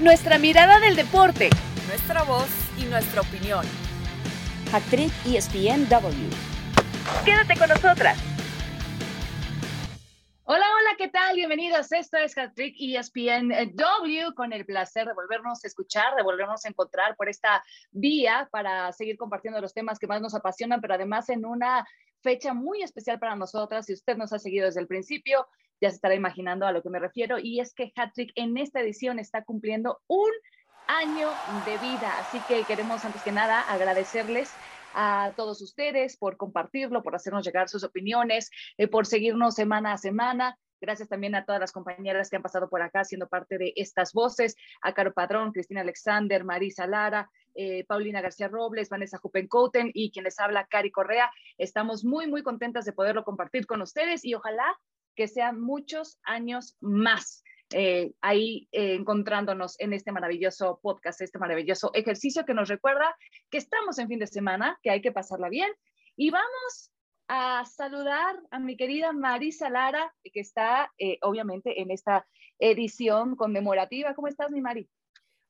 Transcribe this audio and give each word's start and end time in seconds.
nuestra 0.00 0.38
mirada 0.38 0.80
del 0.80 0.96
deporte, 0.96 1.50
nuestra 1.86 2.22
voz 2.22 2.48
y 2.78 2.84
nuestra 2.84 3.20
opinión. 3.20 3.66
Actriz 4.72 5.12
ESPNW. 5.26 6.30
Quédate 7.24 7.58
con 7.58 7.68
nosotras. 7.68 8.18
Hola, 10.44 10.64
hola, 10.74 10.96
¿qué 10.96 11.08
tal? 11.08 11.36
Bienvenidos. 11.36 11.92
Esto 11.92 12.16
es 12.16 12.36
Hattrick 12.36 12.74
ESPNW 12.78 14.34
con 14.34 14.54
el 14.54 14.64
placer 14.64 15.06
de 15.06 15.12
volvernos 15.12 15.62
a 15.62 15.66
escuchar, 15.66 16.16
de 16.16 16.22
volvernos 16.22 16.64
a 16.64 16.68
encontrar 16.70 17.14
por 17.16 17.28
esta 17.28 17.62
vía 17.90 18.48
para 18.50 18.90
seguir 18.92 19.18
compartiendo 19.18 19.60
los 19.60 19.74
temas 19.74 19.98
que 19.98 20.06
más 20.06 20.22
nos 20.22 20.34
apasionan, 20.34 20.80
pero 20.80 20.94
además 20.94 21.28
en 21.28 21.44
una 21.44 21.86
fecha 22.22 22.54
muy 22.54 22.82
especial 22.82 23.18
para 23.18 23.36
nosotras. 23.36 23.84
Si 23.84 23.92
usted 23.92 24.16
nos 24.16 24.32
ha 24.32 24.38
seguido 24.38 24.64
desde 24.64 24.80
el 24.80 24.86
principio, 24.86 25.46
ya 25.80 25.90
se 25.90 25.96
estará 25.96 26.14
imaginando 26.14 26.66
a 26.66 26.72
lo 26.72 26.82
que 26.82 26.90
me 26.90 26.98
refiero. 26.98 27.38
Y 27.38 27.60
es 27.60 27.74
que 27.74 27.92
Hattrick 27.96 28.32
en 28.34 28.56
esta 28.56 28.80
edición 28.80 29.18
está 29.18 29.44
cumpliendo 29.44 30.00
un 30.06 30.30
año 30.86 31.28
de 31.66 31.78
vida. 31.78 32.12
Así 32.18 32.40
que 32.48 32.64
queremos 32.64 33.04
antes 33.04 33.22
que 33.22 33.32
nada 33.32 33.60
agradecerles 33.62 34.52
a 34.94 35.32
todos 35.36 35.62
ustedes 35.62 36.16
por 36.16 36.36
compartirlo, 36.36 37.02
por 37.02 37.14
hacernos 37.14 37.44
llegar 37.44 37.68
sus 37.68 37.84
opiniones, 37.84 38.50
eh, 38.76 38.88
por 38.88 39.06
seguirnos 39.06 39.54
semana 39.54 39.92
a 39.92 39.98
semana. 39.98 40.58
Gracias 40.80 41.08
también 41.08 41.34
a 41.34 41.44
todas 41.44 41.60
las 41.60 41.72
compañeras 41.72 42.30
que 42.30 42.36
han 42.36 42.42
pasado 42.42 42.68
por 42.70 42.80
acá 42.80 43.04
siendo 43.04 43.28
parte 43.28 43.58
de 43.58 43.72
estas 43.76 44.14
voces, 44.14 44.56
a 44.80 44.94
Caro 44.94 45.12
Padrón, 45.12 45.52
Cristina 45.52 45.82
Alexander, 45.82 46.42
Marisa 46.42 46.86
Lara, 46.86 47.30
eh, 47.54 47.84
Paulina 47.84 48.22
García 48.22 48.48
Robles, 48.48 48.88
Vanessa 48.88 49.18
Jupencoten 49.18 49.90
y 49.92 50.10
quien 50.10 50.24
les 50.24 50.38
habla, 50.40 50.66
Cari 50.66 50.90
Correa. 50.90 51.30
Estamos 51.58 52.02
muy, 52.04 52.26
muy 52.28 52.42
contentas 52.42 52.86
de 52.86 52.92
poderlo 52.92 53.24
compartir 53.24 53.66
con 53.66 53.82
ustedes 53.82 54.24
y 54.24 54.34
ojalá 54.34 54.64
que 55.14 55.28
sean 55.28 55.60
muchos 55.60 56.18
años 56.24 56.76
más. 56.80 57.42
Eh, 57.72 58.12
ahí 58.20 58.68
eh, 58.72 58.94
encontrándonos 58.94 59.78
en 59.78 59.92
este 59.92 60.10
maravilloso 60.10 60.80
podcast, 60.82 61.20
este 61.20 61.38
maravilloso 61.38 61.92
ejercicio 61.94 62.44
que 62.44 62.54
nos 62.54 62.68
recuerda 62.68 63.16
que 63.48 63.58
estamos 63.58 63.98
en 63.98 64.08
fin 64.08 64.18
de 64.18 64.26
semana, 64.26 64.78
que 64.82 64.90
hay 64.90 65.00
que 65.00 65.12
pasarla 65.12 65.48
bien. 65.48 65.70
Y 66.16 66.30
vamos 66.30 66.92
a 67.28 67.64
saludar 67.64 68.40
a 68.50 68.58
mi 68.58 68.76
querida 68.76 69.12
Marisa 69.12 69.70
Lara, 69.70 70.12
que 70.24 70.40
está 70.40 70.92
eh, 70.98 71.18
obviamente 71.22 71.80
en 71.80 71.92
esta 71.92 72.26
edición 72.58 73.36
conmemorativa. 73.36 74.14
¿Cómo 74.14 74.26
estás, 74.26 74.50
mi 74.50 74.60
Mari? 74.60 74.88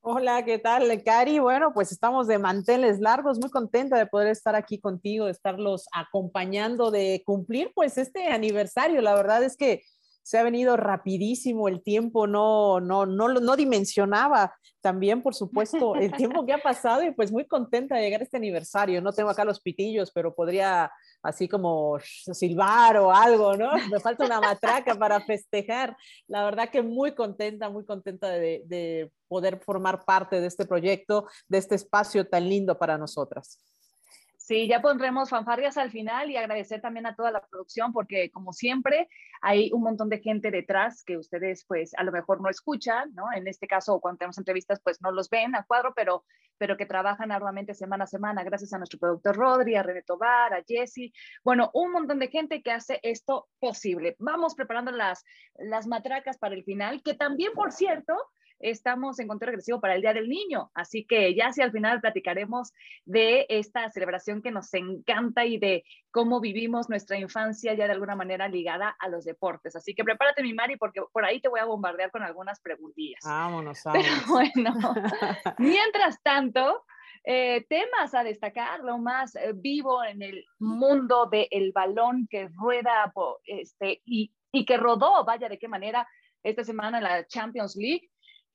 Hola, 0.03 0.43
¿qué 0.43 0.57
tal, 0.57 1.03
Cari? 1.03 1.37
Bueno, 1.37 1.73
pues 1.75 1.91
estamos 1.91 2.25
de 2.25 2.39
manteles 2.39 2.99
largos, 2.99 3.37
muy 3.37 3.51
contenta 3.51 3.99
de 3.99 4.07
poder 4.07 4.29
estar 4.29 4.55
aquí 4.55 4.79
contigo, 4.79 5.25
de 5.25 5.31
estarlos 5.31 5.85
acompañando, 5.93 6.89
de 6.89 7.21
cumplir 7.23 7.71
pues 7.75 7.99
este 7.99 8.29
aniversario. 8.29 8.99
La 9.01 9.13
verdad 9.13 9.43
es 9.43 9.55
que 9.55 9.83
se 10.23 10.37
ha 10.37 10.43
venido 10.43 10.77
rapidísimo 10.77 11.67
el 11.67 11.81
tiempo, 11.81 12.27
no, 12.27 12.79
no, 12.79 13.05
no, 13.05 13.27
no 13.29 13.55
dimensionaba 13.55 14.55
también, 14.81 15.21
por 15.21 15.35
supuesto, 15.35 15.95
el 15.95 16.11
tiempo 16.11 16.45
que 16.45 16.53
ha 16.53 16.57
pasado 16.57 17.03
y 17.03 17.11
pues 17.11 17.31
muy 17.31 17.45
contenta 17.45 17.95
de 17.95 18.01
llegar 18.01 18.21
a 18.21 18.23
este 18.23 18.37
aniversario. 18.37 19.01
No 19.01 19.13
tengo 19.13 19.29
acá 19.29 19.45
los 19.45 19.61
pitillos, 19.61 20.11
pero 20.11 20.33
podría 20.33 20.91
así 21.21 21.47
como 21.47 21.99
silbar 21.99 22.97
o 22.97 23.13
algo, 23.13 23.55
¿no? 23.55 23.71
Me 23.91 23.99
falta 23.99 24.25
una 24.25 24.41
matraca 24.41 24.95
para 24.95 25.21
festejar. 25.21 25.95
La 26.27 26.43
verdad 26.43 26.69
que 26.69 26.81
muy 26.81 27.13
contenta, 27.13 27.69
muy 27.69 27.85
contenta 27.85 28.29
de, 28.29 28.63
de 28.65 29.11
poder 29.27 29.59
formar 29.63 30.03
parte 30.03 30.41
de 30.41 30.47
este 30.47 30.65
proyecto, 30.65 31.27
de 31.47 31.59
este 31.59 31.75
espacio 31.75 32.27
tan 32.27 32.49
lindo 32.49 32.77
para 32.77 32.97
nosotras. 32.97 33.59
Sí, 34.51 34.67
ya 34.67 34.81
pondremos 34.81 35.29
fanfarrias 35.29 35.77
al 35.77 35.91
final 35.91 36.29
y 36.29 36.35
agradecer 36.35 36.81
también 36.81 37.05
a 37.05 37.15
toda 37.15 37.31
la 37.31 37.39
producción 37.39 37.93
porque 37.93 38.29
como 38.31 38.51
siempre 38.51 39.07
hay 39.41 39.71
un 39.71 39.81
montón 39.81 40.09
de 40.09 40.19
gente 40.19 40.51
detrás 40.51 41.05
que 41.05 41.15
ustedes 41.15 41.63
pues 41.65 41.93
a 41.95 42.03
lo 42.03 42.11
mejor 42.11 42.41
no 42.41 42.49
escuchan, 42.49 43.13
¿no? 43.13 43.31
En 43.33 43.47
este 43.47 43.65
caso 43.65 44.01
cuando 44.01 44.17
tenemos 44.17 44.37
entrevistas 44.37 44.81
pues 44.83 45.01
no 45.01 45.13
los 45.13 45.29
ven 45.29 45.55
a 45.55 45.63
cuadro, 45.63 45.93
pero, 45.95 46.25
pero 46.57 46.75
que 46.75 46.85
trabajan 46.85 47.31
arduamente 47.31 47.73
semana 47.73 48.03
a 48.03 48.07
semana 48.07 48.43
gracias 48.43 48.73
a 48.73 48.77
nuestro 48.77 48.99
productor 48.99 49.37
Rodri, 49.37 49.75
a 49.75 49.83
René 49.83 50.01
Tobar, 50.01 50.53
a 50.53 50.61
Jesse, 50.67 51.13
bueno, 51.45 51.71
un 51.73 51.93
montón 51.93 52.19
de 52.19 52.27
gente 52.27 52.61
que 52.61 52.73
hace 52.73 52.99
esto 53.03 53.47
posible. 53.57 54.17
Vamos 54.19 54.55
preparando 54.55 54.91
las, 54.91 55.23
las 55.59 55.87
matracas 55.87 56.37
para 56.37 56.55
el 56.55 56.65
final, 56.65 57.01
que 57.03 57.13
también 57.13 57.53
por 57.53 57.71
cierto 57.71 58.17
estamos 58.61 59.19
en 59.19 59.27
conteo 59.27 59.47
regresivo 59.47 59.79
para 59.81 59.95
el 59.95 60.01
Día 60.01 60.13
del 60.13 60.29
Niño. 60.29 60.71
Así 60.73 61.05
que 61.05 61.35
ya 61.35 61.51
si 61.51 61.61
al 61.61 61.71
final 61.71 62.01
platicaremos 62.01 62.73
de 63.05 63.45
esta 63.49 63.89
celebración 63.91 64.41
que 64.41 64.51
nos 64.51 64.73
encanta 64.73 65.45
y 65.45 65.57
de 65.57 65.83
cómo 66.11 66.39
vivimos 66.39 66.89
nuestra 66.89 67.17
infancia 67.17 67.73
ya 67.73 67.85
de 67.85 67.93
alguna 67.93 68.15
manera 68.15 68.47
ligada 68.47 68.95
a 68.99 69.09
los 69.09 69.25
deportes. 69.25 69.75
Así 69.75 69.93
que 69.93 70.03
prepárate, 70.03 70.43
mi 70.43 70.53
Mari, 70.53 70.77
porque 70.77 71.01
por 71.11 71.25
ahí 71.25 71.41
te 71.41 71.49
voy 71.49 71.59
a 71.59 71.65
bombardear 71.65 72.11
con 72.11 72.23
algunas 72.23 72.59
preguntillas. 72.59 73.21
Vámonos, 73.23 73.81
vámonos. 73.85 74.05
Pero 74.05 74.27
bueno, 74.27 74.73
mientras 75.57 76.21
tanto, 76.21 76.83
eh, 77.23 77.65
temas 77.69 78.13
a 78.13 78.23
destacar, 78.23 78.81
lo 78.81 78.97
más 78.97 79.35
eh, 79.35 79.53
vivo 79.53 80.03
en 80.03 80.21
el 80.21 80.45
mundo 80.59 81.27
del 81.27 81.71
balón 81.71 82.27
que 82.29 82.49
rueda 82.49 83.11
este, 83.45 84.01
y, 84.05 84.33
y 84.51 84.65
que 84.65 84.77
rodó, 84.77 85.23
vaya 85.23 85.47
de 85.47 85.59
qué 85.59 85.67
manera, 85.67 86.07
esta 86.43 86.63
semana 86.63 86.97
en 86.97 87.03
la 87.03 87.27
Champions 87.27 87.75
League 87.75 88.10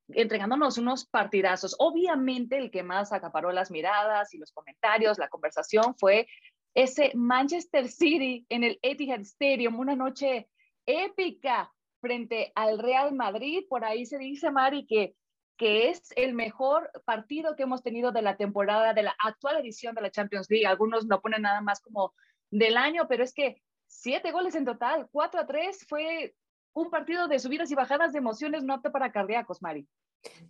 entregándonos 0.09 0.79
unos 0.79 1.07
partidazos. 1.07 1.77
Obviamente 1.79 2.59
el 2.59 2.71
que 2.71 2.83
más 2.83 3.13
acaparó 3.13 3.53
las 3.53 3.71
miradas 3.71 4.33
y 4.35 4.39
los 4.39 4.53
comentarios, 4.53 5.19
la 5.19 5.29
conversación 5.29 5.95
fue 5.97 6.29
ese 6.75 7.13
Manchester 7.15 7.89
City 7.89 8.45
en 8.49 8.63
el 8.63 8.79
Etihad 8.83 9.21
Stadium, 9.21 9.79
una 9.79 9.97
noche 9.97 10.49
épica 10.85 11.73
frente 12.01 12.53
al 12.55 12.79
Real 12.79 13.15
Madrid. 13.15 13.65
Por 13.69 13.85
ahí 13.85 14.05
se 14.05 14.19
dice, 14.19 14.51
Mari, 14.51 14.87
que, 14.87 15.17
que 15.57 15.89
es 15.89 16.13
el 16.17 16.35
mejor 16.35 16.91
partido 17.05 17.57
que 17.57 17.63
hemos 17.63 17.83
tenido 17.83 18.13
de 18.13 18.23
la 18.23 18.37
temporada, 18.37 18.93
de 18.93 19.05
la 19.05 19.17
actual 19.25 19.57
edición 19.57 19.95
de 19.95 20.03
la 20.03 20.11
Champions 20.11 20.49
League. 20.51 20.67
Algunos 20.67 21.07
lo 21.07 21.21
ponen 21.21 21.43
nada 21.43 21.63
más 21.63 21.81
como 21.81 22.15
del 22.51 22.77
año, 22.77 23.09
pero 23.09 23.25
es 23.25 23.33
que 23.33 23.63
siete 23.87 24.31
goles 24.31 24.55
en 24.55 24.65
total, 24.65 25.09
cuatro 25.11 25.41
a 25.41 25.47
tres, 25.47 25.87
fue 25.89 26.35
un 26.77 26.91
partido 26.91 27.27
de 27.27 27.39
subidas 27.39 27.71
y 27.71 27.75
bajadas 27.75 28.13
de 28.13 28.19
emociones 28.19 28.63
no 28.63 28.75
apto 28.75 28.93
para 28.93 29.11
cardíacos, 29.11 29.63
Mari. 29.63 29.89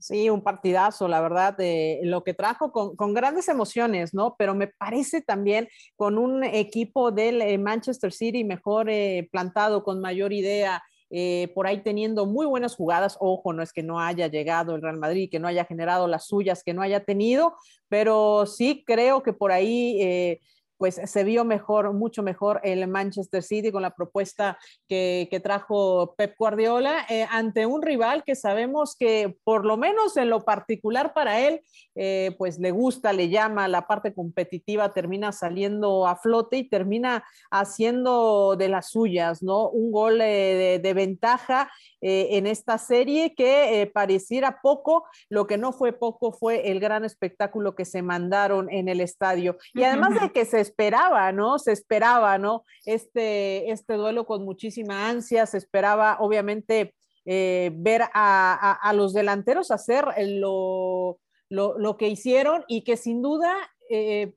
Sí, 0.00 0.28
un 0.28 0.42
partidazo, 0.42 1.06
la 1.06 1.20
verdad, 1.20 1.56
de 1.56 2.00
lo 2.02 2.24
que 2.24 2.34
trajo 2.34 2.72
con, 2.72 3.14
grandes 3.14 3.48
emociones, 3.48 4.12
¿no? 4.12 4.34
Pero 4.36 4.54
me 4.54 4.66
parece 4.66 5.22
también 5.22 5.68
con 5.94 6.18
un 6.18 6.42
equipo 6.42 7.12
del 7.12 7.42
eh, 7.42 7.58
Manchester 7.58 8.12
City 8.12 8.42
mejor 8.42 8.90
eh, 8.90 9.28
plantado, 9.30 9.84
con 9.84 10.00
mayor 10.00 10.32
idea, 10.32 10.82
eh, 11.10 11.52
por 11.54 11.68
ahí 11.68 11.84
teniendo 11.84 12.26
muy 12.26 12.46
buenas 12.46 12.74
jugadas. 12.74 13.16
Ojo, 13.20 13.52
no 13.52 13.62
es 13.62 13.72
que 13.72 13.84
no 13.84 14.00
haya 14.00 14.26
llegado 14.26 14.74
el 14.74 14.82
Real 14.82 14.98
Madrid, 14.98 15.28
que 15.30 15.38
no 15.38 15.46
haya 15.46 15.64
generado 15.64 16.08
las 16.08 16.26
suyas, 16.26 16.64
que 16.64 16.74
no 16.74 16.82
haya 16.82 17.04
tenido, 17.04 17.54
pero 17.88 18.46
sí 18.46 18.82
creo 18.84 19.22
que 19.22 19.32
por 19.32 19.52
ahí 19.52 20.40
pues 20.78 21.00
se 21.04 21.24
vio 21.24 21.44
mejor, 21.44 21.92
mucho 21.92 22.22
mejor 22.22 22.60
el 22.62 22.86
Manchester 22.88 23.42
City 23.42 23.72
con 23.72 23.82
la 23.82 23.94
propuesta 23.94 24.58
que, 24.88 25.28
trajo 25.42 26.14
Pep 26.16 26.34
Guardiola 26.38 27.04
eh, 27.10 27.26
ante 27.30 27.66
un 27.66 27.82
rival 27.82 28.24
que 28.24 28.34
sabemos 28.34 28.96
que 28.98 29.36
por 29.44 29.66
lo 29.66 29.76
menos 29.76 30.16
en 30.16 30.30
lo 30.30 30.44
particular 30.44 31.12
para 31.12 31.40
él, 31.40 31.60
eh, 31.94 32.34
pues 32.38 32.58
le 32.58 32.70
gusta, 32.70 33.12
le 33.12 33.28
llama, 33.28 33.68
la 33.68 33.86
parte 33.86 34.14
competitiva 34.14 34.94
termina 34.94 35.32
saliendo 35.32 36.06
a 36.06 36.16
flote 36.16 36.56
y 36.56 36.68
termina 36.68 37.24
haciendo 37.50 38.56
de 38.56 38.68
las 38.68 38.90
suyas, 38.90 39.42
¿no? 39.42 39.68
Un 39.68 39.92
gol 39.92 40.20
eh, 40.22 40.80
de, 40.82 40.94
ventaja 40.94 41.70
en 42.00 42.46
esta 42.46 42.78
serie 42.78 43.34
que 43.34 43.90
pareciera 43.92 44.60
poco, 44.62 45.04
lo 45.28 45.46
que 45.46 45.58
no 45.58 45.72
fue 45.72 45.92
poco 45.92 46.30
fue 46.32 46.70
el 46.70 46.78
gran 46.78 47.04
espectáculo 47.04 47.74
que 47.74 47.84
se 47.84 48.00
mandaron 48.00 48.70
en 48.70 48.88
el 48.88 49.00
estadio. 49.00 49.58
Y 49.74 49.82
además 49.82 50.20
de 50.20 50.30
que 50.30 50.44
se 50.44 50.60
esperaba, 50.66 51.32
¿no? 51.32 51.58
Se 51.58 51.72
esperaba, 51.72 52.38
¿no? 52.38 52.64
Este, 52.84 53.70
este 53.70 53.94
duelo 53.94 54.26
con 54.26 54.44
muchísima 54.44 55.08
ansia, 55.08 55.46
se 55.46 55.58
esperaba, 55.58 56.18
obviamente, 56.20 56.94
eh, 57.24 57.70
ver 57.74 58.02
a, 58.14 58.92
los 58.94 59.12
delanteros 59.12 59.70
hacer 59.70 60.06
lo, 60.18 61.18
lo, 61.48 61.96
que 61.96 62.08
hicieron 62.08 62.64
y 62.68 62.84
que 62.84 62.96
sin 62.96 63.20
duda 63.20 63.52
eh, 63.90 64.34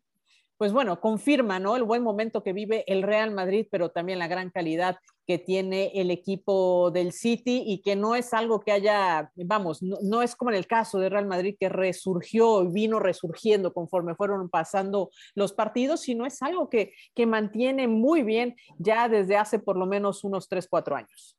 pues 0.60 0.74
bueno, 0.74 1.00
confirma, 1.00 1.58
¿no? 1.58 1.78
El 1.78 1.84
buen 1.84 2.04
momento 2.04 2.44
que 2.44 2.52
vive 2.52 2.84
el 2.86 3.02
Real 3.02 3.32
Madrid, 3.32 3.66
pero 3.72 3.92
también 3.92 4.20
la 4.20 4.28
gran 4.28 4.50
calidad 4.50 4.98
que 5.26 5.38
tiene 5.38 5.94
el 5.96 6.12
equipo 6.12 6.92
del 6.92 7.14
City 7.14 7.64
y 7.66 7.82
que 7.82 7.96
no 7.96 8.14
es 8.14 8.34
algo 8.34 8.60
que 8.60 8.74
haya, 8.74 9.32
vamos, 9.38 9.82
no, 9.82 10.22
es 10.22 10.36
como 10.36 10.52
en 10.52 10.58
el 10.58 10.68
caso 10.68 11.00
de 11.00 11.08
Real 11.08 11.28
Madrid 11.28 11.56
que 11.58 11.70
resurgió 11.70 12.62
y 12.64 12.68
vino 12.74 13.00
resurgiendo 13.00 13.72
conforme 13.72 14.16
fueron 14.16 14.50
pasando 14.50 15.12
los 15.34 15.54
partidos, 15.54 16.02
sino 16.02 16.26
es 16.26 16.42
algo 16.42 16.70
que, 16.70 16.92
que 17.16 17.26
mantiene 17.26 17.88
muy 17.88 18.24
bien 18.24 18.58
ya 18.78 19.08
desde 19.08 19.38
hace 19.38 19.60
por 19.60 19.78
lo 19.78 19.86
menos 19.86 20.26
unos 20.26 20.50
3, 20.50 20.68
4 20.70 20.98
años. 20.98 21.39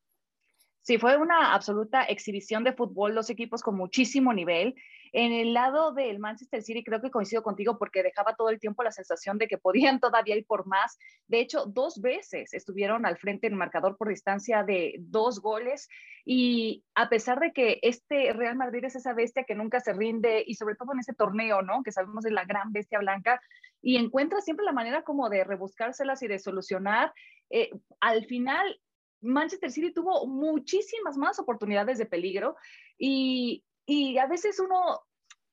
Sí, 0.90 0.98
fue 0.98 1.16
una 1.16 1.54
absoluta 1.54 2.02
exhibición 2.02 2.64
de 2.64 2.72
fútbol, 2.72 3.14
dos 3.14 3.30
equipos 3.30 3.62
con 3.62 3.76
muchísimo 3.76 4.32
nivel. 4.32 4.74
En 5.12 5.30
el 5.30 5.54
lado 5.54 5.92
del 5.92 6.18
Manchester 6.18 6.64
City 6.64 6.82
creo 6.82 7.00
que 7.00 7.12
coincido 7.12 7.44
contigo 7.44 7.78
porque 7.78 8.02
dejaba 8.02 8.34
todo 8.34 8.50
el 8.50 8.58
tiempo 8.58 8.82
la 8.82 8.90
sensación 8.90 9.38
de 9.38 9.46
que 9.46 9.56
podían 9.56 10.00
todavía 10.00 10.36
ir 10.36 10.44
por 10.46 10.66
más. 10.66 10.98
De 11.28 11.38
hecho, 11.38 11.64
dos 11.66 12.00
veces 12.00 12.52
estuvieron 12.54 13.06
al 13.06 13.18
frente 13.18 13.46
en 13.46 13.54
marcador 13.54 13.96
por 13.96 14.08
distancia 14.08 14.64
de 14.64 14.96
dos 14.98 15.40
goles 15.40 15.88
y 16.24 16.82
a 16.96 17.08
pesar 17.08 17.38
de 17.38 17.52
que 17.52 17.78
este 17.82 18.32
Real 18.32 18.56
Madrid 18.56 18.82
es 18.82 18.96
esa 18.96 19.14
bestia 19.14 19.44
que 19.44 19.54
nunca 19.54 19.78
se 19.78 19.92
rinde 19.92 20.42
y 20.44 20.56
sobre 20.56 20.74
todo 20.74 20.92
en 20.92 20.98
ese 20.98 21.14
torneo, 21.14 21.62
¿no? 21.62 21.84
Que 21.84 21.92
sabemos 21.92 22.24
de 22.24 22.32
la 22.32 22.46
gran 22.46 22.72
bestia 22.72 22.98
blanca 22.98 23.40
y 23.80 23.96
encuentra 23.96 24.40
siempre 24.40 24.66
la 24.66 24.72
manera 24.72 25.02
como 25.02 25.28
de 25.28 25.44
rebuscárselas 25.44 26.20
y 26.24 26.26
de 26.26 26.40
solucionar. 26.40 27.12
Eh, 27.48 27.70
al 28.00 28.26
final 28.26 28.80
Manchester 29.20 29.70
City 29.70 29.92
tuvo 29.92 30.26
muchísimas 30.26 31.16
más 31.16 31.38
oportunidades 31.38 31.98
de 31.98 32.06
peligro 32.06 32.56
y, 32.98 33.64
a 34.20 34.26
veces 34.26 34.60
uno 34.60 35.00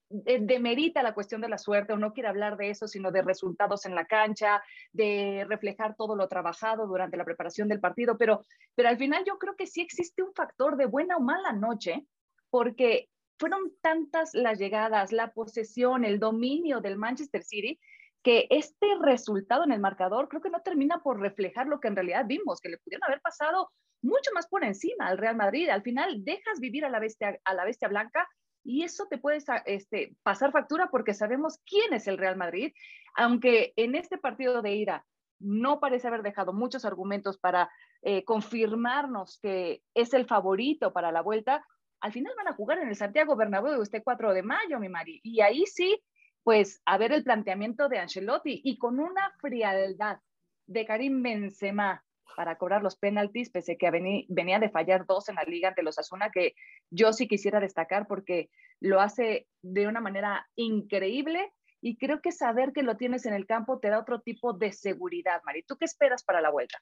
demerita 0.09 1.03
la 1.03 1.13
cuestión 1.13 1.41
de 1.41 1.49
la 1.49 1.57
suerte 1.57 1.91
o 1.91 1.97
no 1.97 2.13
quiere 2.13 2.29
hablar 2.29 2.55
de 2.55 2.69
eso, 2.69 2.87
sino 2.87 3.11
de 3.11 3.23
resultados 3.23 3.85
en 3.85 3.93
la 3.93 4.05
cancha, 4.05 4.63
de 4.93 5.45
reflejar 5.49 5.95
todo 5.95 6.15
lo 6.15 6.27
trabajado 6.27 6.87
durante 6.87 7.17
la 7.17 7.25
preparación 7.25 7.67
del 7.67 7.81
partido, 7.81 8.17
pero, 8.17 8.45
pero 8.75 8.89
al 8.89 8.97
final 8.97 9.23
yo 9.25 9.37
creo 9.37 9.55
que 9.55 9.67
sí 9.67 9.81
existe 9.81 10.23
un 10.23 10.33
factor 10.33 10.77
de 10.77 10.85
buena 10.85 11.17
o 11.17 11.19
mala 11.19 11.51
noche, 11.51 12.05
porque 12.49 13.09
fueron 13.37 13.73
tantas 13.81 14.33
las 14.33 14.59
llegadas, 14.59 15.11
la 15.11 15.31
posesión, 15.31 16.05
el 16.05 16.19
dominio 16.19 16.79
del 16.79 16.97
Manchester 16.97 17.43
City, 17.43 17.79
que 18.23 18.47
este 18.49 18.87
resultado 19.01 19.63
en 19.63 19.71
el 19.71 19.79
marcador 19.79 20.27
creo 20.27 20.41
que 20.41 20.49
no 20.49 20.61
termina 20.61 21.01
por 21.01 21.19
reflejar 21.19 21.67
lo 21.67 21.79
que 21.79 21.87
en 21.87 21.95
realidad 21.95 22.25
vimos, 22.27 22.59
que 22.59 22.69
le 22.69 22.77
pudieron 22.77 23.05
haber 23.05 23.21
pasado 23.21 23.69
mucho 24.01 24.31
más 24.33 24.47
por 24.47 24.63
encima 24.63 25.07
al 25.07 25.17
Real 25.17 25.35
Madrid. 25.35 25.69
Al 25.69 25.81
final 25.81 26.23
dejas 26.23 26.59
vivir 26.59 26.85
a 26.85 26.89
la 26.89 26.99
bestia, 26.99 27.39
a 27.43 27.53
la 27.53 27.65
bestia 27.65 27.87
blanca 27.87 28.27
y 28.63 28.83
eso 28.83 29.07
te 29.09 29.17
puede 29.17 29.39
este, 29.65 30.15
pasar 30.23 30.51
factura 30.51 30.89
porque 30.91 31.13
sabemos 31.13 31.59
quién 31.65 31.93
es 31.93 32.07
el 32.07 32.17
Real 32.17 32.35
Madrid, 32.35 32.73
aunque 33.15 33.73
en 33.77 33.95
este 33.95 34.17
partido 34.17 34.61
de 34.61 34.75
ira 34.75 35.05
no 35.39 35.79
parece 35.79 36.07
haber 36.07 36.23
dejado 36.23 36.51
muchos 36.51 36.83
argumentos 36.83 37.37
para 37.37 37.69
eh, 38.01 38.25
confirmarnos 38.25 39.39
que 39.41 39.83
es 39.93 40.13
el 40.13 40.25
favorito 40.25 40.91
para 40.91 41.11
la 41.11 41.21
vuelta, 41.21 41.65
al 42.01 42.11
final 42.11 42.33
van 42.35 42.49
a 42.49 42.55
jugar 42.55 42.79
en 42.79 42.89
el 42.89 42.95
Santiago 42.95 43.35
Bernabéu 43.35 43.81
este 43.81 44.03
4 44.03 44.33
de 44.33 44.43
mayo, 44.43 44.79
mi 44.79 44.89
Mari, 44.89 45.19
y 45.23 45.41
ahí 45.41 45.65
sí 45.65 46.03
pues 46.47 46.81
a 46.85 46.97
ver 46.97 47.11
el 47.11 47.25
planteamiento 47.25 47.89
de 47.89 47.99
Ancelotti 47.99 48.61
y 48.63 48.77
con 48.77 49.01
una 49.01 49.33
frialdad 49.41 50.19
de 50.65 50.85
Karim 50.85 51.21
Benzema 51.21 52.05
para 52.37 52.57
cobrar 52.57 52.81
los 52.81 52.95
penaltis, 52.95 53.49
pese 53.49 53.77
que 53.77 53.91
venía 54.29 54.57
de 54.57 54.69
fallar 54.69 55.05
dos 55.05 55.27
en 55.27 55.35
la 55.35 55.43
liga 55.43 55.67
ante 55.67 55.83
los 55.83 55.99
Asuna, 55.99 56.31
que 56.31 56.53
yo 56.89 57.11
sí 57.11 57.27
quisiera 57.27 57.59
destacar 57.59 58.07
porque 58.07 58.49
lo 58.79 59.01
hace 59.01 59.49
de 59.61 59.89
una 59.89 59.99
manera 59.99 60.47
increíble 60.55 61.51
y 61.81 61.97
creo 61.97 62.21
que 62.21 62.31
saber 62.31 62.71
que 62.71 62.81
lo 62.81 62.95
tienes 62.95 63.25
en 63.25 63.33
el 63.33 63.45
campo 63.45 63.79
te 63.79 63.89
da 63.89 63.99
otro 63.99 64.21
tipo 64.21 64.53
de 64.53 64.71
seguridad, 64.71 65.41
Mari. 65.45 65.63
¿Tú 65.63 65.75
qué 65.75 65.83
esperas 65.83 66.23
para 66.23 66.39
la 66.39 66.49
vuelta? 66.49 66.81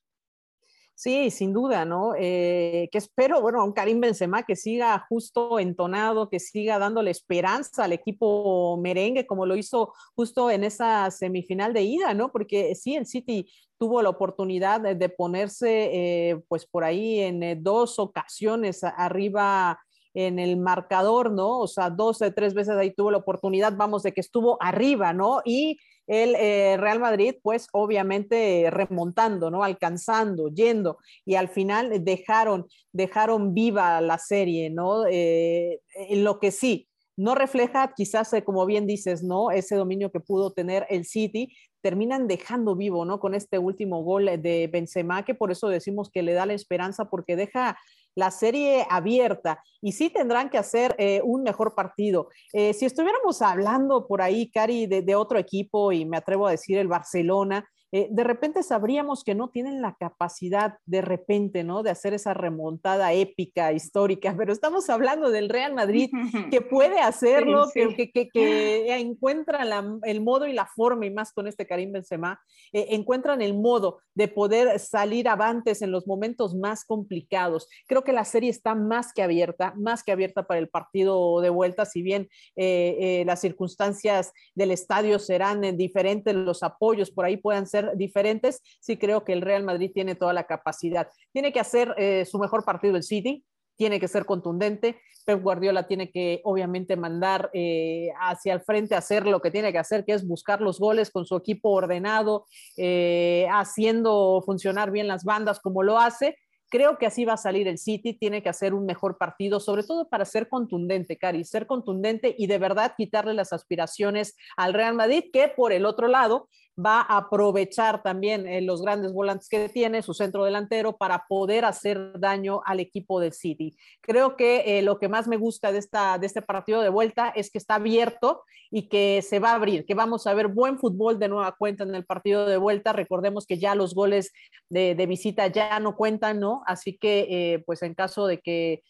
Sí, 0.97 1.30
sin 1.30 1.51
duda, 1.51 1.83
¿no? 1.83 2.13
Eh, 2.18 2.88
que 2.89 2.97
espero, 3.00 3.42
bueno, 3.42 3.59
a 3.59 3.65
un 3.65 3.74
Karim 3.74 4.00
Benzema 4.00 4.44
que 4.44 4.56
siga 4.56 5.06
justo 5.09 5.59
entonado, 5.59 6.30
que 6.30 6.39
siga 6.39 6.80
dándole 6.80 7.12
esperanza 7.12 7.83
al 7.83 7.92
equipo 7.92 8.77
merengue, 8.77 9.27
como 9.27 9.45
lo 9.45 9.57
hizo 9.57 9.94
justo 10.15 10.50
en 10.50 10.63
esa 10.63 11.12
semifinal 11.12 11.74
de 11.74 11.81
ida, 11.81 12.13
¿no? 12.13 12.31
Porque 12.31 12.75
sí, 12.75 12.95
el 12.95 13.06
City 13.07 13.45
tuvo 13.77 14.01
la 14.01 14.09
oportunidad 14.09 14.80
de, 14.80 15.09
ponerse, 15.09 15.89
eh, 15.94 16.42
pues 16.47 16.65
por 16.65 16.86
ahí 16.86 17.19
en 17.19 17.44
eh, 17.44 17.57
dos 17.59 18.00
ocasiones 18.00 18.81
arriba 18.86 19.77
en 20.13 20.39
el 20.39 20.56
marcador, 20.56 21.30
¿no? 21.30 21.59
O 21.59 21.68
sea, 21.68 21.89
dos 21.89 22.21
o 22.21 22.33
tres 22.33 22.53
veces 22.53 22.77
ahí 22.77 22.94
tuvo 22.94 23.12
la 23.12 23.18
oportunidad, 23.18 23.75
vamos, 23.75 24.01
de 24.03 24.13
que 24.13 24.21
estuvo 24.21 24.57
arriba, 24.62 25.12
¿no? 25.12 25.41
Y 25.44 25.77
el 26.07 26.35
eh, 26.35 26.77
Real 26.77 26.99
Madrid, 26.99 27.35
pues 27.41 27.67
obviamente 27.71 28.69
remontando, 28.69 29.49
¿no? 29.49 29.63
Alcanzando, 29.63 30.49
yendo, 30.49 30.97
y 31.25 31.35
al 31.35 31.49
final 31.49 32.03
dejaron, 32.03 32.67
dejaron 32.91 33.53
viva 33.53 34.01
la 34.01 34.17
serie, 34.17 34.69
¿no? 34.69 35.05
Eh, 35.07 35.81
en 35.95 36.23
lo 36.23 36.39
que 36.39 36.51
sí, 36.51 36.87
no 37.17 37.33
refleja 37.33 37.93
quizás, 37.95 38.33
eh, 38.33 38.43
como 38.43 38.65
bien 38.65 38.87
dices, 38.87 39.23
¿no? 39.23 39.51
Ese 39.51 39.75
dominio 39.75 40.11
que 40.11 40.19
pudo 40.19 40.51
tener 40.51 40.85
el 40.89 41.05
City, 41.05 41.55
terminan 41.81 42.27
dejando 42.27 42.75
vivo, 42.75 43.05
¿no? 43.05 43.19
Con 43.19 43.35
este 43.35 43.59
último 43.59 44.03
gol 44.03 44.25
de 44.25 44.69
Benzema, 44.71 45.23
que 45.23 45.35
por 45.35 45.51
eso 45.51 45.69
decimos 45.69 46.09
que 46.09 46.23
le 46.23 46.33
da 46.33 46.45
la 46.45 46.53
esperanza 46.53 47.05
porque 47.05 47.35
deja 47.35 47.77
la 48.15 48.31
serie 48.31 48.88
abierta 48.89 49.62
y 49.81 49.91
sí 49.91 50.09
tendrán 50.09 50.50
que 50.50 50.57
hacer 50.57 50.95
eh, 50.97 51.21
un 51.23 51.44
mejor 51.44 51.75
partido. 51.75 52.29
Eh, 52.53 52.73
si 52.73 52.85
estuviéramos 52.85 53.41
hablando 53.41 54.07
por 54.07 54.21
ahí, 54.21 54.50
Cari, 54.50 54.88
de, 54.88 55.15
otro 55.15 55.38
equipo 55.38 55.91
y 55.91 56.06
me 56.06 56.17
atrevo 56.17 56.47
a 56.47 56.51
decir 56.51 56.77
el 56.77 56.88
Barcelona, 56.88 57.69
eh, 57.91 58.07
de 58.09 58.23
repente 58.23 58.63
sabríamos 58.63 59.23
que 59.23 59.35
no 59.35 59.49
tienen 59.49 59.81
la 59.81 59.95
capacidad 59.95 60.77
de 60.85 61.01
repente, 61.01 61.63
¿no? 61.63 61.83
De 61.83 61.91
hacer 61.91 62.13
esa 62.13 62.33
remontada 62.33 63.13
épica, 63.13 63.71
histórica, 63.73 64.35
pero 64.37 64.51
estamos 64.51 64.89
hablando 64.89 65.29
del 65.29 65.49
Real 65.49 65.73
Madrid 65.73 66.09
que 66.51 66.61
puede 66.61 66.99
hacerlo, 66.99 67.65
Que, 67.73 68.11
que, 68.11 68.95
encuentra 68.95 69.65
el 70.03 70.21
modo 70.21 70.47
y 70.47 70.53
la 70.53 70.65
forma, 70.65 71.05
y 71.05 71.11
más 71.11 71.31
con 71.31 71.47
este 71.47 71.67
Karim 71.67 71.91
Benzema, 71.91 72.39
eh, 72.73 72.87
encuentran 72.91 73.41
el 73.41 73.53
modo 73.53 73.99
de 74.13 74.27
poder 74.27 74.79
salir 74.79 75.27
avantes 75.29 75.81
en 75.81 75.91
los 75.91 76.07
momentos 76.07 76.55
más 76.55 76.85
complicados. 76.85 77.67
Creo 77.88 78.03
que 78.03 78.13
la 78.13 78.25
serie 78.25 78.49
está 78.49 78.75
más 78.75 79.13
que 79.13 79.21
abierta, 79.21 79.73
más 79.75 80.03
que 80.03 80.11
abierta 80.11 80.43
para 80.43 80.59
el 80.59 80.69
partido 80.69 81.41
de 81.41 81.49
vuelta, 81.49 81.85
si 81.85 82.01
bien 82.01 82.29
eh, 82.55 83.23
las 83.25 83.41
circunstancias 83.41 84.33
del 84.55 84.71
estadio 84.71 85.19
serán 85.19 85.77
diferentes, 85.77 86.33
los 86.33 86.63
apoyos 86.63 87.11
por 87.11 87.25
ahí 87.25 87.38
puedan 87.38 87.67
ser 87.67 87.75
diferentes, 87.95 88.62
sí 88.80 88.98
creo 88.98 89.24
que 89.24 89.33
el 89.33 89.42
Real 89.42 89.63
Madrid 89.63 89.92
tiene 89.94 90.16
toda 90.16 90.33
la 90.33 90.45
capacidad. 90.45 91.10
Tiene 91.31 91.51
que 91.51 91.60
hacer 91.60 91.94
eh, 91.98 92.25
su 92.25 92.39
mejor 92.39 92.63
partido 92.66 92.95
el 92.95 93.04
City, 93.04 93.45
tiene 93.77 94.00
que 94.00 94.07
ser 94.07 94.25
contundente. 94.25 95.00
Pep 95.25 95.42
Guardiola 95.42 95.88
tiene 95.88 96.12
que 96.12 96.42
obviamente 96.44 96.95
mandar 96.95 97.50
eh, 97.54 98.10
hacia 98.19 98.54
el 98.54 98.62
frente, 98.62 98.95
hacer 98.95 99.25
lo 99.25 99.39
que 99.42 99.51
tiene 99.51 99.72
que 99.72 99.80
hacer, 99.80 100.06
que 100.06 100.13
es 100.13 100.25
buscar 100.25 100.62
los 100.62 100.80
goles 100.80 101.10
con 101.10 101.25
su 101.25 101.36
equipo 101.36 101.72
ordenado, 101.72 102.45
eh, 102.77 103.48
haciendo 103.51 104.44
funcionar 104.45 104.92
bien 104.92 105.07
las 105.07 105.24
bandas 105.24 105.60
como 105.60 105.81
lo 105.81 106.00
hace 106.00 106.36
Creo 106.69 106.98
que 106.98 107.06
así 107.06 107.25
va 107.25 107.33
a 107.33 107.38
salir 107.38 107.68
el 107.68 107.77
City, 107.77 108.13
tiene 108.13 108.42
que 108.42 108.50
hacer 108.50 108.74
un 108.74 108.86
mejor 108.86 109.18
partido, 109.18 109.60
sobre 109.60 109.83
todo 109.83 110.10
para 110.10 110.25
ser 110.25 110.50
contundente, 110.50 111.18
Cari, 111.18 111.45
ser 111.45 111.68
contundente 111.68 112.36
y 112.38 112.48
de 112.48 112.57
verdad 112.57 112.95
quitarle 112.98 113.33
las 113.33 113.54
aspiraciones 113.54 114.36
al 114.57 114.74
Real 114.74 114.95
Madrid, 114.95 115.25
que 115.31 115.48
por 115.48 115.72
el 115.72 115.86
otro 115.86 116.07
lado 116.07 116.50
va 116.77 117.01
a 117.01 117.18
aprovechar 117.18 118.04
también 118.04 118.48
eh, 118.48 118.62
los 118.62 118.81
grandes 118.81 119.13
volantes 119.13 119.48
que 119.48 119.69
tiene, 119.69 120.01
su 120.01 120.13
centro 120.13 120.44
delantero, 120.44 120.98
para 120.98 121.25
poder 121.27 121.66
hacer 121.66 122.19
daño 122.19 122.62
al 122.66 122.80
equipo 122.80 123.19
del 123.19 123.33
City. 123.33 123.77
Creo 124.01 124.36
que 124.36 124.80
eh, 124.80 124.81
lo 124.81 125.00
que 125.00 125.07
más 125.07 125.27
me 125.27 125.38
gusta 125.38 125.72
de, 125.72 125.80
esta, 125.80 126.18
de 126.18 126.27
este 126.27 126.42
partido 126.42 126.81
de 126.81 126.89
vuelta 126.89 127.30
es 127.30 127.50
que 127.50 127.57
está 127.57 127.75
abierto 127.75 128.44
y 128.72 128.89
que 128.89 129.22
se 129.22 129.39
va 129.39 129.51
a 129.51 129.55
abrir, 129.55 129.86
que 129.86 129.94
vamos 129.94 130.27
a 130.27 130.34
ver 130.34 130.48
buen 130.48 130.77
fútbol 130.77 131.17
de 131.17 131.29
nueva 131.29 131.55
cuenta 131.58 131.84
en 131.84 131.96
el 131.96 132.05
partido 132.05 132.46
de 132.46 132.58
vuelta. 132.58 132.91
Recordemos 132.91 133.46
que 133.46 133.58
ya 133.58 133.74
los 133.74 133.96
goles 133.96 134.34
de, 134.70 134.94
visita 135.05 135.48
ya 135.48 135.79
no 135.79 135.96
cuentan, 135.96 136.39
¿no? 136.39 136.63
Así 136.65 136.98
que, 136.98 137.27
eh, 137.29 137.63
pues 137.65 137.84
en 137.84 137.94
caso 137.94 138.27
de 138.27 138.39
que, 138.39 138.82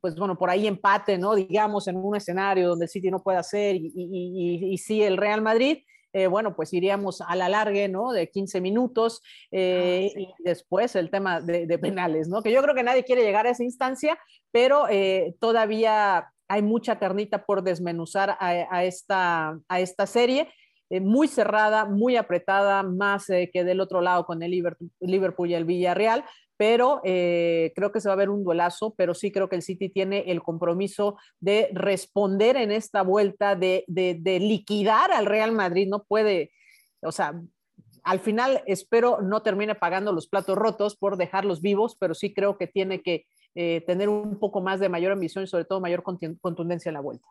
pues 0.00 0.16
bueno, 0.16 0.38
por 0.38 0.48
ahí 0.50 0.66
empate, 0.66 1.18
¿no? 1.18 1.34
Digamos, 1.34 1.86
en 1.86 1.96
un 1.96 2.16
escenario 2.16 2.70
donde 2.70 2.86
el 2.86 2.90
City 2.90 3.10
no 3.10 3.22
puede 3.22 3.38
hacer 3.38 3.76
y, 3.76 3.92
y, 3.94 4.78
sí 4.78 5.02
el 5.02 5.18
Real 5.18 5.42
Madrid, 5.42 5.78
eh, 6.12 6.26
bueno, 6.26 6.56
pues 6.56 6.72
iríamos 6.72 7.20
a 7.20 7.36
la 7.36 7.48
largue, 7.48 7.88
¿no? 7.88 8.12
De 8.12 8.30
15 8.30 8.60
minutos 8.60 9.22
ah, 9.52 9.56
y 9.56 10.28
después 10.38 10.96
el 10.96 11.10
tema 11.10 11.40
de, 11.40 11.78
penales, 11.78 12.28
¿no? 12.28 12.42
Que 12.42 12.52
yo 12.52 12.62
creo 12.62 12.74
que 12.74 12.82
nadie 12.82 13.04
quiere 13.04 13.22
llegar 13.22 13.46
a 13.46 13.50
esa 13.50 13.64
instancia, 13.64 14.18
pero 14.50 14.86
todavía 15.38 16.32
hay 16.50 16.62
mucha 16.62 16.98
carnita 16.98 17.46
por 17.46 17.62
desmenuzar 17.62 18.36
a, 18.40 18.84
esta, 18.84 19.56
a 19.68 19.80
esta 19.80 20.06
serie. 20.06 20.48
Eh, 20.90 20.98
muy 21.00 21.28
cerrada, 21.28 21.84
muy 21.84 22.16
apretada, 22.16 22.82
más 22.82 23.30
eh, 23.30 23.48
que 23.52 23.62
del 23.62 23.80
otro 23.80 24.00
lado 24.00 24.26
con 24.26 24.42
el 24.42 24.50
Liverpool 24.50 25.48
y 25.48 25.54
el 25.54 25.64
Villarreal, 25.64 26.24
pero 26.60 27.00
eh, 27.04 27.72
creo 27.74 27.90
que 27.90 28.02
se 28.02 28.08
va 28.10 28.12
a 28.12 28.18
ver 28.18 28.28
un 28.28 28.44
duelazo, 28.44 28.92
pero 28.94 29.14
sí 29.14 29.32
creo 29.32 29.48
que 29.48 29.56
el 29.56 29.62
City 29.62 29.88
tiene 29.88 30.30
el 30.30 30.42
compromiso 30.42 31.16
de 31.40 31.70
responder 31.72 32.58
en 32.58 32.70
esta 32.70 33.00
vuelta, 33.00 33.56
de, 33.56 33.84
de 33.88 34.40
liquidar 34.40 35.10
al 35.10 35.24
Real 35.24 35.52
Madrid, 35.52 35.88
no 35.88 36.04
puede, 36.04 36.52
o 37.00 37.12
sea, 37.12 37.40
al 38.04 38.20
final 38.20 38.62
espero 38.66 39.22
no 39.22 39.40
termine 39.40 39.74
pagando 39.74 40.12
los 40.12 40.28
platos 40.28 40.58
rotos 40.58 40.96
por 40.96 41.16
dejarlos 41.16 41.62
vivos, 41.62 41.96
pero 41.98 42.12
sí 42.12 42.34
creo 42.34 42.58
que 42.58 42.66
tiene 42.66 43.00
que 43.00 43.24
tener 43.54 44.10
un 44.10 44.38
poco 44.38 44.60
más 44.60 44.80
de 44.80 44.90
mayor 44.90 45.12
ambición 45.12 45.44
y 45.44 45.46
sobre 45.46 45.64
todo 45.64 45.80
mayor 45.80 46.02
contundencia 46.02 46.90
en 46.90 46.94
la 46.94 47.00
vuelta. 47.00 47.26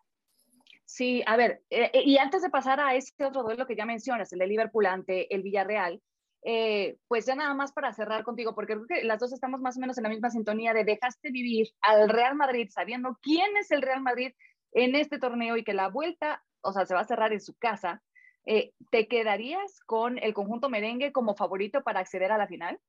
Sí, 0.89 1.21
a 1.27 1.37
ver, 1.37 1.61
eh, 1.69 1.91
eh, 1.93 2.01
y 2.03 2.17
antes 2.17 2.41
de 2.41 2.49
pasar 2.49 2.79
a 2.79 2.95
ese 2.95 3.13
otro 3.23 3.43
duelo 3.43 3.67
que 3.67 3.75
ya 3.75 3.85
mencionas, 3.85 4.33
el 4.33 4.39
de 4.39 4.47
Liverpool 4.47 4.87
ante 4.87 5.31
el 5.33 5.43
Villarreal, 5.43 6.01
eh, 6.43 6.97
pues 7.07 7.25
ya 7.25 7.35
nada 7.35 7.53
más 7.53 7.71
para 7.73 7.93
cerrar 7.93 8.23
contigo, 8.23 8.55
porque 8.55 8.73
creo 8.73 8.87
que 8.87 9.03
las 9.03 9.19
dos 9.19 9.33
estamos 9.33 9.61
más 9.61 9.77
o 9.77 9.79
menos 9.79 9.97
en 9.97 10.03
la 10.03 10.09
misma 10.09 10.29
sintonía 10.29 10.73
de 10.73 10.85
dejaste 10.85 11.31
vivir 11.31 11.69
al 11.81 12.09
Real 12.09 12.35
Madrid 12.35 12.69
sabiendo 12.71 13.17
quién 13.21 13.57
es 13.57 13.71
el 13.71 13.81
Real 13.81 14.01
Madrid 14.01 14.33
en 14.71 14.95
este 14.95 15.19
torneo 15.19 15.57
y 15.57 15.63
que 15.63 15.73
la 15.73 15.89
vuelta, 15.89 16.43
o 16.61 16.71
sea, 16.71 16.85
se 16.85 16.93
va 16.93 17.01
a 17.01 17.07
cerrar 17.07 17.33
en 17.33 17.41
su 17.41 17.55
casa. 17.55 18.01
Eh, 18.45 18.71
¿Te 18.89 19.07
quedarías 19.07 19.79
con 19.85 20.17
el 20.17 20.33
conjunto 20.33 20.69
merengue 20.69 21.11
como 21.11 21.35
favorito 21.35 21.83
para 21.83 21.99
acceder 21.99 22.31
a 22.31 22.37
la 22.37 22.47
final? 22.47 22.79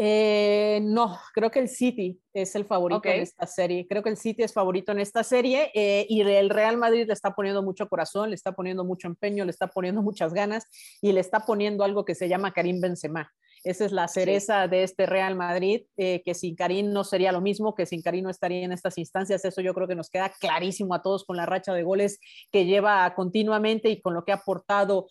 Eh, 0.00 0.80
no, 0.84 1.18
creo 1.34 1.50
que 1.50 1.58
el 1.58 1.68
City 1.68 2.20
es 2.32 2.54
el 2.54 2.64
favorito 2.64 3.08
en 3.08 3.20
esta 3.20 3.46
serie. 3.48 3.84
Creo 3.88 4.02
que 4.02 4.10
el 4.10 4.16
City 4.16 4.44
es 4.44 4.52
favorito 4.52 4.92
en 4.92 5.00
esta 5.00 5.24
serie 5.24 5.72
y 6.08 6.20
el 6.20 6.50
Real 6.50 6.76
Madrid 6.76 7.04
le 7.06 7.12
está 7.12 7.34
poniendo 7.34 7.64
mucho 7.64 7.88
corazón, 7.88 8.30
le 8.30 8.36
está 8.36 8.52
poniendo 8.52 8.84
mucho 8.84 9.08
empeño, 9.08 9.44
le 9.44 9.50
está 9.50 9.66
poniendo 9.66 10.00
muchas 10.00 10.32
ganas 10.32 10.66
y 11.02 11.10
le 11.10 11.18
está 11.18 11.40
poniendo 11.40 11.82
algo 11.82 12.04
que 12.04 12.14
se 12.14 12.28
llama 12.28 12.52
Karim 12.52 12.80
Benzema. 12.80 13.32
Esa 13.64 13.84
es 13.84 13.92
la 13.92 14.08
cereza 14.08 14.68
de 14.68 14.82
este 14.82 15.06
Real 15.06 15.34
Madrid, 15.34 15.82
eh, 15.96 16.22
que 16.24 16.34
sin 16.34 16.54
Karim 16.54 16.92
no 16.92 17.04
sería 17.04 17.32
lo 17.32 17.40
mismo, 17.40 17.74
que 17.74 17.86
sin 17.86 18.02
Karim 18.02 18.24
no 18.24 18.30
estaría 18.30 18.64
en 18.64 18.72
estas 18.72 18.98
instancias. 18.98 19.44
Eso 19.44 19.60
yo 19.60 19.74
creo 19.74 19.88
que 19.88 19.94
nos 19.94 20.10
queda 20.10 20.32
clarísimo 20.40 20.94
a 20.94 21.02
todos 21.02 21.24
con 21.24 21.36
la 21.36 21.46
racha 21.46 21.72
de 21.72 21.82
goles 21.82 22.20
que 22.52 22.66
lleva 22.66 23.14
continuamente 23.14 23.88
y 23.90 24.00
con 24.00 24.14
lo 24.14 24.24
que 24.24 24.32
ha 24.32 24.36
aportado 24.36 25.06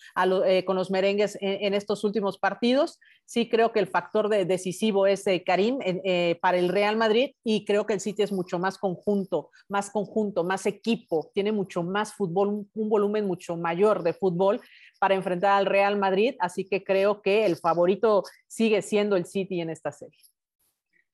eh, 0.45 0.65
con 0.65 0.75
los 0.75 0.91
merengues 0.91 1.37
en, 1.41 1.73
estos 1.73 2.03
últimos 2.03 2.39
partidos. 2.39 2.99
Sí 3.25 3.49
creo 3.49 3.73
que 3.73 3.79
el 3.79 3.87
factor 3.87 4.29
decisivo 4.29 5.05
es 5.05 5.27
eh, 5.27 5.43
Karim 5.45 5.79
para 6.41 6.57
el 6.57 6.69
Real 6.69 6.95
Madrid 6.95 7.31
y 7.43 7.65
creo 7.65 7.85
que 7.85 7.93
el 7.93 7.99
City 7.99 8.23
es 8.23 8.31
mucho 8.31 8.59
más 8.59 8.77
conjunto, 8.77 9.49
más 9.67 9.89
conjunto, 9.89 10.43
más 10.43 10.65
equipo, 10.65 11.29
tiene 11.33 11.51
mucho 11.51 11.83
más 11.83 12.13
fútbol, 12.13 12.65
un 12.73 12.89
volumen 12.89 13.25
mucho 13.25 13.57
mayor 13.57 14.03
de 14.03 14.13
fútbol 14.13 14.61
para 14.99 15.15
enfrentar 15.15 15.51
al 15.51 15.65
Real 15.65 15.97
Madrid, 15.97 16.35
así 16.39 16.67
que 16.67 16.83
creo 16.83 17.21
que 17.21 17.45
el 17.45 17.55
favorito 17.57 18.23
sigue 18.47 18.81
siendo 18.81 19.15
el 19.15 19.25
City 19.25 19.61
en 19.61 19.69
esta 19.69 19.91
serie. 19.91 20.19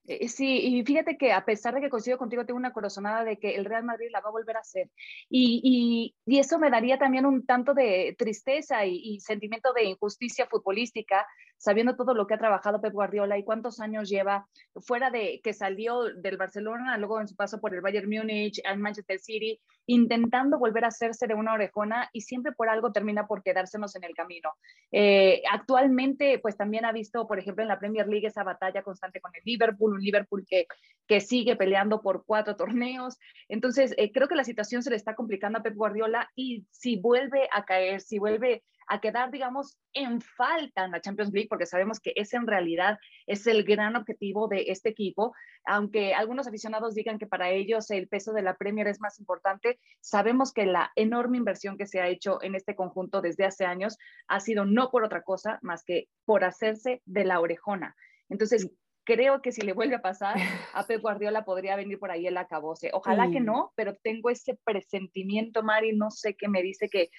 Eh, 0.05 0.27
sí, 0.27 0.59
y 0.59 0.83
fíjate 0.83 1.17
que 1.17 1.31
a 1.31 1.45
pesar 1.45 1.73
de 1.73 1.81
que 1.81 1.89
coincido 1.89 2.17
contigo, 2.17 2.45
tengo 2.45 2.57
una 2.57 2.73
corazonada 2.73 3.23
de 3.23 3.39
que 3.39 3.55
el 3.55 3.63
Real 3.63 3.85
Madrid 3.85 4.09
la 4.11 4.19
va 4.19 4.29
a 4.29 4.33
volver 4.33 4.57
a 4.57 4.59
hacer. 4.59 4.89
Y, 5.29 6.13
y, 6.25 6.39
eso 6.39 6.59
me 6.59 6.69
daría 6.69 6.97
también 6.97 7.25
un 7.25 7.45
tanto 7.45 7.73
de 7.73 8.13
tristeza 8.17 8.85
y, 8.85 8.97
y, 8.97 9.19
sentimiento 9.21 9.71
de 9.71 9.85
injusticia 9.85 10.47
futbolística, 10.47 11.25
sabiendo 11.57 11.95
todo 11.95 12.13
lo 12.13 12.27
que 12.27 12.33
ha 12.33 12.37
trabajado 12.37 12.81
Pep 12.81 12.93
Guardiola 12.93 13.37
y 13.37 13.43
cuántos 13.43 13.79
años 13.79 14.09
lleva 14.09 14.47
fuera 14.81 15.09
de 15.11 15.39
que 15.43 15.53
salió 15.53 16.03
del 16.03 16.37
Barcelona, 16.37 16.97
luego 16.97 17.21
en 17.21 17.27
su 17.27 17.35
paso 17.35 17.59
por 17.59 17.73
el 17.73 17.81
Bayern 17.81 18.09
Múnich, 18.09 18.61
al 18.65 18.79
Manchester 18.79 19.19
City, 19.19 19.59
intentando 19.85 20.59
volver 20.59 20.85
a 20.85 20.89
hacerse 20.89 21.27
de 21.27 21.33
una 21.33 21.53
orejona 21.53 22.09
y 22.13 22.21
siempre 22.21 22.51
por 22.51 22.69
algo 22.69 22.91
termina 22.91 23.27
por 23.27 23.43
quedársenos 23.43 23.95
en 23.95 24.03
el 24.03 24.13
camino. 24.13 24.51
Eh, 24.91 25.41
actualmente, 25.51 26.39
pues 26.39 26.57
también 26.57 26.85
ha 26.85 26.91
visto, 26.91 27.27
por 27.27 27.39
ejemplo, 27.39 27.63
en 27.63 27.69
la 27.69 27.79
Premier 27.79 28.07
League 28.07 28.27
esa 28.27 28.43
batalla 28.43 28.83
constante 28.83 29.21
con 29.21 29.31
el 29.35 29.41
Liverpool, 29.45 29.93
un 29.93 30.01
Liverpool 30.01 30.45
que, 30.47 30.67
que 31.07 31.19
sigue 31.19 31.55
peleando 31.55 32.01
por 32.01 32.25
cuatro 32.25 32.55
torneos. 32.55 33.17
Entonces, 33.49 33.93
eh, 33.97 34.11
creo 34.11 34.27
que 34.27 34.35
la 34.35 34.43
situación 34.43 34.83
se 34.83 34.89
le 34.89 34.95
está 34.95 35.15
complicando 35.15 35.59
a 35.59 35.63
Pep 35.63 35.75
Guardiola 35.75 36.29
y 36.35 36.65
si 36.71 36.97
vuelve 36.97 37.47
a 37.51 37.65
caer, 37.65 38.01
si 38.01 38.19
vuelve 38.19 38.63
a 38.87 38.99
quedar, 38.99 39.31
digamos, 39.31 39.77
en 39.93 40.21
falta 40.21 40.85
en 40.85 40.91
la 40.91 41.01
Champions 41.01 41.31
League, 41.33 41.47
porque 41.49 41.65
sabemos 41.65 41.99
que 41.99 42.13
ese 42.15 42.37
en 42.37 42.47
realidad 42.47 42.97
es 43.27 43.47
el 43.47 43.63
gran 43.63 43.95
objetivo 43.95 44.47
de 44.47 44.65
este 44.67 44.89
equipo. 44.89 45.33
Aunque 45.65 46.13
algunos 46.13 46.47
aficionados 46.47 46.95
digan 46.95 47.17
que 47.17 47.27
para 47.27 47.49
ellos 47.49 47.89
el 47.91 48.07
peso 48.07 48.33
de 48.33 48.41
la 48.41 48.55
Premier 48.55 48.87
es 48.87 48.99
más 48.99 49.19
importante, 49.19 49.79
sabemos 50.01 50.53
que 50.53 50.65
la 50.65 50.91
enorme 50.95 51.37
inversión 51.37 51.77
que 51.77 51.85
se 51.85 52.01
ha 52.01 52.07
hecho 52.07 52.41
en 52.41 52.55
este 52.55 52.75
conjunto 52.75 53.21
desde 53.21 53.45
hace 53.45 53.65
años 53.65 53.97
ha 54.27 54.39
sido 54.39 54.65
no 54.65 54.89
por 54.89 55.03
otra 55.03 55.23
cosa 55.23 55.59
más 55.61 55.83
que 55.83 56.07
por 56.25 56.43
hacerse 56.43 57.01
de 57.05 57.25
la 57.25 57.39
orejona. 57.39 57.95
Entonces, 58.29 58.69
creo 59.03 59.41
que 59.41 59.51
si 59.51 59.61
le 59.61 59.73
vuelve 59.73 59.95
a 59.95 60.01
pasar, 60.01 60.35
a 60.73 60.85
Pep 60.85 61.01
Guardiola 61.01 61.45
podría 61.45 61.75
venir 61.75 61.99
por 61.99 62.11
ahí 62.11 62.27
el 62.27 62.37
acabose. 62.37 62.89
Ojalá 62.93 63.29
que 63.31 63.39
no, 63.39 63.71
pero 63.75 63.95
tengo 64.01 64.29
ese 64.29 64.57
presentimiento, 64.63 65.63
Mari, 65.63 65.95
no 65.95 66.11
sé 66.11 66.35
qué 66.35 66.47
me 66.47 66.61
dice 66.61 66.89
que 66.89 67.09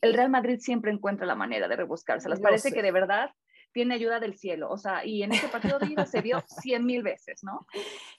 el 0.00 0.14
Real 0.14 0.30
Madrid 0.30 0.58
siempre 0.60 0.92
encuentra 0.92 1.26
la 1.26 1.34
manera 1.34 1.68
de 1.68 1.76
rebuscárselas. 1.76 2.40
Parece 2.40 2.72
que 2.72 2.82
de 2.82 2.92
verdad 2.92 3.30
tiene 3.74 3.96
ayuda 3.96 4.20
del 4.20 4.38
cielo. 4.38 4.70
O 4.70 4.78
sea, 4.78 5.04
y 5.04 5.22
en 5.22 5.32
este 5.32 5.48
partido 5.48 5.78
de 5.78 5.88
ida 5.88 6.06
se 6.06 6.22
vio 6.22 6.42
cien 6.62 6.86
mil 6.86 7.02
veces, 7.02 7.42
¿no? 7.42 7.66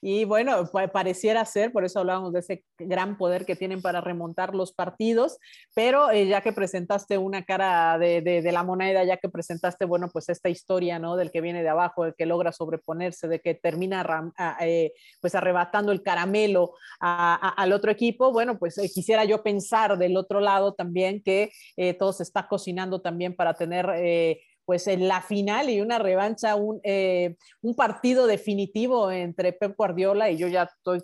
Y 0.02 0.26
bueno, 0.26 0.70
pareciera 0.94 1.44
ser, 1.46 1.72
por 1.72 1.86
eso 1.86 2.00
hablábamos 2.00 2.34
de 2.34 2.42
ese 2.42 2.64
gran 2.78 3.18
poder 3.18 3.46
que 3.46 3.56
tienen 3.56 3.82
para 3.82 4.02
remontar 4.02 4.54
los 4.54 4.74
partidos, 4.74 5.40
pero 5.74 6.12
eh, 6.12 6.28
ya 6.28 6.42
que 6.42 6.52
presentaste 6.52 7.18
una 7.18 7.46
cara 7.46 7.98
de, 7.98 8.22
de, 8.22 8.52
la 8.52 8.64
moneda, 8.64 9.04
ya 9.06 9.18
que 9.18 9.30
presentaste, 9.30 9.86
bueno, 9.86 10.10
pues 10.12 10.28
esta 10.30 10.50
historia, 10.50 11.00
¿no? 11.00 11.16
Del 11.16 11.32
que 11.32 11.42
viene 11.42 11.64
de 11.64 11.70
abajo, 11.70 12.04
del 12.04 12.16
que 12.16 12.26
logra 12.26 12.52
sobreponerse, 12.52 13.28
de 13.30 13.40
que 13.40 13.56
termina 13.56 14.06
eh, 14.60 14.92
pues 15.22 15.36
arrebatando 15.36 15.94
el 15.94 16.04
caramelo 16.04 16.74
al 17.00 17.72
otro 17.72 17.92
equipo, 17.92 18.34
bueno, 18.34 18.60
pues 18.60 18.78
eh, 18.78 18.90
quisiera 18.94 19.24
yo 19.24 19.42
pensar 19.42 19.98
del 19.98 20.18
otro 20.18 20.42
lado 20.42 20.74
también 20.74 21.24
que 21.24 21.52
todo 21.98 22.12
se 22.12 22.24
está 22.24 22.48
cocinando 22.48 23.00
también 23.00 23.36
para 23.36 23.54
tener 23.54 23.86
pues 24.66 24.88
en 24.88 25.08
la 25.08 25.22
final 25.22 25.70
y 25.70 25.82
una 25.82 26.00
revancha, 26.00 26.56
un, 26.56 26.80
eh, 26.84 27.36
un, 27.62 27.76
partido 27.76 28.26
definitivo 28.28 29.12
entre 29.12 29.54
Pep 29.54 29.76
Guardiola 29.78 30.30
y 30.32 30.38
yo 30.38 30.48
ya 30.48 30.64
estoy 30.64 31.02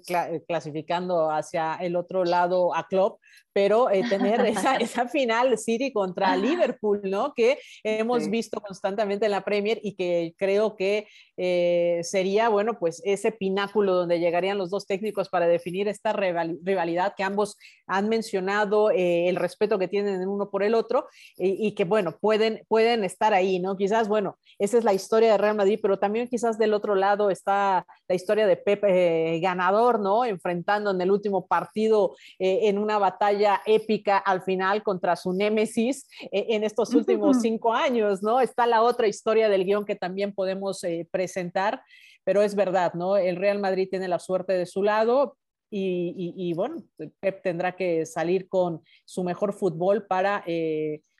clasificando 0.48 1.30
hacia 1.30 1.76
el 1.76 1.96
otro 1.96 2.26
lado 2.26 2.76
a 2.76 2.88
Klopp, 2.88 3.20
pero 3.54 3.90
eh, 3.90 4.04
tener 4.10 4.42
esa, 4.46 4.78
esa, 4.78 5.08
final 5.08 5.58
City 5.58 5.92
contra 5.92 6.36
Liverpool, 6.36 7.02
¿no? 7.04 7.34
Que 7.34 7.60
hemos 7.84 8.30
visto 8.30 8.60
constantemente 8.62 9.26
en 9.26 9.32
la 9.32 9.44
Premier 9.44 9.80
y 9.84 9.96
que 9.96 10.34
creo 10.38 10.76
que 10.76 11.08
eh, 11.38 12.00
sería, 12.04 12.50
bueno, 12.50 12.80
pues 12.80 13.02
ese 13.06 13.32
pináculo 13.32 13.94
donde 13.94 14.20
llegarían 14.20 14.58
los 14.58 14.70
dos 14.70 14.86
técnicos 14.86 15.30
para 15.30 15.48
definir 15.48 15.88
esta 15.88 16.14
rivalidad 16.14 17.14
que 17.16 17.24
ambos 17.24 17.58
han 17.88 18.10
mencionado, 18.10 18.90
el 18.92 19.36
respeto 19.36 19.78
que 19.78 19.88
tienen 19.88 20.28
uno 20.28 20.50
por 20.50 20.64
el 20.64 20.76
otro 20.76 21.08
y, 21.36 21.68
y 21.68 21.74
que, 21.74 21.84
bueno, 21.84 22.18
pueden, 22.20 22.64
pueden 22.68 23.04
estar 23.04 23.34
ahí 23.34 23.52
¿no? 23.60 23.78
Quizás, 23.78 24.08
bueno, 24.08 24.38
esa 24.60 24.78
es 24.78 24.84
la 24.84 24.94
historia 24.94 25.32
de 25.32 25.38
Real 25.38 25.56
Madrid, 25.56 25.80
pero 25.82 26.00
también 26.00 26.28
quizás 26.28 26.58
del 26.58 26.74
otro 26.74 26.96
lado 26.96 27.30
está 27.30 27.86
la 28.08 28.16
historia 28.16 28.48
de 28.48 28.58
Pepe 28.58 29.36
eh, 29.36 29.40
ganador, 29.40 30.00
¿no? 30.00 30.26
Enfrentando 30.26 30.92
en 30.92 31.02
el 31.02 31.12
último 31.12 31.48
partido 31.48 32.16
eh, 32.40 32.62
en 32.64 32.78
una 32.78 32.98
batalla 32.98 33.41
épica 33.66 34.18
al 34.18 34.42
final 34.44 34.84
contra 34.84 35.16
su 35.16 35.34
némesis 35.34 36.08
eh, 36.32 36.48
en 36.50 36.64
estos 36.64 36.94
últimos 36.94 37.42
cinco 37.42 37.74
años, 37.74 38.22
¿no? 38.22 38.40
Está 38.40 38.68
la 38.68 38.82
otra 38.82 39.08
historia 39.08 39.50
del 39.50 39.66
guion 39.66 39.86
que 39.86 39.96
también 39.96 40.34
podemos 40.34 40.82
presentar, 41.12 41.82
pero 42.24 42.42
es 42.42 42.56
verdad, 42.56 42.94
¿no? 42.94 43.18
El 43.18 43.36
Real 43.36 43.60
Madrid 43.60 43.88
tiene 43.90 44.08
la 44.08 44.20
suerte 44.20 44.54
de 44.54 44.66
su 44.66 44.84
lado, 44.84 45.38
y, 45.74 46.34
y, 46.36 46.54
bueno, 46.54 46.84
Pep 47.22 47.42
tendrá 47.42 47.78
que 47.78 48.06
salir 48.06 48.50
con 48.50 48.82
su 49.06 49.24
mejor 49.24 49.54
fútbol 49.54 50.06
para 50.06 50.44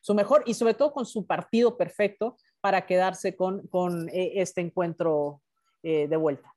su 0.02 0.16
mejor 0.16 0.44
y 0.46 0.56
sobre 0.56 0.74
todo 0.74 0.92
con 0.92 1.06
su 1.06 1.26
partido 1.26 1.78
perfecto 1.78 2.36
para 2.60 2.86
quedarse 2.86 3.36
con, 3.36 3.68
con 3.68 4.10
eh, 4.10 4.34
este 4.36 4.62
encuentro 4.62 5.42
eh, 5.84 6.08
de 6.08 6.18
vuelta. 6.18 6.51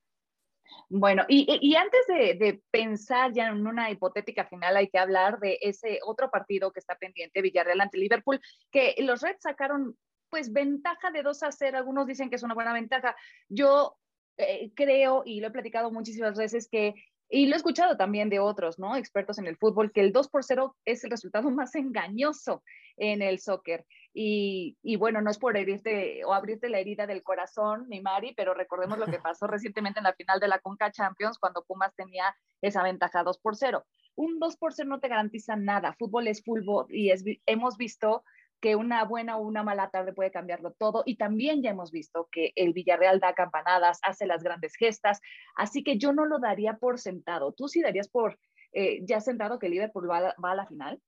Bueno, 0.89 1.25
y, 1.29 1.47
y 1.61 1.75
antes 1.77 2.01
de, 2.07 2.63
pensar 2.71 3.33
ya 3.33 3.49
en 3.49 3.67
una 3.67 3.91
hipotética 3.91 4.47
final, 4.47 4.77
hay 4.77 4.89
que 4.89 4.99
hablar 4.99 5.39
de 5.39 5.59
ese 5.61 6.01
otro 6.05 6.31
partido 6.31 6.73
que 6.73 6.81
está 6.81 6.97
pendiente, 6.97 7.43
Villarreal 7.43 7.81
ante 7.81 7.99
Liverpool, 7.99 8.41
que 8.71 8.95
los 8.99 9.21
Reds 9.21 9.43
sacaron 9.43 9.97
pues 10.31 10.53
ventaja 10.53 11.11
de 11.11 11.23
2 11.23 11.43
a 11.45 11.53
0, 11.53 11.79
algunos 11.79 12.07
dicen 12.07 12.29
que 12.29 12.37
es 12.37 12.43
una 12.43 12.55
buena 12.55 12.73
ventaja. 12.73 13.15
Yo 13.49 13.97
eh, 14.37 14.73
creo, 14.75 15.23
y 15.25 15.41
lo 15.41 15.49
he 15.49 15.53
platicado 15.53 15.93
muchísimas 15.93 16.37
veces, 16.37 16.69
que 16.69 16.95
y 17.29 17.47
lo 17.47 17.55
he 17.55 17.57
escuchado 17.57 17.97
también 17.97 18.29
de 18.29 18.39
otros, 18.39 18.79
¿no? 18.79 18.97
Expertos 18.97 19.39
en 19.39 19.47
el 19.47 19.57
fútbol, 19.57 19.93
que 19.93 20.01
el 20.01 20.13
2 20.13 20.29
por 20.29 20.45
0 20.45 20.77
es 20.85 21.05
el 21.05 21.11
resultado 21.11 21.51
más 21.51 21.75
engañoso 21.75 22.63
en 22.97 23.23
el 23.23 23.41
soccer. 23.41 23.85
Y, 24.17 24.79
y, 24.81 24.95
bueno, 24.97 25.21
no 25.21 25.31
es 25.31 25.39
por 25.39 25.57
herirte 25.57 26.25
o 26.25 26.33
abrirte 26.33 26.69
la 26.69 26.79
herida 26.79 27.07
del 27.07 27.25
corazón, 27.25 27.89
mi 27.89 28.01
Mari, 28.01 28.33
pero 28.37 28.55
recordemos 28.55 28.99
lo 28.99 29.07
que 29.07 29.19
pasó 29.23 29.49
recientemente 29.49 29.99
en 29.99 30.05
la 30.05 30.15
final 30.15 30.39
de 30.39 30.49
la 30.49 30.61
Conca 30.61 30.93
Champions 30.93 31.39
cuando 31.39 31.65
Pumas 31.65 31.95
tenía 31.97 32.35
esa 32.63 32.85
ventaja 32.85 33.25
2 33.25 33.39
por 33.39 33.57
0. 33.57 33.85
Un 34.15 34.39
2 34.39 34.57
por 34.57 34.73
0 34.73 34.89
no 34.89 35.01
te 35.01 35.09
garantiza 35.09 35.57
nada. 35.57 35.95
Fútbol 35.99 36.29
es 36.29 36.45
fútbol 36.45 36.87
y 36.89 37.11
es, 37.11 37.25
hemos 37.47 37.77
visto 37.77 38.23
que 38.65 38.77
una 38.77 39.05
buena 39.05 39.37
o 39.37 39.43
una 39.43 39.63
mala 39.63 39.91
tarde 39.91 40.15
puede 40.15 40.31
cambiarlo 40.31 40.73
todo. 40.73 41.03
Y 41.05 41.17
también 41.17 41.63
ya 41.63 41.71
hemos 41.71 41.91
visto 41.91 42.29
que 42.33 42.53
el 42.57 42.73
Villarreal 42.73 43.21
da 43.21 43.35
campanadas, 43.35 43.99
hace 44.03 44.27
las 44.27 44.43
grandes 44.43 44.75
gestas, 44.77 45.21
así 45.55 45.85
que 45.85 45.99
yo 45.99 46.15
no 46.15 46.25
lo 46.25 46.39
daría 46.39 46.79
por 46.79 46.99
sentado. 46.99 47.53
¿Tú 47.53 47.69
sí 47.69 47.83
darías 47.83 48.09
por 48.09 48.39
eh, 48.73 49.05
ya 49.05 49.21
sentado 49.21 49.59
que 49.59 49.69
Liverpool 49.69 50.11
va, 50.11 50.35
a 50.43 50.55
la 50.55 50.67
final? 50.67 50.99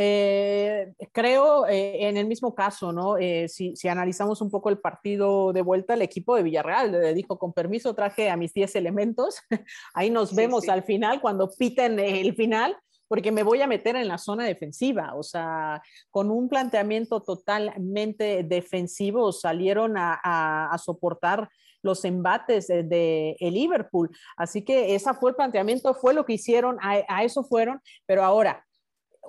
Eh, 0.00 0.92
creo 1.12 1.66
eh, 1.66 2.06
en 2.08 2.16
el 2.16 2.26
mismo 2.26 2.54
caso, 2.54 2.92
¿no? 2.92 3.16
Si, 3.48 3.74
si, 3.74 3.88
analizamos 3.88 4.40
un 4.40 4.50
poco 4.50 4.70
el 4.70 4.78
partido 4.78 5.52
de 5.52 5.62
vuelta, 5.62 5.94
el 5.94 6.02
equipo 6.02 6.36
de 6.36 6.44
Villarreal 6.44 6.92
le 6.92 7.14
dijo, 7.14 7.36
con 7.36 7.52
permiso, 7.52 7.94
traje 7.94 8.30
a 8.30 8.36
mis 8.36 8.54
10 8.54 8.76
elementos, 8.76 9.40
ahí 9.94 10.08
nos 10.08 10.34
vemos 10.34 10.68
al 10.68 10.84
final, 10.84 11.20
cuando 11.20 11.50
piten 11.50 11.98
el 11.98 12.34
final, 12.36 12.76
porque 13.08 13.32
me 13.32 13.42
voy 13.42 13.62
a 13.62 13.66
meter 13.66 13.96
en 13.96 14.06
la 14.06 14.18
zona 14.18 14.44
defensiva. 14.44 15.14
O 15.16 15.22
sea, 15.22 15.82
con 16.10 16.30
un 16.30 16.48
planteamiento 16.48 17.22
totalmente 17.22 18.44
defensivo 18.44 19.32
salieron 19.32 19.94
a, 19.96 20.76
soportar 20.84 21.48
los 21.82 22.04
embates 22.04 22.68
de, 22.68 23.36
el 23.40 23.54
Liverpool. 23.54 24.10
Así 24.36 24.64
que 24.64 24.94
ese 24.94 25.12
fue 25.14 25.30
el 25.30 25.36
planteamiento, 25.36 25.94
fue 25.94 26.14
lo 26.14 26.24
que 26.24 26.34
hicieron, 26.34 26.78
a, 26.82 27.24
eso 27.24 27.42
fueron, 27.42 27.80
pero 28.06 28.22
ahora, 28.22 28.64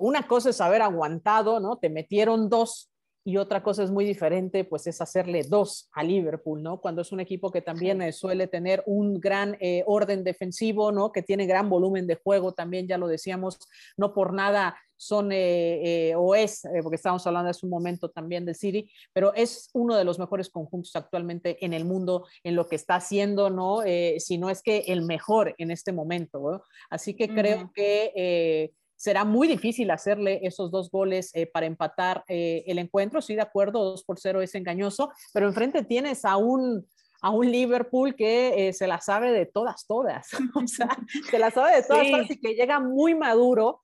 una 0.00 0.26
cosa 0.26 0.50
es 0.50 0.60
haber 0.60 0.82
aguantado, 0.82 1.60
¿no? 1.60 1.76
Te 1.76 1.90
metieron 1.90 2.48
dos 2.48 2.90
y 3.22 3.36
otra 3.36 3.62
cosa 3.62 3.82
es 3.82 3.90
muy 3.90 4.04
diferente, 4.04 4.64
pues 4.64 4.86
es 4.86 5.00
hacerle 5.00 5.42
dos 5.42 5.90
a 5.92 6.02
Liverpool, 6.02 6.62
¿no? 6.62 6.80
Cuando 6.80 7.02
es 7.02 7.12
un 7.12 7.20
equipo 7.20 7.50
que 7.50 7.60
también 7.60 8.00
eh, 8.00 8.12
suele 8.12 8.46
tener 8.46 8.82
un 8.86 9.20
gran 9.20 9.56
eh, 9.60 9.84
orden 9.86 10.24
defensivo, 10.24 10.90
¿no? 10.90 11.12
Que 11.12 11.22
tiene 11.22 11.46
gran 11.46 11.68
volumen 11.68 12.06
de 12.06 12.14
juego, 12.14 12.52
también 12.52 12.88
ya 12.88 12.96
lo 12.96 13.08
decíamos, 13.08 13.58
no 13.96 14.14
por 14.14 14.32
nada 14.32 14.76
son 14.96 15.30
eh, 15.32 16.12
o 16.16 16.34
es, 16.34 16.62
porque 16.82 16.96
estamos 16.96 17.26
hablando 17.26 17.48
hace 17.48 17.64
un 17.64 17.70
momento 17.70 18.10
también 18.10 18.44
de 18.44 18.52
City, 18.52 18.90
pero 19.14 19.32
es 19.34 19.70
uno 19.72 19.96
de 19.96 20.04
los 20.04 20.18
mejores 20.18 20.50
conjuntos 20.50 20.94
actualmente 20.94 21.64
en 21.64 21.72
el 21.72 21.86
mundo 21.86 22.26
en 22.44 22.54
lo 22.54 22.68
que 22.68 22.76
está 22.76 22.96
haciendo, 22.96 23.48
¿no? 23.48 23.78
si 24.18 24.36
no 24.36 24.50
es 24.50 24.60
que 24.60 24.80
el 24.88 25.00
mejor 25.00 25.54
en 25.56 25.70
este 25.70 25.92
momento, 25.92 26.38
¿no? 26.40 26.62
Así 26.90 27.14
que 27.14 27.30
creo 27.30 27.72
que 27.72 28.74
será 29.00 29.24
muy 29.24 29.48
difícil 29.48 29.90
hacerle 29.90 30.40
esos 30.42 30.70
dos 30.70 30.90
goles 30.90 31.30
eh, 31.32 31.46
para 31.46 31.64
empatar 31.64 32.22
eh, 32.28 32.64
el 32.66 32.78
encuentro. 32.78 33.22
Sí, 33.22 33.34
de 33.34 33.40
acuerdo, 33.40 33.82
2 33.82 34.04
por 34.04 34.20
0 34.20 34.42
es 34.42 34.54
engañoso, 34.54 35.10
pero 35.32 35.48
enfrente 35.48 35.82
tienes 35.84 36.26
a 36.26 36.36
un, 36.36 36.86
a 37.22 37.30
un 37.30 37.50
Liverpool 37.50 38.14
que 38.14 38.68
eh, 38.68 38.74
se 38.74 38.86
la 38.86 39.00
sabe 39.00 39.32
de 39.32 39.46
todas, 39.46 39.86
todas. 39.86 40.28
o 40.54 40.66
sea, 40.66 40.90
se 41.30 41.38
la 41.38 41.50
sabe 41.50 41.76
de 41.76 41.82
todas, 41.82 42.10
todas 42.10 42.30
y 42.30 42.38
que 42.38 42.52
llega 42.52 42.78
muy 42.78 43.14
maduro. 43.14 43.80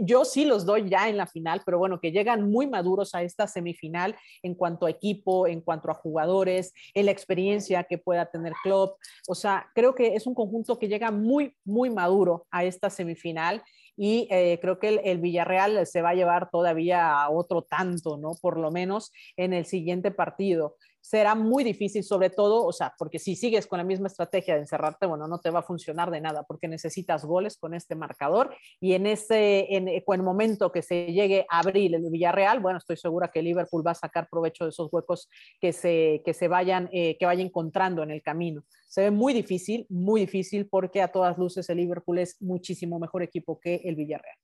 yo 0.00 0.24
sí 0.24 0.46
los 0.46 0.64
doy 0.64 0.88
ya 0.88 1.10
en 1.10 1.18
la 1.18 1.26
final, 1.26 1.60
pero 1.66 1.76
bueno, 1.76 2.00
que 2.00 2.10
llegan 2.10 2.50
muy 2.50 2.66
maduros 2.66 3.14
a 3.14 3.22
esta 3.22 3.46
semifinal 3.46 4.16
en 4.42 4.54
cuanto 4.54 4.86
a 4.86 4.90
equipo, 4.90 5.46
en 5.46 5.60
cuanto 5.60 5.90
a 5.90 5.94
jugadores, 5.94 6.72
en 6.94 7.04
la 7.04 7.12
experiencia 7.12 7.84
que 7.84 7.98
pueda 7.98 8.24
tener 8.24 8.54
Klopp. 8.62 8.96
O 9.28 9.34
sea, 9.34 9.66
creo 9.74 9.94
que 9.94 10.14
es 10.14 10.26
un 10.26 10.34
conjunto 10.34 10.78
que 10.78 10.88
llega 10.88 11.10
muy, 11.10 11.54
muy 11.62 11.90
maduro 11.90 12.46
a 12.50 12.64
esta 12.64 12.88
semifinal 12.88 13.62
y 13.96 14.28
eh, 14.30 14.58
creo 14.60 14.78
que 14.78 15.00
el, 15.02 15.18
Villarreal 15.18 15.86
se 15.86 16.02
va 16.02 16.10
a 16.10 16.14
llevar 16.14 16.50
todavía 16.50 17.12
a 17.12 17.30
otro 17.30 17.62
tanto, 17.62 18.18
¿no? 18.18 18.32
Por 18.40 18.58
lo 18.58 18.70
menos 18.70 19.12
en 19.36 19.54
el 19.54 19.64
siguiente 19.64 20.10
partido 20.10 20.76
será 21.06 21.36
muy 21.36 21.62
difícil, 21.62 22.02
sobre 22.02 22.30
todo, 22.30 22.64
o 22.64 22.72
sea, 22.72 22.92
porque 22.98 23.20
si 23.20 23.36
sigues 23.36 23.68
con 23.68 23.78
la 23.78 23.84
misma 23.84 24.08
estrategia 24.08 24.54
de 24.54 24.62
encerrarte, 24.62 25.06
bueno, 25.06 25.28
no 25.28 25.38
te 25.38 25.50
va 25.50 25.60
a 25.60 25.62
funcionar 25.62 26.10
de 26.10 26.20
nada, 26.20 26.42
porque 26.42 26.66
necesitas 26.66 27.24
goles 27.24 27.56
con 27.58 27.74
este 27.74 27.94
marcador 27.94 28.52
y 28.80 28.94
en 28.94 29.06
ese, 29.06 29.66
en, 29.76 29.86
el 29.86 30.22
momento 30.24 30.72
que 30.72 30.82
se 30.82 31.12
llegue 31.12 31.46
a 31.48 31.60
abrir 31.60 31.94
el 31.94 32.10
Villarreal, 32.10 32.58
bueno, 32.58 32.78
estoy 32.78 32.96
segura 32.96 33.30
que 33.32 33.40
Liverpool 33.40 33.86
va 33.86 33.92
a 33.92 33.94
sacar 33.94 34.26
provecho 34.28 34.64
de 34.64 34.70
esos 34.70 34.92
huecos 34.92 35.28
que 35.60 35.72
se, 35.72 36.22
que 36.24 36.34
se 36.34 36.48
vayan, 36.48 36.88
eh, 36.90 37.16
que 37.18 37.26
vaya 37.26 37.44
encontrando 37.44 38.02
en 38.02 38.10
el 38.10 38.20
camino. 38.20 38.64
Se 38.88 39.02
ve 39.02 39.12
muy 39.12 39.32
difícil, 39.32 39.86
muy 39.88 40.22
difícil, 40.22 40.68
porque 40.68 41.02
a 41.02 41.12
todas 41.12 41.38
luces 41.38 41.70
el 41.70 41.76
Liverpool 41.76 42.18
es 42.18 42.42
muchísimo 42.42 42.98
mejor 42.98 43.22
equipo 43.22 43.60
que 43.60 43.76
el 43.84 43.94
Villarreal. 43.94 44.38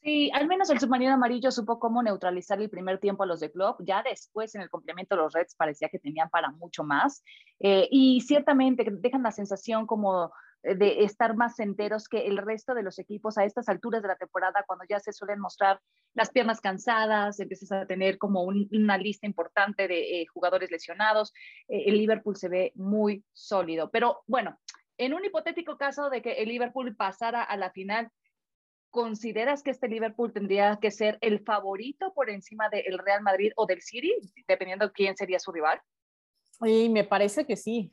Sí, 0.00 0.30
al 0.32 0.46
menos 0.46 0.70
el 0.70 0.78
submarino 0.78 1.12
amarillo 1.12 1.50
supo 1.50 1.78
cómo 1.80 2.02
neutralizar 2.02 2.60
el 2.60 2.70
primer 2.70 2.98
tiempo 2.98 3.24
a 3.24 3.26
los 3.26 3.40
de 3.40 3.50
club. 3.50 3.76
Ya 3.80 4.02
después, 4.02 4.54
en 4.54 4.62
el 4.62 4.70
complemento, 4.70 5.16
los 5.16 5.32
Reds 5.32 5.56
parecía 5.56 5.88
que 5.88 5.98
tenían 5.98 6.30
para 6.30 6.50
mucho 6.50 6.84
más. 6.84 7.22
Eh, 7.58 7.88
y 7.90 8.20
ciertamente 8.20 8.86
dejan 8.90 9.22
la 9.22 9.32
sensación 9.32 9.86
como 9.86 10.30
de 10.62 11.04
estar 11.04 11.36
más 11.36 11.60
enteros 11.60 12.08
que 12.08 12.26
el 12.26 12.36
resto 12.36 12.74
de 12.74 12.82
los 12.82 12.98
equipos 12.98 13.38
a 13.38 13.44
estas 13.44 13.68
alturas 13.68 14.02
de 14.02 14.08
la 14.08 14.16
temporada, 14.16 14.64
cuando 14.66 14.84
ya 14.88 14.98
se 14.98 15.12
suelen 15.12 15.38
mostrar 15.38 15.80
las 16.14 16.30
piernas 16.30 16.60
cansadas, 16.60 17.38
empiezas 17.38 17.72
a 17.72 17.86
tener 17.86 18.18
como 18.18 18.42
una 18.42 18.98
lista 18.98 19.26
importante 19.26 19.86
de 19.86 20.20
eh, 20.20 20.26
jugadores 20.26 20.70
lesionados. 20.70 21.32
Eh, 21.68 21.84
el 21.86 21.98
Liverpool 21.98 22.36
se 22.36 22.48
ve 22.48 22.72
muy 22.74 23.24
sólido. 23.32 23.90
Pero 23.90 24.22
bueno, 24.26 24.58
en 24.96 25.14
un 25.14 25.24
hipotético 25.24 25.76
caso 25.76 26.10
de 26.10 26.22
que 26.22 26.32
el 26.32 26.48
Liverpool 26.48 26.96
pasara 26.96 27.42
a 27.42 27.56
la 27.56 27.70
final, 27.70 28.10
¿Consideras 28.90 29.62
que 29.62 29.70
este 29.70 29.88
Liverpool 29.88 30.32
tendría 30.32 30.78
que 30.80 30.90
ser 30.90 31.18
el 31.20 31.40
favorito 31.40 32.12
por 32.14 32.30
encima 32.30 32.68
del 32.70 32.98
Real 32.98 33.22
Madrid 33.22 33.52
o 33.56 33.66
del 33.66 33.82
City, 33.82 34.14
dependiendo 34.46 34.86
de 34.86 34.92
quién 34.92 35.16
sería 35.16 35.38
su 35.38 35.52
rival? 35.52 35.80
Y 36.64 36.88
me 36.88 37.04
parece 37.04 37.46
que 37.46 37.56
sí, 37.56 37.92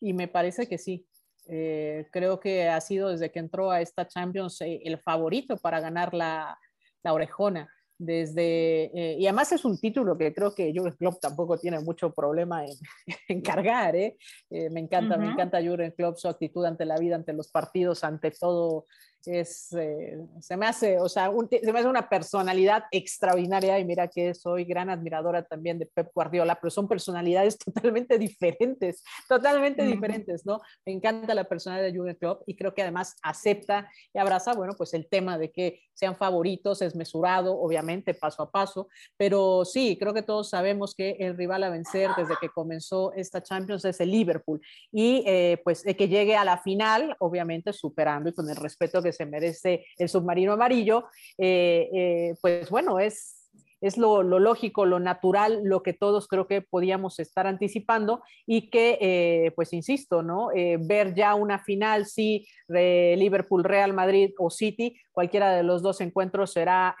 y 0.00 0.12
me 0.12 0.28
parece 0.28 0.68
que 0.68 0.78
sí. 0.78 1.06
Eh, 1.46 2.08
creo 2.12 2.38
que 2.38 2.68
ha 2.68 2.80
sido 2.80 3.08
desde 3.08 3.30
que 3.30 3.40
entró 3.40 3.70
a 3.70 3.80
esta 3.80 4.06
Champions 4.06 4.60
eh, 4.60 4.80
el 4.84 4.98
favorito 4.98 5.56
para 5.56 5.80
ganar 5.80 6.12
la, 6.12 6.58
la 7.02 7.12
orejona. 7.12 7.68
Desde, 7.98 8.84
eh, 8.94 9.16
y 9.18 9.26
además 9.26 9.52
es 9.52 9.64
un 9.64 9.78
título 9.78 10.18
que 10.18 10.34
creo 10.34 10.52
que 10.52 10.72
Jürgen 10.72 10.96
Klopp 10.96 11.20
tampoco 11.20 11.56
tiene 11.56 11.78
mucho 11.78 12.12
problema 12.12 12.64
en, 12.64 12.74
en 13.28 13.42
cargar. 13.42 13.94
me 13.94 14.80
encanta, 14.80 15.16
me 15.16 15.30
encanta 15.30 15.62
Jürgen 15.62 15.92
Klopp, 15.92 16.16
su 16.16 16.26
actitud 16.26 16.64
ante 16.64 16.84
la 16.84 16.98
vida, 16.98 17.14
ante 17.14 17.32
los 17.32 17.48
partidos, 17.48 18.02
ante 18.02 18.32
todo 18.32 18.86
es, 19.26 19.72
eh, 19.72 20.18
se 20.40 20.56
me 20.56 20.66
hace, 20.66 20.98
o 20.98 21.08
sea, 21.08 21.30
se 21.50 21.72
me 21.72 21.78
hace 21.78 21.88
una 21.88 22.08
personalidad 22.08 22.84
extraordinaria 22.90 23.78
y 23.78 23.84
mira 23.84 24.08
que 24.08 24.34
soy 24.34 24.64
gran 24.64 24.90
admiradora 24.90 25.42
también 25.44 25.78
de 25.78 25.86
Pep 25.86 26.10
Guardiola, 26.14 26.58
pero 26.60 26.70
son 26.70 26.88
personalidades 26.88 27.58
totalmente 27.64 28.18
diferentes, 28.18 29.02
totalmente 29.28 29.84
diferentes, 29.84 30.44
¿no? 30.46 30.60
Me 30.84 30.92
encanta 30.92 31.34
la 31.34 31.44
personalidad 31.44 31.86
de 31.86 31.92
Jürgen 31.92 32.16
Klopp 32.16 32.42
y 32.46 32.56
creo 32.56 32.74
que 32.74 32.82
además 32.82 33.16
acepta 33.22 33.88
y 34.12 34.18
abraza, 34.18 34.54
bueno, 34.54 34.74
pues 34.76 34.94
el 34.94 35.08
tema 35.08 35.38
de 35.38 35.50
que 35.50 35.80
sean 35.94 36.16
favoritos, 36.16 36.82
es 36.82 36.96
mesurado, 36.96 37.58
obviamente, 37.58 38.14
paso 38.14 38.42
a 38.42 38.50
paso, 38.50 38.88
pero 39.16 39.64
sí, 39.64 39.96
creo 40.00 40.14
que 40.14 40.22
todos 40.22 40.48
sabemos 40.50 40.94
que 40.94 41.16
el 41.20 41.36
rival 41.36 41.62
a 41.62 41.70
vencer 41.70 42.10
desde 42.16 42.34
que 42.40 42.48
comenzó 42.48 43.12
esta 43.12 43.42
Champions 43.42 43.84
es 43.84 44.00
el 44.00 44.10
Liverpool 44.10 44.60
y 44.90 45.22
eh, 45.26 45.60
pues 45.62 45.82
que 45.82 46.08
llegue 46.08 46.36
a 46.36 46.44
la 46.44 46.58
final, 46.58 47.16
obviamente 47.20 47.72
superando 47.72 48.30
y 48.30 48.32
con 48.32 48.48
el 48.48 48.56
respeto 48.56 49.02
que 49.02 49.11
se 49.12 49.26
merece 49.26 49.84
el 49.98 50.08
submarino 50.08 50.52
amarillo, 50.52 51.04
eh, 51.38 51.88
eh, 51.94 52.34
pues 52.40 52.70
bueno, 52.70 52.98
es 52.98 53.38
es 53.80 53.98
lo, 53.98 54.22
lógico, 54.22 54.86
lo 54.86 55.00
natural, 55.00 55.62
lo 55.64 55.82
que 55.82 55.92
todos 55.92 56.28
creo 56.28 56.46
que 56.46 56.62
podíamos 56.62 57.18
estar 57.18 57.48
anticipando 57.48 58.22
y 58.46 58.70
que, 58.70 58.96
eh, 59.00 59.50
pues 59.56 59.72
insisto, 59.72 60.22
¿no? 60.22 60.50
ver 60.78 61.16
ya 61.16 61.34
una 61.34 61.58
final, 61.58 62.06
sí, 62.06 62.46
de 62.68 63.16
Liverpool, 63.18 63.64
Real 63.64 63.92
Madrid 63.92 64.30
o 64.38 64.50
City, 64.50 64.96
cualquiera 65.10 65.50
de 65.56 65.64
los 65.64 65.82
dos 65.82 66.00
encuentros 66.00 66.52
será 66.52 66.94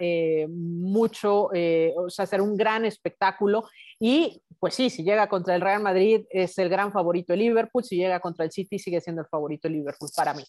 mucho, 0.48 1.50
o 1.96 2.10
sea, 2.10 2.26
será 2.26 2.42
un 2.42 2.56
gran 2.56 2.84
espectáculo 2.84 3.62
y 4.00 4.42
pues 4.62 4.74
sí, 4.74 4.90
si 4.90 5.02
llega 5.02 5.28
contra 5.28 5.56
el 5.56 5.60
Real 5.60 5.82
Madrid 5.82 6.24
es 6.30 6.56
el 6.58 6.68
gran 6.68 6.92
favorito 6.92 7.32
el 7.32 7.40
Liverpool, 7.40 7.82
si 7.82 7.96
llega 7.96 8.20
contra 8.20 8.44
el 8.44 8.52
City 8.52 8.78
sigue 8.78 9.00
siendo 9.00 9.22
el 9.22 9.26
favorito 9.26 9.66
el 9.66 9.74
Liverpool 9.74 10.08
para 10.16 10.34
mí. 10.34 10.44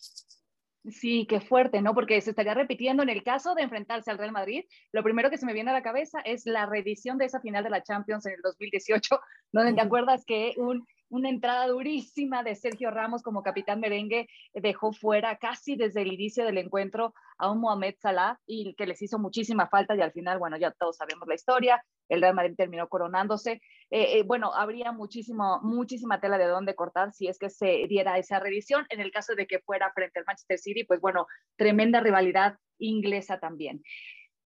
Sí, 0.89 1.25
qué 1.29 1.39
fuerte, 1.39 1.81
¿no? 1.81 1.93
Porque 1.93 2.19
se 2.19 2.31
estaría 2.31 2.53
repitiendo 2.53 3.03
en 3.03 3.09
el 3.09 3.23
caso 3.23 3.55
de 3.55 3.61
enfrentarse 3.61 4.11
al 4.11 4.17
Real 4.17 4.33
Madrid. 4.33 4.65
Lo 4.91 5.01
primero 5.01 5.29
que 5.29 5.37
se 5.37 5.45
me 5.45 5.53
viene 5.53 5.69
a 5.71 5.73
la 5.73 5.81
cabeza 5.81 6.19
es 6.19 6.45
la 6.45 6.65
reedición 6.65 7.17
de 7.17 7.25
esa 7.25 7.39
final 7.39 7.63
de 7.63 7.69
la 7.69 7.83
Champions 7.83 8.25
en 8.25 8.33
el 8.33 8.41
2018, 8.41 9.19
donde 9.53 9.73
te 9.73 9.81
acuerdas 9.81 10.25
que 10.25 10.53
un 10.57 10.85
una 11.13 11.29
entrada 11.29 11.67
durísima 11.67 12.41
de 12.41 12.55
Sergio 12.55 12.89
Ramos 12.89 13.21
como 13.21 13.43
capitán 13.43 13.79
merengue 13.79 14.27
dejó 14.51 14.93
fuera 14.93 15.37
casi 15.37 15.75
desde 15.75 16.01
el 16.01 16.11
inicio 16.11 16.43
del 16.43 16.57
encuentro 16.57 17.13
a 17.37 17.51
un 17.51 17.59
Mohamed 17.59 17.93
Salah 17.99 18.39
y 18.47 18.73
que 18.73 18.87
les 18.87 18.99
hizo 19.03 19.19
muchísima 19.19 19.67
falta 19.67 19.95
y 19.95 20.01
al 20.01 20.11
final, 20.11 20.39
bueno, 20.39 20.57
ya 20.57 20.71
todos 20.71 20.97
sabemos 20.97 21.27
la 21.27 21.35
historia, 21.35 21.85
el 22.09 22.19
Real 22.19 22.33
Madrid 22.33 22.55
terminó 22.57 22.87
coronándose. 22.87 23.61
Eh, 23.95 24.17
eh, 24.17 24.23
bueno, 24.23 24.51
habría 24.55 24.91
muchísimo, 24.91 25.59
muchísima 25.61 26.19
tela 26.19 26.39
de 26.39 26.47
dónde 26.47 26.73
cortar 26.73 27.13
si 27.13 27.27
es 27.27 27.37
que 27.37 27.51
se 27.51 27.85
diera 27.87 28.17
esa 28.17 28.39
revisión. 28.39 28.87
En 28.89 28.99
el 28.99 29.11
caso 29.11 29.35
de 29.35 29.45
que 29.45 29.59
fuera 29.59 29.91
frente 29.93 30.17
al 30.17 30.25
Manchester 30.25 30.57
City, 30.57 30.83
pues 30.83 30.99
bueno, 30.99 31.27
tremenda 31.57 31.99
rivalidad 31.99 32.57
inglesa 32.79 33.39
también. 33.39 33.83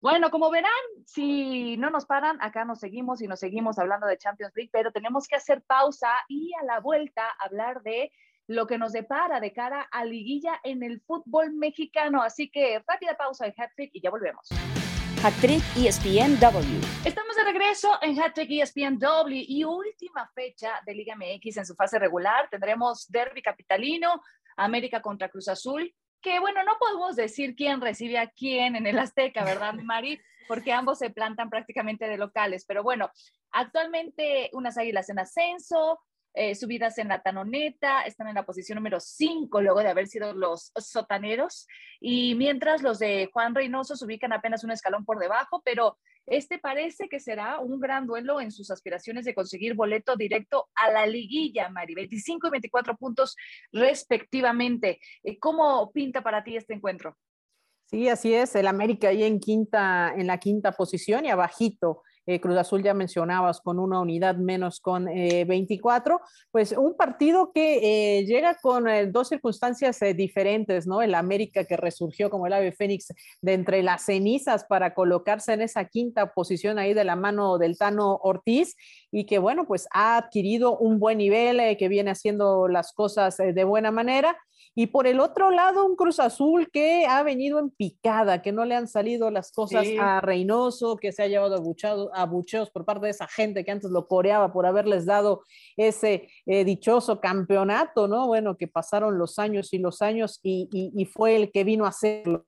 Bueno, 0.01 0.33
como 0.33 0.51
verán, 0.51 0.73
si 1.05 1.77
no 1.77 1.91
nos 1.91 2.07
paran, 2.07 2.39
acá 2.41 2.65
nos 2.65 2.81
seguimos 2.81 3.23
y 3.23 3.29
nos 3.29 3.39
seguimos 3.39 3.79
hablando 3.79 4.09
de 4.09 4.19
Champions 4.19 4.53
League, 4.57 4.71
pero 4.73 4.91
tenemos 4.91 5.29
que 5.29 5.37
hacer 5.37 5.63
pausa 5.63 6.11
y 6.29 6.51
a 6.61 6.65
la 6.65 6.81
vuelta 6.81 7.23
hablar 7.39 7.83
de 7.83 8.11
lo 8.49 8.67
que 8.67 8.79
nos 8.79 8.91
depara 8.91 9.39
de 9.39 9.53
cara 9.53 9.87
a 9.93 10.05
liguilla 10.05 10.59
en 10.65 10.83
el 10.83 11.01
fútbol 11.03 11.53
mexicano. 11.53 12.21
Así 12.21 12.51
que 12.51 12.83
rápida 12.85 13.17
pausa 13.17 13.47
en 13.47 13.55
Hattrick 13.57 13.91
y 13.93 14.01
ya 14.01 14.11
volvemos. 14.11 14.49
Hattrick 15.23 15.63
ESPNW. 15.77 16.81
Estamos 17.05 17.37
de 17.37 17.45
regreso 17.45 17.91
en 18.03 18.21
Hattrick 18.21 18.51
ESPNW 18.51 19.29
y 19.31 19.65
última 19.65 20.31
fecha 20.35 20.81
de 20.85 20.95
Liga 20.95 21.17
MX 21.17 21.57
en 21.57 21.67
su 21.67 21.75
fase 21.75 21.99
regular. 21.99 22.49
Tendremos 22.51 23.07
Derby 23.09 23.43
Capitalino, 23.43 24.23
América 24.57 25.01
contra 25.01 25.29
Cruz 25.29 25.49
Azul, 25.49 25.93
que 26.21 26.39
bueno, 26.39 26.63
no 26.65 26.77
podemos 26.79 27.17
decir 27.17 27.55
quién 27.57 27.81
recibe 27.81 28.19
a 28.19 28.29
quién 28.29 28.77
en 28.77 28.87
el 28.87 28.99
Azteca, 28.99 29.45
¿verdad, 29.45 29.75
Mari? 29.83 30.21
Porque 30.47 30.73
ambos 30.73 30.99
se 30.99 31.11
plantan 31.11 31.51
prácticamente 31.51 32.07
de 32.07 32.19
locales, 32.19 32.65
pero 32.67 32.83
bueno, 32.83 33.11
actualmente 33.51 34.51
unas 34.53 34.79
águilas 34.79 35.09
en 35.09 35.19
ascenso, 35.19 35.99
eh, 36.37 36.55
subidas 36.55 36.99
en 36.99 37.09
la 37.09 37.23
tanoneta, 37.23 38.03
están 38.03 38.29
en 38.29 38.35
la 38.35 38.45
posición 38.45 38.77
número 38.77 39.01
5 39.01 39.63
luego 39.63 39.81
de 39.81 39.89
haber 39.89 40.07
sido 40.07 40.35
los 40.35 40.71
sotaneros. 40.77 41.67
Y 41.99 42.35
mientras 42.35 42.83
los 42.83 42.99
de 42.99 43.31
Juan 43.33 43.55
Reynoso 43.55 43.97
se 43.97 44.05
ubican 44.05 44.35
apenas 44.35 44.63
un 44.63 44.71
escalón 44.71 45.07
por 45.07 45.19
debajo, 45.19 45.63
pero 45.65 45.97
este 46.27 46.59
parece 46.59 47.09
que 47.09 47.21
será 47.21 47.59
un 47.61 47.81
gran 47.81 48.07
duelo 48.07 48.41
en 48.41 48.51
sus 48.51 48.71
aspiraciones 48.71 49.25
de 49.25 49.35
conseguir 49.35 49.75
boleto 49.75 50.15
directo 50.15 50.69
a 50.75 50.91
la 50.91 51.07
liguilla, 51.07 51.71
Mari. 51.71 51.95
25 51.95 52.49
y 52.49 52.51
24 52.51 52.97
puntos 52.99 53.35
respectivamente. 53.73 55.01
Eh, 55.23 55.39
¿Cómo 55.39 55.91
pinta 55.91 56.23
para 56.23 56.45
ti 56.45 56.55
este 56.57 56.75
encuentro? 56.75 57.17
Sí, 57.87 58.11
así 58.11 58.35
es. 58.35 58.55
El 58.57 58.67
América 58.67 59.09
ahí 59.09 59.23
en 59.23 59.41
quinta, 59.41 60.13
en 60.15 60.27
la 60.27 60.39
quinta 60.39 60.73
posición 60.73 61.25
y 61.25 61.31
abajito 61.31 62.03
eh, 62.27 62.41
Cruz 62.41 62.57
Azul 62.57 62.83
ya 62.83 62.93
mencionabas 62.93 63.61
con 63.61 63.79
una 63.79 64.01
unidad 64.01 64.37
menos 64.37 64.81
con 64.81 65.05
24, 65.05 66.17
eh, 66.17 66.19
pues 66.51 66.73
un 66.73 66.97
partido 66.97 67.53
que 67.53 68.19
eh, 68.19 68.27
llega 68.27 68.57
con 68.61 68.87
dos 69.13 69.29
circunstancias 69.29 70.01
diferentes, 70.17 70.87
¿no? 70.87 71.03
El 71.03 71.15
América 71.15 71.65
que 71.65 71.77
resurgió 71.77 72.29
como 72.29 72.47
el 72.47 72.53
ave 72.53 72.73
fénix 72.73 73.13
de 73.41 73.53
entre 73.53 73.83
las 73.83 74.05
cenizas 74.05 74.65
para 74.65 74.95
colocarse 74.95 75.53
en 75.53 75.63
esa 75.63 75.85
quinta 75.85 76.33
posición 76.33 76.79
ahí 76.79 76.95
de 76.95 77.05
la 77.05 77.17
mano 77.17 77.59
del 77.59 77.79
Tano 77.79 78.19
Ortiz 78.23 78.75
y 79.11 79.27
que 79.27 79.39
bueno, 79.39 79.67
pues 79.67 79.87
ha 79.93 80.17
adquirido 80.17 80.77
un 80.77 80.99
buen 80.99 81.19
nivel, 81.19 81.77
que 81.77 81.89
viene 81.89 82.11
haciendo 82.11 82.69
las 82.69 82.93
cosas 82.93 83.37
de 83.37 83.65
buena 83.65 83.91
manera 83.91 84.37
y 84.79 84.89
por 84.89 85.07
el 85.07 85.21
otro 85.21 85.51
lado, 85.51 85.87
un 85.87 85.97
Cruz 85.97 86.21
Azul 86.21 86.71
que 86.71 87.07
ha 87.07 87.23
venido 87.23 87.59
en 87.59 87.71
picada, 87.71 88.43
que 88.43 88.53
no 88.53 88.67
le 88.67 88.75
han 88.75 88.89
salido 88.89 89.31
las 89.31 89.51
cosas 89.51 89.87
a 89.99 90.21
Reynoso, 90.21 90.99
que 90.99 91.13
se 91.13 91.23
ha 91.23 91.29
llevado 91.29 91.57
a 92.13 92.27
bucheos 92.27 92.71
por 92.71 92.85
parte 92.85 93.07
de 93.07 93.11
esa 93.11 93.27
gente 93.27 93.65
que 93.65 93.71
antes 93.71 93.91
lo 93.91 94.07
coreaba 94.07 94.53
por 94.53 94.67
haberles 94.67 95.07
dado 95.07 95.45
ese 95.79 96.29
eh, 96.45 96.63
dichoso 96.67 97.23
campeonato, 97.23 98.07
¿no? 98.07 98.27
Bueno, 98.27 98.59
que 98.59 98.69
pasaron 98.69 99.17
los 99.17 99.39
años 99.39 99.73
y 99.73 99.79
los 99.79 100.03
años 100.03 100.41
y, 100.43 100.69
y, 100.71 101.05
fue 101.07 101.37
el 101.37 101.51
que 101.51 101.65
vino 101.65 101.87
a 101.87 101.89
hacerlo. 101.89 102.45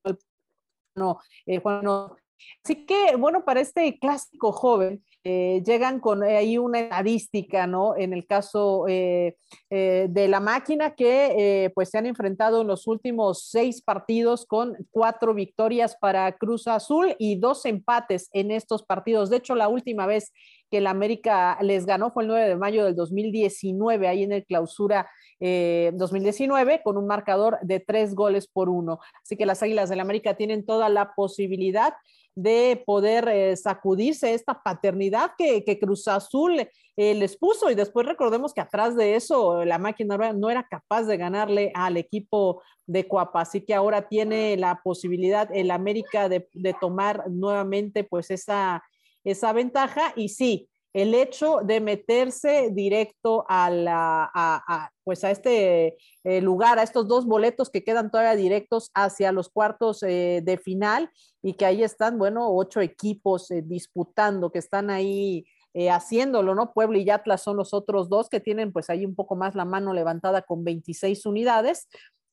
No, 0.95 1.21
eh, 1.47 1.63
Así 2.63 2.85
que, 2.85 3.17
bueno, 3.17 3.43
para 3.45 3.61
este 3.61 3.99
clásico 3.99 4.53
joven, 4.53 5.03
eh, 5.31 5.63
llegan 5.63 6.01
con 6.01 6.25
eh, 6.25 6.39
ahí 6.39 6.57
una 6.57 6.81
estadística, 6.81 7.67
¿no? 7.67 7.95
En 7.95 8.15
el 8.15 8.27
caso 8.27 8.87
eh, 8.89 9.37
de 9.69 10.27
la 10.27 10.41
máquina 10.41 10.95
que 10.95 11.71
pues 11.75 11.91
se 11.91 11.99
han 11.99 12.07
enfrentado 12.07 12.63
en 12.63 12.67
los 12.67 12.87
últimos 12.87 13.51
seis 13.51 13.83
partidos 13.83 14.47
con 14.47 14.75
cuatro 14.91 15.35
victorias 15.35 15.99
para 16.01 16.33
Cruz 16.39 16.67
Azul 16.67 17.15
y 17.19 17.39
dos 17.39 17.67
empates 17.67 18.31
en 18.33 18.51
estos 18.51 18.83
partidos. 18.83 19.29
De 19.29 19.37
hecho, 19.37 19.55
la 19.55 19.69
última 19.69 20.07
vez 20.07 20.33
que 20.71 20.81
la 20.81 20.91
América 20.91 21.59
les 21.61 21.85
ganó 21.85 22.11
fue 22.11 22.23
el 22.23 22.29
9 22.29 22.49
de 22.49 22.57
mayo 22.57 22.87
del 22.87 22.97
2019, 22.97 24.09
ahí 24.09 24.23
en 24.23 24.33
el 24.33 24.47
clausura 24.47 25.11
2019, 25.41 26.81
con 26.83 26.97
un 26.97 27.07
marcador 27.07 27.59
de 27.63 27.81
tres 27.81 28.15
goles 28.15 28.49
por 28.49 28.71
uno. 28.71 28.99
Así 29.23 29.37
que 29.37 29.47
las 29.47 29.63
Águilas 29.63 29.91
del 29.91 30.01
América 30.01 30.35
tienen 30.35 30.65
toda 30.65 30.89
la 30.89 31.13
posibilidad 31.15 31.93
de 32.41 32.81
poder 32.87 33.27
eh, 33.27 33.57
sacudirse 33.57 34.33
esta 34.33 34.63
paternidad 34.63 35.18
que, 35.37 35.79
Cruz 35.79 36.09
Azul 36.09 36.61
eh, 36.97 37.15
les 37.15 37.37
puso. 37.37 37.71
Y 37.71 37.75
después 37.75 38.07
recordemos 38.07 38.53
que 38.53 38.61
atrás 38.61 38.97
de 38.97 39.15
eso 39.15 39.65
la 39.65 39.79
máquina 39.79 40.17
no 40.35 40.51
era 40.51 40.67
capaz 40.69 41.05
de 41.05 41.17
ganarle 41.17 41.73
al 41.75 41.97
equipo 41.97 42.63
de 42.87 43.07
Cuapa, 43.07 43.43
así 43.43 43.61
que 43.61 43.75
ahora 43.75 44.09
tiene 44.09 44.57
la 44.57 44.81
posibilidad 44.83 45.49
el 45.53 45.71
América 45.71 46.29
de, 46.29 46.49
tomar 46.81 47.31
nuevamente 47.31 48.03
pues 48.03 48.31
esa, 48.31 48.83
esa 49.25 49.53
ventaja. 49.53 50.13
Y 50.17 50.31
sí, 50.31 50.69
el 51.03 51.15
hecho 51.15 51.61
de 51.63 51.81
meterse 51.81 52.71
directo 52.73 53.45
a, 53.49 53.71
la, 53.71 54.91
pues 55.05 55.23
a 55.23 55.31
este 55.31 55.97
eh, 56.25 56.41
lugar, 56.41 56.81
a 56.81 56.83
estos 56.83 57.07
dos 57.07 57.25
boletos 57.25 57.71
que 57.71 57.85
quedan 57.85 58.11
todavía 58.11 58.35
directos 58.35 58.91
hacia 58.95 59.31
los 59.31 59.49
cuartos 59.49 60.03
eh, 60.03 60.41
de 60.43 60.59
final 60.59 61.09
y 61.41 61.55
que 61.55 61.67
ahí 61.67 61.85
están, 61.85 62.19
bueno, 62.19 62.53
ocho 62.53 62.81
equipos 62.81 63.49
eh, 63.53 63.63
disputando, 63.65 64.51
que 64.51 64.59
están 64.59 64.91
ahí 64.91 65.45
haciéndolo, 65.89 66.57
¿no? 66.57 66.73
Puebla 66.73 66.99
y 66.99 67.09
Atlas 67.09 67.43
son 67.43 67.57
los 67.57 67.73
otros 67.73 68.09
dos 68.09 68.29
que 68.29 68.41
tienen 68.41 68.73
pues 68.73 68.91
ahí 68.91 69.07
un 69.07 69.15
poco 69.15 69.37
más 69.37 69.55
la 69.55 69.65
mano 69.65 69.93
levantada 69.93 70.43
con 70.43 70.65
26 70.65 71.25
unidades. 71.25 71.87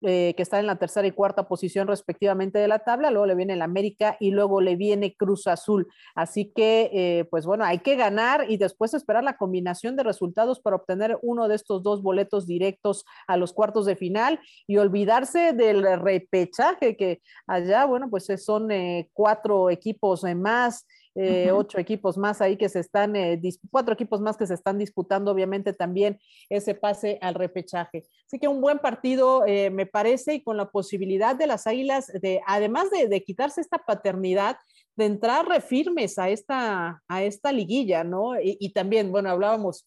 Eh, 0.08 0.36
que 0.38 0.44
está 0.44 0.60
en 0.60 0.68
la 0.68 0.76
tercera 0.76 1.08
y 1.08 1.12
cuarta 1.12 1.48
posición 1.48 1.88
respectivamente 1.88 2.60
de 2.60 2.68
la 2.68 2.80
tabla, 2.80 3.10
luego 3.10 3.26
le 3.26 3.34
viene 3.34 3.54
el 3.54 3.64
América 3.64 4.18
y 4.20 4.30
luego 4.30 4.62
le 4.62 4.76
viene 4.76 5.16
Cruz 5.16 5.48
Azul. 5.48 5.88
Así 6.14 6.52
que, 6.56 6.92
eh, 6.94 7.26
pues 7.32 7.48
bueno, 7.48 7.64
hay 7.64 7.80
que 7.80 7.96
ganar 7.96 8.46
y 8.48 8.58
después 8.58 8.94
esperar 8.94 9.24
la 9.24 9.38
combinación 9.38 9.96
de 9.96 10.04
resultados 10.04 10.60
para 10.60 10.76
obtener 10.76 11.18
uno 11.24 11.48
de 11.48 11.56
estos 11.56 11.82
dos 11.82 12.04
boletos 12.04 12.46
directos 12.46 13.04
a 13.28 13.36
los 13.36 13.52
cuartos 13.52 13.88
de 13.88 13.96
final 13.96 14.40
y 14.68 14.78
olvidarse 14.78 15.54
del 15.54 15.82
repechaje 16.00 16.96
que 16.96 17.22
allá, 17.48 17.86
bueno, 17.86 18.08
pues 18.10 18.28
son 18.38 18.70
eh, 18.72 19.10
cuatro 19.14 19.72
equipos 19.72 20.24
más 20.36 20.86
eh, 21.16 21.52
ocho 21.52 21.80
equipos 21.80 22.18
más 22.18 22.42
ahí 22.42 22.58
que 22.58 22.68
se 22.68 22.80
están, 22.80 23.16
eh, 23.16 23.40
cuatro 23.72 23.94
equipos 23.94 24.20
más 24.20 24.36
que 24.36 24.46
se 24.46 24.54
están 24.54 24.78
disputando, 24.78 25.32
obviamente 25.32 25.72
también 25.72 26.20
ese 26.50 26.76
pase 26.76 27.18
al 27.22 27.36
repechaje. 27.36 28.04
Así 28.28 28.38
que 28.38 28.50
un 28.50 28.60
buen 28.60 28.80
partido, 28.80 29.46
eh, 29.48 29.70
me 29.70 29.86
parece, 29.86 30.36
y 30.36 30.44
con 30.44 30.58
la 30.58 30.70
posibilidad 30.70 31.36
de 31.36 31.48
las 31.48 31.68
Águilas, 31.68 32.08
de, 32.22 32.42
además 32.46 32.90
de, 32.92 33.24
quitarse 33.24 33.62
esta 33.62 33.78
paternidad, 33.78 34.58
de 34.98 35.06
entrar 35.06 35.48
refirmes 35.48 36.20
a 36.20 36.30
esta, 36.30 37.02
a 37.08 37.24
esta 37.24 37.52
liguilla, 37.52 38.04
¿no? 38.04 38.40
Y, 38.40 38.58
y 38.60 38.74
también, 38.74 39.12
bueno, 39.12 39.30
hablábamos 39.30 39.86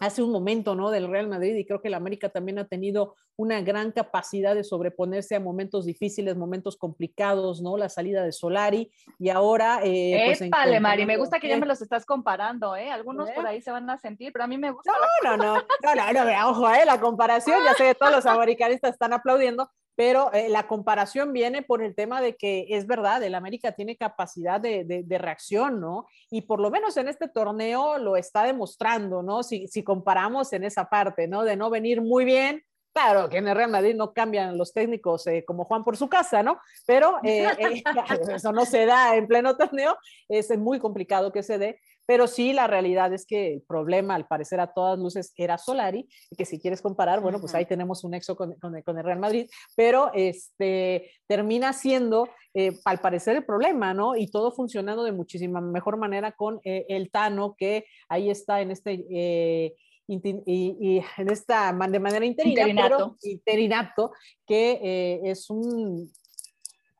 hace 0.00 0.22
un 0.22 0.32
momento, 0.32 0.74
¿no? 0.74 0.90
Del 0.90 1.08
Real 1.08 1.28
Madrid 1.28 1.54
y 1.54 1.64
creo 1.64 1.80
que 1.80 1.88
el 1.88 1.94
América 1.94 2.28
también 2.28 2.58
ha 2.58 2.66
tenido 2.66 3.14
una 3.36 3.60
gran 3.60 3.92
capacidad 3.92 4.54
de 4.54 4.64
sobreponerse 4.64 5.36
a 5.36 5.40
momentos 5.40 5.84
difíciles, 5.84 6.36
momentos 6.36 6.76
complicados, 6.76 7.62
¿no? 7.62 7.76
La 7.76 7.88
salida 7.88 8.24
de 8.24 8.32
Solari 8.32 8.90
y 9.18 9.28
ahora... 9.30 9.80
Eh, 9.84 10.34
pues, 10.38 10.80
Mari, 10.80 11.06
me 11.06 11.16
gusta 11.16 11.38
que 11.38 11.48
ya 11.48 11.58
me 11.58 11.66
los 11.66 11.80
estás 11.80 12.04
comparando, 12.04 12.76
¿eh? 12.76 12.90
Algunos 12.90 13.30
por 13.30 13.44
¿Eh? 13.44 13.48
ahí 13.48 13.62
se 13.62 13.70
van 13.70 13.88
a 13.90 13.98
sentir, 13.98 14.32
pero 14.32 14.44
a 14.44 14.48
mí 14.48 14.58
me 14.58 14.70
gusta. 14.70 14.92
No, 15.22 15.36
no, 15.36 15.36
no, 15.36 15.54
no, 15.54 16.12
no, 16.12 16.24
no, 16.24 16.50
ojo, 16.50 16.70
¿eh? 16.70 16.84
La 16.84 17.00
comparación, 17.00 17.62
ya 17.64 17.74
sé 17.74 17.84
que 17.84 17.94
todos 17.94 18.12
los 18.12 18.26
americanistas 18.26 18.92
están 18.92 19.12
aplaudiendo, 19.12 19.70
pero 19.94 20.32
eh, 20.32 20.48
la 20.48 20.66
comparación 20.66 21.32
viene 21.32 21.62
por 21.62 21.82
el 21.82 21.94
tema 21.94 22.20
de 22.20 22.36
que 22.36 22.66
es 22.70 22.86
verdad, 22.86 23.22
el 23.22 23.34
América 23.34 23.72
tiene 23.72 23.96
capacidad 23.96 24.60
de, 24.60 24.84
de, 24.84 25.18
reacción, 25.18 25.80
¿no? 25.80 26.06
Y 26.30 26.42
por 26.42 26.60
lo 26.60 26.70
menos 26.70 26.96
en 26.96 27.08
este 27.08 27.28
torneo 27.28 27.98
lo 27.98 28.16
está 28.16 28.44
demostrando, 28.44 29.22
¿no? 29.22 29.42
Si, 29.42 29.68
si 29.68 29.82
comparamos 29.82 30.52
en 30.52 30.64
esa 30.64 30.88
parte, 30.88 31.28
¿no? 31.28 31.44
De 31.44 31.56
no 31.56 31.70
venir 31.70 32.00
muy 32.00 32.24
bien, 32.24 32.64
Claro, 32.92 33.28
que 33.28 33.38
en 33.38 33.48
el 33.48 33.56
Real 33.56 33.70
Madrid 33.70 33.94
no 33.94 34.12
cambian 34.12 34.58
los 34.58 34.74
técnicos 34.74 35.26
eh, 35.26 35.44
como 35.46 35.64
Juan 35.64 35.82
por 35.82 35.96
su 35.96 36.08
casa, 36.08 36.42
¿no? 36.42 36.58
Pero 36.86 37.16
eh, 37.24 37.46
eso 38.36 38.52
no 38.52 38.66
se 38.66 38.84
da 38.84 39.16
en 39.16 39.26
pleno 39.26 39.56
torneo, 39.56 39.96
es 40.28 40.56
muy 40.58 40.78
complicado 40.78 41.32
que 41.32 41.42
se 41.42 41.58
dé. 41.58 41.78
Pero 42.04 42.26
sí, 42.26 42.52
la 42.52 42.66
realidad 42.66 43.12
es 43.12 43.24
que 43.24 43.54
el 43.54 43.62
problema, 43.62 44.14
al 44.14 44.26
parecer 44.26 44.60
a 44.60 44.72
todas 44.72 44.98
luces, 44.98 45.32
era 45.36 45.56
Solari, 45.56 46.08
y 46.30 46.36
que 46.36 46.44
si 46.44 46.60
quieres 46.60 46.82
comparar, 46.82 47.20
bueno, 47.20 47.40
pues 47.40 47.54
ahí 47.54 47.64
tenemos 47.64 48.02
un 48.02 48.10
nexo 48.10 48.34
con, 48.34 48.54
con, 48.54 48.98
el 48.98 49.04
Real 49.04 49.20
Madrid, 49.20 49.48
pero 49.76 50.10
este, 50.12 51.12
termina 51.28 51.72
siendo, 51.72 52.28
eh, 52.54 52.72
al 52.84 52.98
parecer, 52.98 53.36
el 53.36 53.44
problema, 53.44 53.94
¿no? 53.94 54.16
Y 54.16 54.30
todo 54.30 54.50
funcionando 54.50 55.04
de 55.04 55.12
muchísima 55.12 55.60
mejor 55.60 55.96
manera 55.96 56.32
con 56.32 56.60
eh, 56.64 56.86
el 56.88 57.10
Tano, 57.10 57.54
que 57.56 57.86
ahí 58.08 58.30
está 58.30 58.60
en 58.60 58.72
este... 58.72 59.76
Eh, 60.08 60.42
y, 60.46 61.02
en 61.16 61.30
esta 61.30 61.72
de 61.72 62.00
manera 62.00 62.24
interina, 62.24 62.62
interinato, 62.62 63.16
interinato 63.22 64.12
que 64.46 65.20
es 65.24 65.48
un 65.48 66.10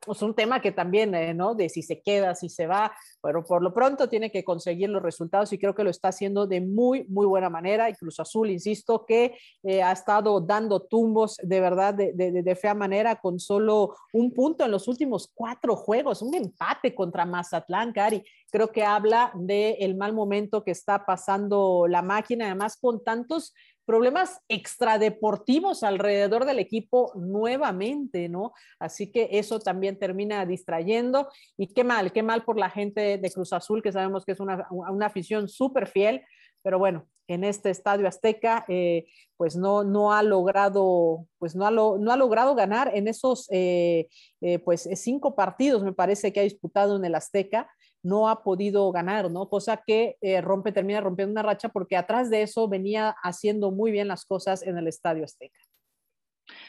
es 0.06 0.22
un 0.22 0.34
tema 0.34 0.60
que 0.60 0.72
también, 0.72 1.14
eh, 1.14 1.32
¿no? 1.34 1.54
De 1.54 1.68
si 1.68 1.82
se 1.82 2.00
queda, 2.00 2.34
si 2.34 2.48
se 2.48 2.66
va, 2.66 2.92
pero 3.22 3.44
por 3.44 3.62
lo 3.62 3.72
pronto 3.72 4.08
tiene 4.08 4.32
que 4.32 4.42
conseguir 4.42 4.88
los 4.88 5.02
resultados 5.02 5.52
y 5.52 5.58
creo 5.58 5.74
que 5.74 5.84
lo 5.84 5.90
está 5.90 6.08
haciendo 6.08 6.46
de 6.46 6.60
muy, 6.60 7.04
muy 7.04 7.26
buena 7.26 7.48
manera. 7.48 7.88
Y 7.88 7.94
Cruz 7.94 8.18
Azul, 8.18 8.50
insisto, 8.50 9.04
que 9.06 9.36
eh, 9.62 9.82
ha 9.82 9.92
estado 9.92 10.40
dando 10.40 10.80
tumbos 10.80 11.36
de 11.42 11.60
verdad 11.60 11.94
de, 11.94 12.12
de, 12.12 12.56
fea 12.56 12.74
manera 12.74 13.16
con 13.16 13.38
solo 13.38 13.94
un 14.12 14.32
punto 14.32 14.64
en 14.64 14.70
los 14.70 14.88
últimos 14.88 15.30
cuatro 15.34 15.76
juegos, 15.76 16.22
un 16.22 16.34
empate 16.34 16.94
contra 16.94 17.24
Mazatlán, 17.24 17.92
Cari. 17.92 18.24
Creo 18.50 18.70
que 18.70 18.84
habla 18.84 19.32
del 19.34 19.76
el 19.78 19.96
mal 19.96 20.12
momento 20.12 20.62
que 20.64 20.72
está 20.72 21.06
pasando 21.06 21.86
la 21.88 22.02
máquina, 22.02 22.46
además 22.46 22.76
con 22.76 23.02
tantos 23.02 23.54
problemas 23.84 24.40
extradeportivos 24.48 25.82
alrededor 25.82 26.44
del 26.44 26.58
equipo 26.58 27.12
nuevamente, 27.14 28.28
¿no? 28.28 28.52
Así 28.78 29.10
que 29.10 29.28
eso 29.32 29.60
también 29.60 29.98
termina 29.98 30.46
distrayendo 30.46 31.28
y 31.56 31.68
qué 31.68 31.84
mal, 31.84 32.12
qué 32.12 32.22
mal 32.22 32.44
por 32.44 32.58
la 32.58 32.70
gente 32.70 33.18
de 33.18 33.30
Cruz 33.30 33.52
Azul, 33.52 33.82
que 33.82 33.92
sabemos 33.92 34.24
que 34.24 34.32
es 34.32 34.40
una, 34.40 34.66
afición 35.02 35.48
súper 35.48 35.88
fiel, 35.88 36.22
pero 36.62 36.78
bueno, 36.78 37.06
en 37.28 37.44
este 37.44 37.70
estadio 37.70 38.06
Azteca, 38.06 38.64
eh, 38.68 39.06
pues 39.36 39.56
no, 39.56 39.84
no 39.84 40.12
ha 40.12 40.22
logrado, 40.22 41.26
pues 41.38 41.56
no 41.56 41.66
ha, 41.66 41.70
no 41.70 42.12
ha 42.12 42.16
logrado 42.16 42.54
ganar 42.54 42.90
en 42.94 43.08
esos, 43.08 43.48
eh, 43.50 44.08
eh, 44.40 44.58
pues 44.58 44.88
cinco 44.94 45.34
partidos, 45.34 45.82
me 45.82 45.92
parece 45.92 46.32
que 46.32 46.40
ha 46.40 46.44
disputado 46.44 46.96
en 46.96 47.04
el 47.04 47.14
Azteca, 47.14 47.68
no 48.02 48.28
ha 48.28 48.42
podido 48.42 48.90
ganar, 48.92 49.30
¿no? 49.30 49.48
Cosa 49.48 49.82
que 49.86 50.16
eh, 50.20 50.40
rompe, 50.40 50.72
termina 50.72 51.00
rompiendo 51.00 51.32
una 51.32 51.42
racha 51.42 51.68
porque 51.68 51.96
atrás 51.96 52.30
de 52.30 52.42
eso 52.42 52.68
venía 52.68 53.14
haciendo 53.22 53.70
muy 53.70 53.90
bien 53.90 54.08
las 54.08 54.24
cosas 54.24 54.62
en 54.62 54.78
el 54.78 54.88
Estadio 54.88 55.24
Azteca. 55.24 55.58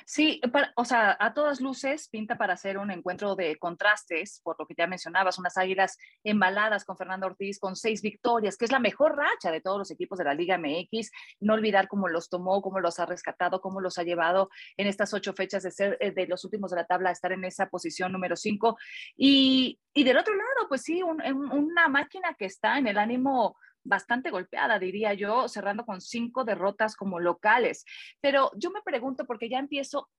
Sí, 0.06 0.42
o 0.76 0.86
sea, 0.86 1.16
a 1.20 1.34
todas 1.34 1.62
luces 1.62 2.08
pinta 2.10 2.38
para 2.38 2.54
hacer 2.54 2.78
un 2.78 2.92
encuentro 2.92 3.36
de 3.36 3.58
contrastes, 3.58 4.42
por 4.44 4.56
lo 4.60 4.66
que 4.66 4.76
ya 4.78 4.88
mencionabas, 4.88 5.38
unas 5.38 5.58
águilas 5.58 5.98
embaladas 6.24 6.86
con 6.86 6.98
Fernando 6.98 7.28
Ortiz 7.28 7.60
con 7.60 7.76
seis 7.76 8.02
victorias, 8.02 8.58
que 8.58 8.66
es 8.66 8.72
la 8.72 8.80
mejor 8.80 9.16
racha 9.16 9.52
de 9.52 9.62
todos 9.62 9.78
los 9.78 9.92
equipos 9.92 10.18
de 10.18 10.26
la 10.26 10.34
Liga 10.34 10.58
MX. 10.58 11.12
No 11.40 11.54
olvidar 11.54 11.88
cómo 11.88 12.08
los 12.08 12.30
tomó, 12.30 12.62
cómo 12.62 12.80
los 12.80 13.00
ha 13.00 13.06
rescatado, 13.06 13.62
cómo 13.62 13.82
los 13.82 13.98
ha 13.98 14.04
llevado 14.04 14.50
en 14.78 14.88
estas 14.88 15.14
ocho 15.14 15.34
fechas 15.34 15.64
de 15.64 15.72
ser 15.72 15.98
eh, 16.00 16.12
de 16.12 16.28
los 16.28 16.44
últimos 16.44 16.72
de 16.72 16.78
la 16.78 16.86
tabla 16.86 17.10
a 17.10 17.14
estar 17.14 17.32
en 17.32 17.44
esa 17.46 17.70
posición 17.70 18.12
número 18.12 18.36
cinco. 18.36 18.78
Y, 19.16 19.80
y 19.94 20.04
del 20.04 20.18
otro 20.18 20.36
lado, 20.36 20.68
pues 20.68 20.82
sí, 20.82 21.02
una 21.04 21.88
máquina 21.88 22.36
que 22.38 22.46
está 22.46 22.78
en 22.78 22.88
el 22.88 22.98
ánimo 22.98 23.58
bastante 23.84 24.32
golpeada, 24.32 24.80
diría 24.80 25.14
yo, 25.14 25.48
cerrando 25.48 25.86
con 25.86 26.02
cinco 26.02 26.44
derrotas 26.44 26.96
como 26.96 27.20
locales. 27.20 27.86
Pero 28.22 28.52
yo 28.56 28.72
me 28.72 28.82
pregunto, 28.82 29.26
porque 29.26 29.50
ya 29.50 29.60
empiezo, 29.60 30.10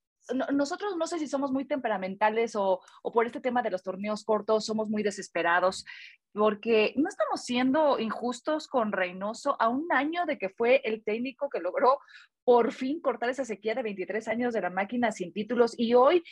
nosotros 0.53 0.95
no 0.97 1.07
sé 1.07 1.19
si 1.19 1.27
somos 1.27 1.51
muy 1.51 1.65
temperamentales 1.65 2.55
o, 2.55 2.81
o, 3.03 3.11
por 3.13 3.25
este 3.25 3.41
tema 3.41 3.61
de 3.61 3.69
los 3.69 3.83
torneos 3.83 4.23
cortos 4.23 4.65
somos 4.65 4.89
muy 4.89 5.03
desesperados, 5.03 5.85
porque 6.33 6.93
no 6.97 7.07
estamos 7.07 7.43
siendo 7.43 7.99
injustos 7.99 8.67
con 8.67 8.91
Reynoso 8.91 9.55
a 9.59 9.69
un 9.69 9.91
año 9.91 10.25
de 10.25 10.37
que 10.37 10.49
fue 10.49 10.81
el 10.83 11.03
técnico 11.03 11.49
que 11.49 11.59
logró 11.59 11.99
por 12.43 12.71
fin 12.71 13.01
cortar 13.01 13.29
esa 13.29 13.43
sequía 13.43 13.73
de 13.73 13.83
23 13.83 14.27
años 14.27 14.53
de 14.53 14.61
la 14.61 14.69
máquina 14.69 15.11
sin 15.11 15.33
títulos 15.33 15.73
y 15.77 15.95
hoy 15.95 16.23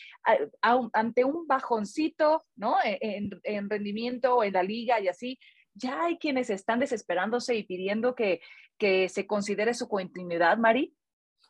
ante 0.62 1.24
un 1.24 1.48
bajoncito, 1.48 2.44
¿no? 2.56 2.76
E, 2.84 3.00
en, 3.02 3.32
en 3.44 3.70
rendimiento 3.70 4.44
en 4.44 4.54
la 4.54 4.62
liga 4.62 5.00
y 5.00 5.08
así, 5.08 5.40
ya 5.76 6.04
hay 6.04 6.18
quienes 6.18 6.50
están 6.50 6.80
desesperándose 6.80 7.56
y 7.56 7.64
pidiendo 7.64 8.16
que, 8.16 8.42
que 8.78 9.10
se 9.10 9.28
considere 9.28 9.74
su 9.74 9.88
continuidad, 9.88 10.58
Mari. 10.58 10.96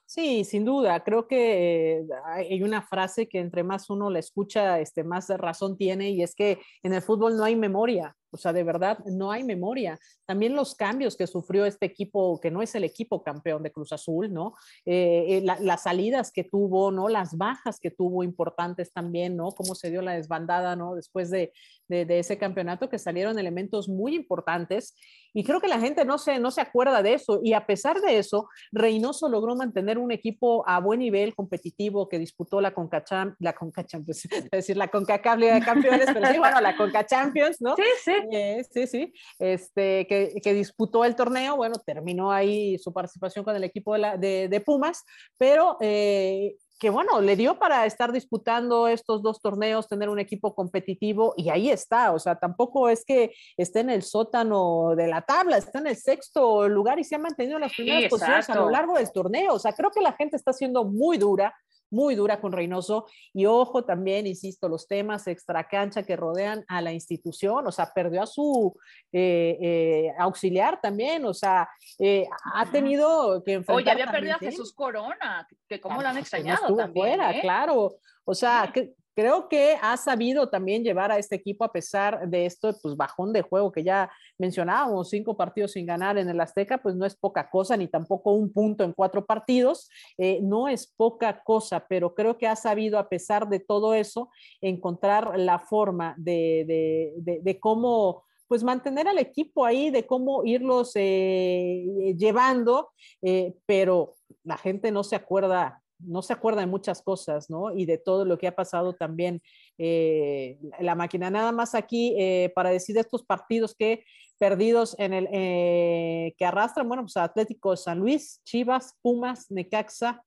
Sí, 0.05 0.43
sin 0.43 0.65
duda. 0.65 1.03
Creo 1.03 1.27
que 1.27 1.99
eh, 1.99 2.05
hay 2.25 2.61
una 2.61 2.81
frase 2.81 3.27
que 3.27 3.39
entre 3.39 3.63
más 3.63 3.89
uno 3.89 4.09
la 4.09 4.19
escucha, 4.19 4.79
este, 4.79 5.03
más 5.03 5.29
razón 5.29 5.77
tiene 5.77 6.11
y 6.11 6.21
es 6.21 6.35
que 6.35 6.59
en 6.83 6.93
el 6.93 7.01
fútbol 7.01 7.35
no 7.37 7.43
hay 7.43 7.55
memoria. 7.55 8.15
O 8.33 8.37
sea, 8.37 8.51
de 8.51 8.63
verdad, 8.63 8.99
no 9.05 9.31
hay 9.31 9.43
memoria. 9.43 9.99
También 10.25 10.55
los 10.55 10.75
cambios 10.75 11.15
que 11.15 11.27
sufrió 11.27 11.65
este 11.65 11.85
equipo, 11.85 12.39
que 12.39 12.51
no 12.51 12.61
es 12.61 12.73
el 12.75 12.83
equipo 12.83 13.23
campeón 13.23 13.61
de 13.63 13.71
Cruz 13.71 13.93
Azul, 13.93 14.33
¿no? 14.33 14.53
Eh, 14.85 15.37
eh, 15.37 15.41
las 15.41 15.83
salidas 15.83 16.31
que 16.31 16.43
tuvo, 16.43 16.91
¿no? 16.91 17.09
Las 17.09 17.37
bajas 17.37 17.79
que 17.79 17.91
tuvo 17.91 18.23
importantes 18.23 18.91
también, 18.91 19.37
¿no? 19.37 19.51
Cómo 19.51 19.75
se 19.75 19.91
dio 19.91 20.01
la 20.01 20.13
desbandada, 20.13 20.75
¿no? 20.75 20.95
Después 20.95 21.29
de, 21.29 21.53
de, 21.87 22.19
ese 22.19 22.37
campeonato, 22.37 22.89
que 22.89 22.99
salieron 22.99 23.37
elementos 23.37 23.87
muy 23.87 24.15
importantes. 24.15 24.95
Y 25.33 25.43
creo 25.43 25.59
que 25.59 25.67
la 25.67 25.79
gente 25.79 26.05
no 26.05 26.17
se, 26.17 26.39
no 26.39 26.51
se 26.51 26.61
acuerda 26.61 27.01
de 27.01 27.15
eso. 27.15 27.39
Y 27.43 27.53
a 27.53 27.65
pesar 27.65 27.99
de 28.01 28.17
eso, 28.19 28.49
Reynoso 28.71 29.29
logró 29.29 29.55
mantener 29.55 29.97
un 29.97 30.11
equipo 30.11 30.67
a 30.67 30.79
buen 30.79 30.99
nivel 30.99 31.35
competitivo 31.35 32.07
que 32.07 32.19
disputó 32.19 32.61
la 32.61 32.73
CONCACHAM, 32.73 33.35
la 33.39 33.53
CONCACHAM, 33.53 34.05
pues, 34.05 34.25
es 34.31 34.51
decir, 34.51 34.77
la 34.77 34.87
CONCACAF 34.87 35.39
de 35.39 35.61
Campeones, 35.65 36.09
pero 36.13 36.27
sí, 36.27 36.37
bueno, 36.37 36.61
la 36.61 36.77
CONCACHAMPIONS, 36.77 37.61
¿no? 37.61 37.75
Sí, 37.75 37.83
sí. 38.03 38.13
Eh, 38.31 38.63
sí, 38.71 38.87
sí, 38.87 39.13
este, 39.39 40.07
que, 40.07 40.33
que, 40.41 40.53
disputó 40.53 41.05
el 41.05 41.15
torneo, 41.15 41.55
bueno, 41.55 41.75
terminó 41.85 42.31
ahí 42.31 42.77
su 42.77 42.93
participación 42.93 43.43
con 43.43 43.55
el 43.55 43.63
equipo 43.63 43.93
de, 43.93 43.99
la, 43.99 44.17
de, 44.17 44.47
de 44.47 44.61
Pumas, 44.61 45.03
pero 45.37 45.77
eh, 45.81 46.55
que 46.83 46.89
bueno, 46.89 47.21
le 47.21 47.37
dio 47.37 47.57
para 47.59 47.85
estar 47.85 48.11
disputando 48.11 48.89
estos 48.89 49.23
dos 49.23 49.39
torneos, 49.39 49.87
tener 49.87 50.09
un 50.09 50.19
equipo 50.19 50.53
competitivo 50.53 51.33
y 51.37 51.47
ahí 51.47 51.69
está, 51.69 52.11
o 52.11 52.19
sea, 52.19 52.35
tampoco 52.35 52.89
es 52.89 53.05
que 53.05 53.33
esté 53.55 53.79
en 53.79 53.89
el 53.89 54.01
sótano 54.01 54.93
de 54.93 55.07
la 55.07 55.21
tabla, 55.21 55.55
está 55.55 55.79
en 55.79 55.87
el 55.87 55.95
sexto 55.95 56.67
lugar 56.67 56.99
y 56.99 57.05
se 57.05 57.15
ha 57.15 57.19
mantenido 57.19 57.55
en 57.55 57.61
las 57.61 57.71
primeras 57.71 58.09
posiciones 58.09 58.49
a 58.49 58.55
lo 58.55 58.69
largo 58.69 58.97
del 58.97 59.09
torneo, 59.13 59.53
o 59.53 59.59
sea, 59.59 59.71
creo 59.71 59.91
que 59.91 60.01
la 60.01 60.11
gente 60.11 60.35
está 60.35 60.51
siendo 60.51 60.83
muy 60.83 61.17
dura, 61.17 61.55
muy 61.93 62.15
dura 62.15 62.41
con 62.41 62.51
Reynoso. 62.51 63.05
Y 63.33 63.45
ojo 63.45 63.85
también, 63.85 64.27
insisto, 64.27 64.67
los 64.67 64.87
temas 64.87 65.27
extracancha 65.27 66.03
que 66.03 66.15
rodean 66.15 66.65
a 66.67 66.81
la 66.81 66.91
institución, 66.91 67.65
o 67.65 67.71
sea, 67.71 67.91
perdió 67.93 68.23
a 68.23 68.27
su 68.27 68.75
eh, 69.11 69.57
eh, 69.61 70.11
auxiliar 70.17 70.81
también, 70.81 71.23
o 71.25 71.33
sea, 71.33 71.69
eh, 71.99 72.27
ha 72.53 72.69
tenido 72.71 73.41
que 73.43 73.53
enfrentar. 73.53 73.75
Oye, 73.75 73.91
había 73.91 74.11
perdido 74.11 74.35
a 74.35 74.39
Jesús 74.39 74.73
Corona, 74.73 75.47
que 75.67 75.79
cómo 75.79 76.01
lo 76.01 76.07
han 76.07 76.17
extrañado. 76.17 76.75
también, 76.75 77.19
claro. 77.41 77.95
O 78.25 78.33
sea, 78.33 78.71
que, 78.73 78.93
creo 79.15 79.47
que 79.47 79.77
ha 79.81 79.95
sabido 79.97 80.49
también 80.49 80.83
llevar 80.83 81.11
a 81.11 81.17
este 81.17 81.35
equipo 81.35 81.63
a 81.63 81.71
pesar 81.71 82.27
de 82.27 82.45
esto, 82.45 82.75
pues 82.81 82.95
bajón 82.95 83.33
de 83.33 83.41
juego 83.41 83.71
que 83.71 83.83
ya 83.83 84.11
mencionábamos, 84.37 85.09
cinco 85.09 85.37
partidos 85.37 85.73
sin 85.73 85.85
ganar 85.85 86.17
en 86.17 86.29
el 86.29 86.39
Azteca, 86.39 86.79
pues 86.79 86.95
no 86.95 87.05
es 87.05 87.15
poca 87.15 87.49
cosa, 87.49 87.77
ni 87.77 87.87
tampoco 87.87 88.33
un 88.33 88.51
punto 88.51 88.83
en 88.83 88.93
cuatro 88.93 89.25
partidos, 89.25 89.89
eh, 90.17 90.39
no 90.41 90.67
es 90.67 90.87
poca 90.87 91.43
cosa, 91.43 91.85
pero 91.87 92.13
creo 92.15 92.37
que 92.37 92.47
ha 92.47 92.55
sabido 92.55 92.97
a 92.97 93.09
pesar 93.09 93.47
de 93.49 93.59
todo 93.59 93.93
eso 93.93 94.29
encontrar 94.61 95.37
la 95.37 95.59
forma 95.59 96.15
de, 96.17 97.57
cómo 97.59 98.23
pues 98.47 98.63
mantener 98.63 99.07
al 99.07 99.17
equipo 99.17 99.65
ahí, 99.65 99.89
de 99.89 100.05
cómo 100.05 100.43
irlos 100.43 100.91
eh, 100.95 102.13
llevando, 102.17 102.91
eh, 103.21 103.55
pero 103.65 104.13
la 104.43 104.57
gente 104.57 104.91
no 104.91 105.03
se 105.03 105.15
acuerda 105.15 105.82
no 106.05 106.21
se 106.21 106.33
acuerda 106.33 106.61
de 106.61 106.67
muchas 106.67 107.01
cosas, 107.01 107.49
¿no? 107.49 107.71
Y 107.71 107.85
de 107.85 107.97
todo 107.97 108.25
lo 108.25 108.37
que 108.37 108.47
ha 108.47 108.55
pasado 108.55 108.93
también 108.93 109.41
eh, 109.77 110.59
la 110.79 110.95
máquina. 110.95 111.29
Nada 111.29 111.51
más 111.51 111.75
aquí 111.75 112.15
eh, 112.17 112.51
para 112.55 112.69
decir 112.69 112.95
de 112.95 113.01
estos 113.01 113.23
partidos 113.23 113.75
que 113.75 114.03
perdidos 114.37 114.95
en 114.99 115.13
el 115.13 115.27
eh, 115.31 116.33
que 116.37 116.45
arrastran, 116.45 116.87
bueno, 116.87 117.03
pues 117.03 117.17
Atlético 117.17 117.75
San 117.75 117.99
Luis, 117.99 118.41
Chivas, 118.43 118.95
Pumas, 119.01 119.49
Necaxa 119.51 120.23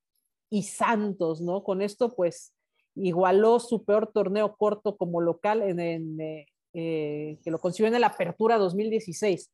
y 0.51 0.63
Santos, 0.63 1.41
¿no? 1.41 1.63
Con 1.63 1.83
esto, 1.83 2.15
pues 2.15 2.53
igualó 2.95 3.61
su 3.61 3.85
peor 3.85 4.11
torneo 4.13 4.57
corto 4.57 4.97
como 4.97 5.21
local 5.21 5.63
en, 5.63 6.17
que 6.73 7.51
lo 7.51 7.59
consiguió 7.59 7.93
en 7.93 8.01
la 8.01 8.07
Apertura 8.09 8.59
2016. 8.59 9.53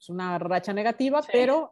Es 0.00 0.08
una 0.08 0.38
racha 0.38 0.72
negativa, 0.72 1.20
pero 1.30 1.70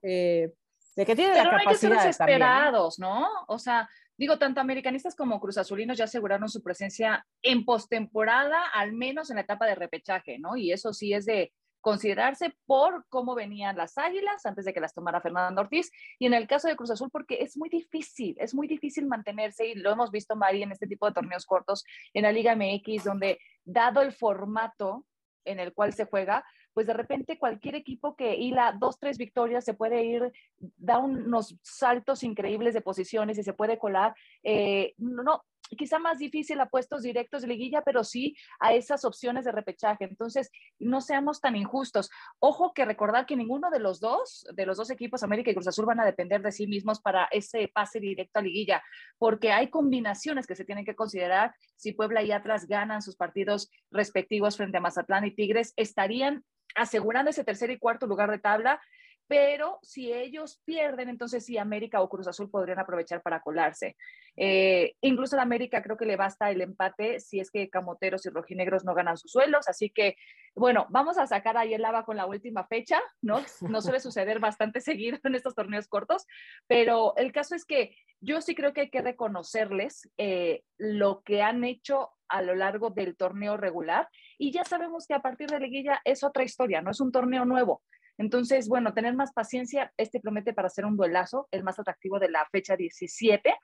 de 0.96 1.06
que 1.06 1.14
tiene 1.14 1.34
la 1.34 1.44
capacidad. 1.44 1.64
No 1.64 1.68
hay 1.68 1.74
que 1.74 1.80
ser 1.80 1.92
desesperados, 1.92 2.98
¿no? 2.98 3.28
O 3.48 3.58
sea, 3.58 3.88
digo, 4.16 4.38
tanto 4.38 4.60
americanistas 4.60 5.14
como 5.14 5.38
Cruz 5.38 5.58
Azulinos 5.58 5.98
ya 5.98 6.04
aseguraron 6.04 6.48
su 6.48 6.62
presencia 6.62 7.26
en 7.42 7.64
postemporada, 7.64 8.66
al 8.74 8.92
menos 8.92 9.30
en 9.30 9.36
la 9.36 9.42
etapa 9.42 9.66
de 9.66 9.74
repechaje, 9.74 10.38
¿no? 10.38 10.56
Y 10.56 10.72
eso 10.72 10.92
sí 10.92 11.12
es 11.12 11.26
de 11.26 11.52
considerarse 11.82 12.52
por 12.66 13.06
cómo 13.08 13.36
venían 13.36 13.76
las 13.76 13.96
águilas 13.96 14.44
antes 14.44 14.64
de 14.64 14.74
que 14.74 14.80
las 14.80 14.92
tomara 14.92 15.20
Fernando 15.20 15.60
Ortiz. 15.60 15.92
Y 16.18 16.26
en 16.26 16.34
el 16.34 16.48
caso 16.48 16.66
de 16.66 16.74
Cruz 16.74 16.90
Azul, 16.90 17.10
porque 17.12 17.42
es 17.42 17.56
muy 17.56 17.68
difícil, 17.68 18.34
es 18.40 18.54
muy 18.54 18.66
difícil 18.66 19.06
mantenerse, 19.06 19.68
y 19.68 19.74
lo 19.76 19.92
hemos 19.92 20.10
visto, 20.10 20.34
Mari, 20.34 20.64
en 20.64 20.72
este 20.72 20.88
tipo 20.88 21.06
de 21.06 21.12
torneos 21.12 21.46
cortos 21.46 21.84
en 22.12 22.24
la 22.24 22.32
Liga 22.32 22.56
MX, 22.56 23.04
donde 23.04 23.38
dado 23.64 24.00
el 24.00 24.12
formato 24.12 25.04
en 25.44 25.60
el 25.60 25.72
cual 25.74 25.92
se 25.92 26.06
juega, 26.06 26.44
pues 26.76 26.86
de 26.86 26.92
repente 26.92 27.38
cualquier 27.38 27.74
equipo 27.74 28.16
que 28.16 28.36
hila 28.36 28.76
dos, 28.78 28.98
tres 28.98 29.16
victorias 29.16 29.64
se 29.64 29.72
puede 29.72 30.04
ir, 30.04 30.30
da 30.58 30.98
unos 30.98 31.56
saltos 31.62 32.22
increíbles 32.22 32.74
de 32.74 32.82
posiciones 32.82 33.38
y 33.38 33.42
se 33.42 33.54
puede 33.54 33.78
colar. 33.78 34.14
Eh, 34.42 34.92
no, 34.98 35.42
quizá 35.74 35.98
más 35.98 36.18
difícil 36.18 36.60
a 36.60 36.68
puestos 36.68 37.00
directos 37.00 37.40
de 37.40 37.48
liguilla, 37.48 37.80
pero 37.80 38.04
sí 38.04 38.36
a 38.60 38.74
esas 38.74 39.06
opciones 39.06 39.46
de 39.46 39.52
repechaje. 39.52 40.04
Entonces, 40.04 40.50
no 40.78 41.00
seamos 41.00 41.40
tan 41.40 41.56
injustos. 41.56 42.10
Ojo 42.40 42.74
que 42.74 42.84
recordar 42.84 43.24
que 43.24 43.36
ninguno 43.36 43.70
de 43.70 43.80
los 43.80 43.98
dos, 43.98 44.46
de 44.52 44.66
los 44.66 44.76
dos 44.76 44.90
equipos, 44.90 45.22
América 45.22 45.50
y 45.50 45.54
Cruz 45.54 45.68
Azul, 45.68 45.86
van 45.86 46.00
a 46.00 46.04
depender 46.04 46.42
de 46.42 46.52
sí 46.52 46.66
mismos 46.66 47.00
para 47.00 47.26
ese 47.32 47.70
pase 47.72 48.00
directo 48.00 48.38
a 48.38 48.42
liguilla, 48.42 48.82
porque 49.16 49.52
hay 49.52 49.70
combinaciones 49.70 50.46
que 50.46 50.56
se 50.56 50.66
tienen 50.66 50.84
que 50.84 50.94
considerar. 50.94 51.54
Si 51.76 51.92
Puebla 51.92 52.22
y 52.22 52.32
Atlas 52.32 52.66
ganan 52.66 53.00
sus 53.00 53.16
partidos 53.16 53.70
respectivos 53.90 54.58
frente 54.58 54.76
a 54.76 54.82
Mazatlán 54.82 55.24
y 55.24 55.34
Tigres, 55.34 55.72
estarían 55.76 56.44
asegurando 56.76 57.30
ese 57.30 57.44
tercer 57.44 57.70
y 57.70 57.78
cuarto 57.78 58.06
lugar 58.06 58.30
de 58.30 58.38
tabla, 58.38 58.80
pero 59.28 59.78
si 59.82 60.12
ellos 60.12 60.60
pierden, 60.64 61.08
entonces 61.08 61.44
sí, 61.44 61.58
América 61.58 62.00
o 62.00 62.08
Cruz 62.08 62.28
Azul 62.28 62.48
podrían 62.48 62.78
aprovechar 62.78 63.22
para 63.22 63.40
colarse. 63.40 63.96
Eh, 64.36 64.94
incluso 65.00 65.38
a 65.38 65.42
América 65.42 65.82
creo 65.82 65.96
que 65.96 66.06
le 66.06 66.16
basta 66.16 66.50
el 66.50 66.60
empate 66.60 67.20
si 67.20 67.40
es 67.40 67.50
que 67.50 67.68
Camoteros 67.68 68.24
y 68.26 68.30
Rojinegros 68.30 68.84
no 68.84 68.94
ganan 68.94 69.16
sus 69.16 69.32
suelos, 69.32 69.68
así 69.68 69.90
que 69.90 70.16
bueno, 70.54 70.86
vamos 70.90 71.18
a 71.18 71.26
sacar 71.26 71.56
ahí 71.56 71.74
el 71.74 71.82
lava 71.82 72.04
con 72.04 72.16
la 72.16 72.26
última 72.26 72.66
fecha, 72.66 73.00
¿no? 73.20 73.42
No 73.60 73.82
suele 73.82 74.00
suceder 74.00 74.38
bastante 74.38 74.80
seguido 74.80 75.18
en 75.24 75.34
estos 75.34 75.54
torneos 75.54 75.88
cortos, 75.88 76.26
pero 76.66 77.14
el 77.16 77.32
caso 77.32 77.54
es 77.54 77.64
que 77.64 77.96
yo 78.20 78.40
sí 78.40 78.54
creo 78.54 78.72
que 78.72 78.82
hay 78.82 78.90
que 78.90 79.02
reconocerles 79.02 80.10
eh, 80.16 80.62
lo 80.78 81.22
que 81.22 81.42
han 81.42 81.64
hecho 81.64 82.15
a 82.28 82.42
lo 82.42 82.54
largo 82.54 82.90
del 82.90 83.16
torneo 83.16 83.56
regular 83.56 84.08
y 84.38 84.52
ya 84.52 84.64
sabemos 84.64 85.06
que 85.06 85.14
a 85.14 85.20
partir 85.20 85.48
de 85.48 85.60
liguilla 85.60 86.00
es 86.04 86.24
otra 86.24 86.44
historia, 86.44 86.82
no 86.82 86.90
es 86.90 87.00
un 87.00 87.12
torneo 87.12 87.44
nuevo. 87.44 87.82
Entonces, 88.18 88.68
bueno, 88.68 88.94
tener 88.94 89.14
más 89.14 89.32
paciencia, 89.32 89.92
este 89.96 90.20
promete 90.20 90.54
para 90.54 90.68
hacer 90.68 90.86
un 90.86 90.96
duelazo, 90.96 91.48
el 91.50 91.62
más 91.62 91.78
atractivo 91.78 92.18
de 92.18 92.30
la 92.30 92.46
fecha 92.50 92.76
17. 92.76 93.54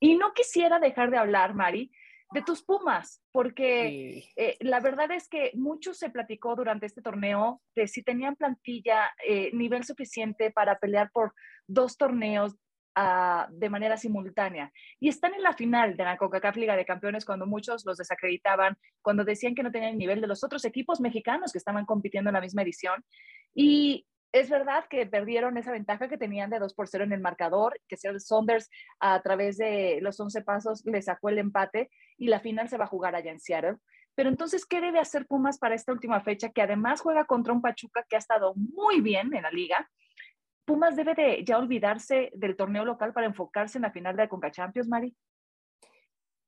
Y 0.00 0.16
no 0.16 0.32
quisiera 0.34 0.78
dejar 0.78 1.10
de 1.10 1.16
hablar, 1.16 1.54
Mari, 1.54 1.90
de 2.32 2.42
tus 2.42 2.64
Pumas, 2.64 3.22
porque 3.32 4.24
eh, 4.36 4.56
la 4.60 4.80
verdad 4.80 5.10
es 5.12 5.28
que 5.28 5.52
mucho 5.54 5.94
se 5.94 6.10
platicó 6.10 6.56
durante 6.56 6.86
este 6.86 7.00
torneo 7.00 7.62
de 7.76 7.86
si 7.86 8.02
tenían 8.02 8.34
plantilla, 8.34 9.10
eh, 9.26 9.50
nivel 9.52 9.84
suficiente 9.84 10.50
para 10.50 10.78
pelear 10.78 11.10
por 11.12 11.32
dos 11.66 11.96
torneos 11.96 12.56
ah, 12.94 13.48
de 13.50 13.70
manera 13.70 13.96
simultánea. 13.96 14.72
Y 15.00 15.08
están 15.08 15.34
en 15.34 15.42
la 15.42 15.52
final 15.52 15.96
de 15.96 16.04
la 16.04 16.16
CONCACAF 16.16 16.56
Liga 16.56 16.76
de 16.76 16.84
Campeones 16.84 17.24
cuando 17.24 17.46
muchos 17.46 17.84
los 17.84 17.98
desacreditaban, 17.98 18.76
cuando 19.02 19.24
decían 19.24 19.54
que 19.54 19.62
no 19.62 19.70
tenían 19.70 19.92
el 19.92 19.98
nivel 19.98 20.20
de 20.20 20.26
los 20.26 20.44
otros 20.44 20.64
equipos 20.64 21.00
mexicanos 21.00 21.52
que 21.52 21.58
estaban 21.58 21.86
compitiendo 21.86 22.30
en 22.30 22.34
la 22.34 22.40
misma 22.40 22.62
edición. 22.62 23.04
Y 23.54 24.06
es 24.32 24.50
verdad 24.50 24.84
que 24.90 25.06
perdieron 25.06 25.56
esa 25.58 25.70
ventaja 25.70 26.08
que 26.08 26.18
tenían 26.18 26.50
de 26.50 26.58
2 26.58 26.74
por 26.74 26.88
0 26.88 27.04
en 27.04 27.12
el 27.12 27.20
marcador, 27.20 27.80
que 27.86 27.96
Seattle 27.96 28.18
Saunders 28.18 28.68
a 28.98 29.22
través 29.22 29.56
de 29.58 29.98
los 30.00 30.18
11 30.18 30.42
pasos 30.42 30.82
le 30.86 31.00
sacó 31.02 31.28
el 31.28 31.38
empate 31.38 31.88
y 32.18 32.26
la 32.26 32.40
final 32.40 32.68
se 32.68 32.76
va 32.76 32.84
a 32.84 32.88
jugar 32.88 33.14
allá 33.14 33.30
en 33.30 33.38
Seattle. 33.38 33.76
Pero 34.16 34.28
entonces, 34.28 34.66
¿qué 34.66 34.80
debe 34.80 34.98
hacer 34.98 35.26
Pumas 35.26 35.58
para 35.58 35.76
esta 35.76 35.92
última 35.92 36.20
fecha? 36.20 36.50
Que 36.50 36.62
además 36.62 37.00
juega 37.00 37.26
contra 37.26 37.52
un 37.52 37.62
Pachuca 37.62 38.04
que 38.08 38.16
ha 38.16 38.18
estado 38.18 38.54
muy 38.56 39.00
bien 39.00 39.32
en 39.34 39.42
la 39.42 39.50
liga. 39.50 39.88
Pumas 40.64 40.96
debe 40.96 41.14
de 41.14 41.44
ya 41.44 41.58
olvidarse 41.58 42.30
del 42.34 42.56
torneo 42.56 42.84
local 42.84 43.12
para 43.12 43.26
enfocarse 43.26 43.78
en 43.78 43.82
la 43.82 43.90
final 43.90 44.16
de 44.16 44.22
la 44.22 44.28
Conca 44.28 44.50
Champions, 44.50 44.88
Mari. 44.88 45.14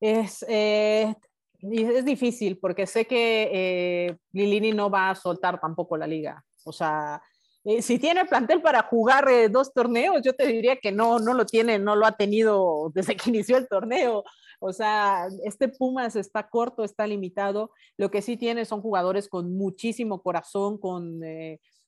Es, 0.00 0.44
eh, 0.48 1.14
es 1.60 2.04
difícil 2.04 2.58
porque 2.58 2.86
sé 2.86 3.06
que 3.06 3.50
eh, 3.52 4.16
Lilini 4.32 4.72
no 4.72 4.90
va 4.90 5.10
a 5.10 5.14
soltar 5.14 5.60
tampoco 5.60 5.96
la 5.96 6.06
liga. 6.06 6.42
O 6.64 6.72
sea, 6.72 7.20
eh, 7.64 7.82
si 7.82 7.98
tiene 7.98 8.24
plantel 8.24 8.62
para 8.62 8.82
jugar 8.82 9.26
dos 9.50 9.72
torneos, 9.72 10.22
yo 10.24 10.34
te 10.34 10.46
diría 10.46 10.76
que 10.76 10.92
no, 10.92 11.18
no 11.18 11.34
lo 11.34 11.44
tiene, 11.44 11.78
no 11.78 11.94
lo 11.94 12.06
ha 12.06 12.12
tenido 12.12 12.90
desde 12.94 13.16
que 13.16 13.30
inició 13.30 13.58
el 13.58 13.68
torneo. 13.68 14.24
O 14.60 14.72
sea, 14.72 15.28
este 15.44 15.68
Pumas 15.68 16.16
está 16.16 16.48
corto, 16.48 16.84
está 16.84 17.06
limitado. 17.06 17.70
Lo 17.98 18.10
que 18.10 18.22
sí 18.22 18.38
tiene 18.38 18.64
son 18.64 18.80
jugadores 18.80 19.28
con 19.28 19.54
muchísimo 19.54 20.22
corazón, 20.22 20.78
con, 20.78 21.20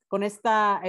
con 0.06 0.22
esta, 0.22 0.82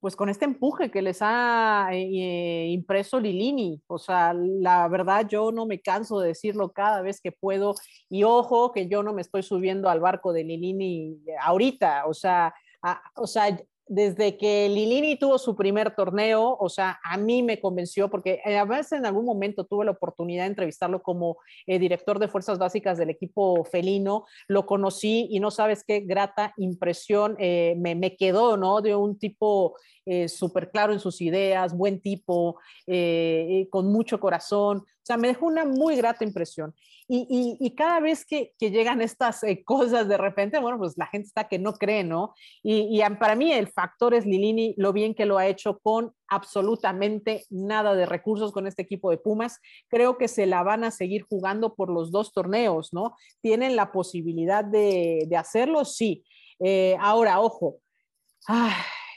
pues 0.00 0.14
con 0.14 0.28
este 0.28 0.44
empuje 0.44 0.90
que 0.90 1.02
les 1.02 1.18
ha 1.20 1.90
impreso 1.92 3.18
Lilini. 3.18 3.82
O 3.86 3.98
sea, 3.98 4.32
la 4.34 4.88
verdad 4.88 5.26
yo 5.28 5.52
no 5.52 5.66
me 5.66 5.80
canso 5.80 6.20
de 6.20 6.28
decirlo 6.28 6.70
cada 6.70 7.02
vez 7.02 7.20
que 7.20 7.32
puedo. 7.32 7.74
Y 8.08 8.24
ojo 8.24 8.72
que 8.72 8.88
yo 8.88 9.02
no 9.02 9.12
me 9.12 9.22
estoy 9.22 9.42
subiendo 9.42 9.88
al 9.88 10.00
barco 10.00 10.32
de 10.32 10.44
Lilini 10.44 11.18
ahorita. 11.40 12.06
O 12.06 12.14
sea, 12.14 12.54
o 13.14 13.26
sea, 13.26 13.58
desde 13.88 14.36
que 14.36 14.68
Lilini 14.68 15.16
tuvo 15.16 15.38
su 15.38 15.54
primer 15.54 15.94
torneo, 15.94 16.56
o 16.58 16.68
sea, 16.68 16.98
a 17.04 17.16
mí 17.16 17.42
me 17.42 17.60
convenció, 17.60 18.10
porque 18.10 18.40
a 18.44 18.64
veces 18.64 18.98
en 18.98 19.06
algún 19.06 19.24
momento 19.24 19.64
tuve 19.64 19.84
la 19.84 19.92
oportunidad 19.92 20.44
de 20.44 20.48
entrevistarlo 20.48 21.02
como 21.02 21.38
eh, 21.66 21.78
director 21.78 22.18
de 22.18 22.28
fuerzas 22.28 22.58
básicas 22.58 22.98
del 22.98 23.10
equipo 23.10 23.64
felino, 23.64 24.24
lo 24.48 24.66
conocí 24.66 25.28
y 25.30 25.38
no 25.38 25.50
sabes 25.50 25.84
qué 25.84 26.00
grata 26.00 26.52
impresión 26.56 27.36
eh, 27.38 27.74
me, 27.78 28.16
quedó, 28.16 28.56
¿no? 28.56 28.80
De 28.82 28.96
un 28.96 29.18
tipo 29.18 29.76
eh, 30.06 30.28
súper 30.28 30.70
claro 30.70 30.92
en 30.92 31.00
sus 31.00 31.20
ideas, 31.20 31.76
buen 31.76 32.00
tipo, 32.00 32.58
con 33.70 33.92
mucho 33.92 34.18
corazón, 34.18 34.78
o 34.78 35.06
sea, 35.06 35.16
me 35.16 35.28
dejó 35.28 35.46
una 35.46 35.64
muy 35.64 35.94
grata 35.94 36.24
impresión. 36.24 36.74
Y, 37.06 37.70
cada 37.76 38.00
vez 38.00 38.26
que, 38.26 38.54
llegan 38.58 39.00
estas 39.00 39.44
eh, 39.44 39.62
cosas 39.64 40.08
de 40.08 40.16
repente, 40.16 40.58
bueno, 40.58 40.78
pues 40.78 40.94
la 40.98 41.06
gente 41.06 41.28
está 41.28 41.46
que 41.46 41.60
no 41.60 41.74
cree, 41.74 42.02
¿no? 42.02 42.34
Y, 42.64 43.00
para 43.20 43.36
mí 43.36 43.52
el 43.52 43.68
factor 43.68 44.14
es 44.14 44.26
Lilini, 44.26 44.74
lo 44.76 44.92
bien 44.92 45.14
que 45.14 45.24
lo 45.24 45.38
ha 45.38 45.46
hecho 45.46 45.78
con 45.78 46.12
absolutamente 46.26 47.44
nada 47.50 47.94
de 47.94 48.04
recursos 48.04 48.50
con 48.50 48.66
este 48.66 48.82
equipo 48.82 49.12
de 49.12 49.18
Pumas. 49.18 49.60
Creo 49.86 50.18
que 50.18 50.26
se 50.26 50.46
la 50.46 50.64
van 50.64 50.82
a 50.82 50.90
seguir 50.90 51.22
jugando 51.22 51.76
por 51.76 51.88
los 51.88 52.10
dos 52.10 52.32
torneos, 52.32 52.92
¿no? 52.92 53.14
Tienen 53.40 53.76
la 53.76 53.92
posibilidad 53.92 54.64
de, 54.64 55.28
hacerlo, 55.38 55.84
sí. 55.84 56.24
Eh, 56.58 56.96
ahora, 56.98 57.38
ojo. 57.38 57.78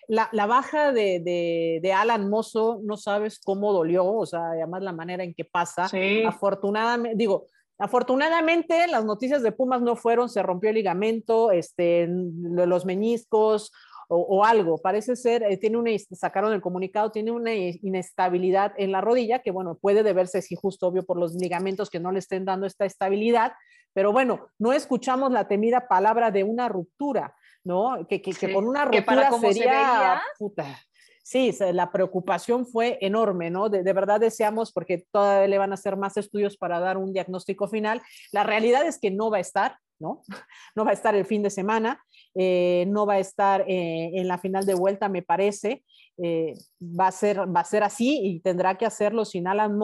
La, 0.09 0.45
baja 0.47 0.91
de, 0.91 1.93
Alan 1.95 2.29
Mozo, 2.29 2.81
no 2.83 2.97
sabes 2.97 3.39
cómo 3.39 3.71
dolió, 3.71 4.05
o 4.05 4.25
sea, 4.25 4.51
además 4.51 4.81
la 4.81 4.91
manera 4.91 5.23
en 5.23 5.33
que 5.33 5.45
pasa. 5.45 5.89
Afortunadamente, 6.25 7.15
digo, 7.15 7.45
Afortunadamente, 7.81 8.87
las 8.87 9.05
noticias 9.05 9.41
de 9.41 9.53
Pumas 9.53 9.81
no 9.81 9.95
fueron, 9.95 10.27
se 10.27 10.43
rompió 10.43 10.69
el 10.69 10.75
ligamento, 10.75 11.49
este, 11.51 12.09
los 12.09 12.85
meniscos 12.85 13.71
o, 14.09 14.43
algo. 14.43 14.79
Parece 14.79 15.15
ser, 15.15 15.43
eh, 15.43 15.55
tiene 15.55 15.77
una, 15.77 15.91
sacaron 16.11 16.51
el 16.51 16.59
comunicado, 16.59 17.09
tiene 17.09 17.31
una 17.31 17.53
inestabilidad 17.55 18.73
en 18.75 18.91
la 18.91 18.99
rodilla, 18.99 19.39
que 19.39 19.51
bueno, 19.51 19.77
puede 19.79 20.03
deberse, 20.03 20.41
sí, 20.41 20.57
justo 20.61 20.87
obvio, 20.87 21.05
por 21.05 21.17
los 21.17 21.35
ligamentos 21.35 21.89
que 21.89 22.01
no 22.01 22.11
le 22.11 22.19
estén 22.19 22.43
dando 22.43 22.67
esta 22.67 22.83
estabilidad. 22.83 23.53
Pero 23.93 24.11
bueno, 24.11 24.49
no 24.57 24.73
escuchamos 24.73 25.31
la 25.31 25.47
temida 25.47 25.87
palabra 25.87 26.31
de 26.31 26.43
una 26.43 26.67
ruptura, 26.67 27.33
¿no? 27.63 28.05
Que, 28.07 28.21
que, 28.21 28.49
por 28.49 28.63
una 28.63 28.85
ruptura 28.85 29.31
sería... 29.39 30.21
puta, 30.37 30.79
sí, 31.23 31.55
la 31.73 31.91
preocupación 31.91 32.65
fue 32.65 32.97
enorme, 33.01 33.49
¿no? 33.49 33.69
De, 33.69 33.93
verdad 33.93 34.19
deseamos, 34.19 34.71
porque 34.71 35.05
todavía 35.11 35.47
le 35.47 35.57
van 35.57 35.71
a 35.71 35.75
hacer 35.75 35.95
más 35.95 36.17
estudios 36.17 36.57
para 36.57 36.79
dar 36.79 36.97
un 36.97 37.13
diagnóstico 37.13 37.67
final. 37.67 38.01
La 38.31 38.43
realidad 38.43 38.87
es 38.87 38.99
que 38.99 39.11
no 39.11 39.29
va 39.29 39.37
a 39.37 39.41
estar, 39.41 39.77
¿no? 39.99 40.23
No 40.75 40.85
va 40.85 40.91
a 40.91 40.93
estar 40.93 41.15
el 41.15 41.25
fin 41.25 41.43
de 41.43 41.49
semana, 41.49 42.03
eh, 42.35 42.85
no 42.87 43.05
va 43.05 43.15
a 43.15 43.19
estar 43.19 43.61
eh, 43.67 44.11
en 44.13 44.27
la 44.27 44.37
final 44.37 44.65
de 44.65 44.75
vuelta, 44.75 45.09
me 45.09 45.21
parece. 45.21 45.83
Eh, 46.21 46.53
va, 46.81 47.07
a 47.07 47.11
ser, 47.11 47.39
va 47.55 47.61
a 47.61 47.65
ser 47.65 47.83
así 47.83 48.19
y 48.23 48.39
tendrá 48.41 48.77
que 48.77 48.85
hacerlo 48.85 49.23
sin 49.23 49.47
Alan 49.47 49.79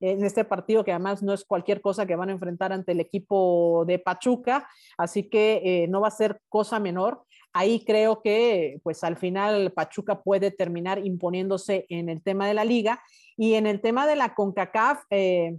en 0.00 0.24
este 0.24 0.44
partido, 0.44 0.84
que 0.84 0.92
además 0.92 1.22
no 1.22 1.32
es 1.32 1.44
cualquier 1.44 1.80
cosa 1.80 2.06
que 2.06 2.14
van 2.16 2.28
a 2.28 2.32
enfrentar 2.32 2.72
ante 2.72 2.92
el 2.92 3.00
equipo 3.00 3.84
de 3.86 3.98
Pachuca, 3.98 4.68
así 4.96 5.28
que 5.28 5.86
no 5.88 6.00
va 6.00 6.08
a 6.08 6.12
ser 6.12 6.40
cosa 6.48 6.78
menor. 6.78 7.24
Ahí 7.52 7.84
creo 7.84 8.20
que 8.20 8.80
pues 8.82 9.04
al 9.04 9.16
final 9.16 9.72
Pachuca 9.72 10.22
puede 10.22 10.50
terminar 10.50 11.04
imponiéndose 11.06 11.86
en 11.88 12.08
el 12.08 12.20
tema 12.20 12.48
de 12.48 12.54
la 12.54 12.64
liga. 12.64 13.00
Y 13.36 13.54
en 13.54 13.66
el 13.66 13.80
tema 13.80 14.06
de 14.06 14.16
la 14.16 14.34
CONCACAF, 14.34 15.04
eh, 15.10 15.58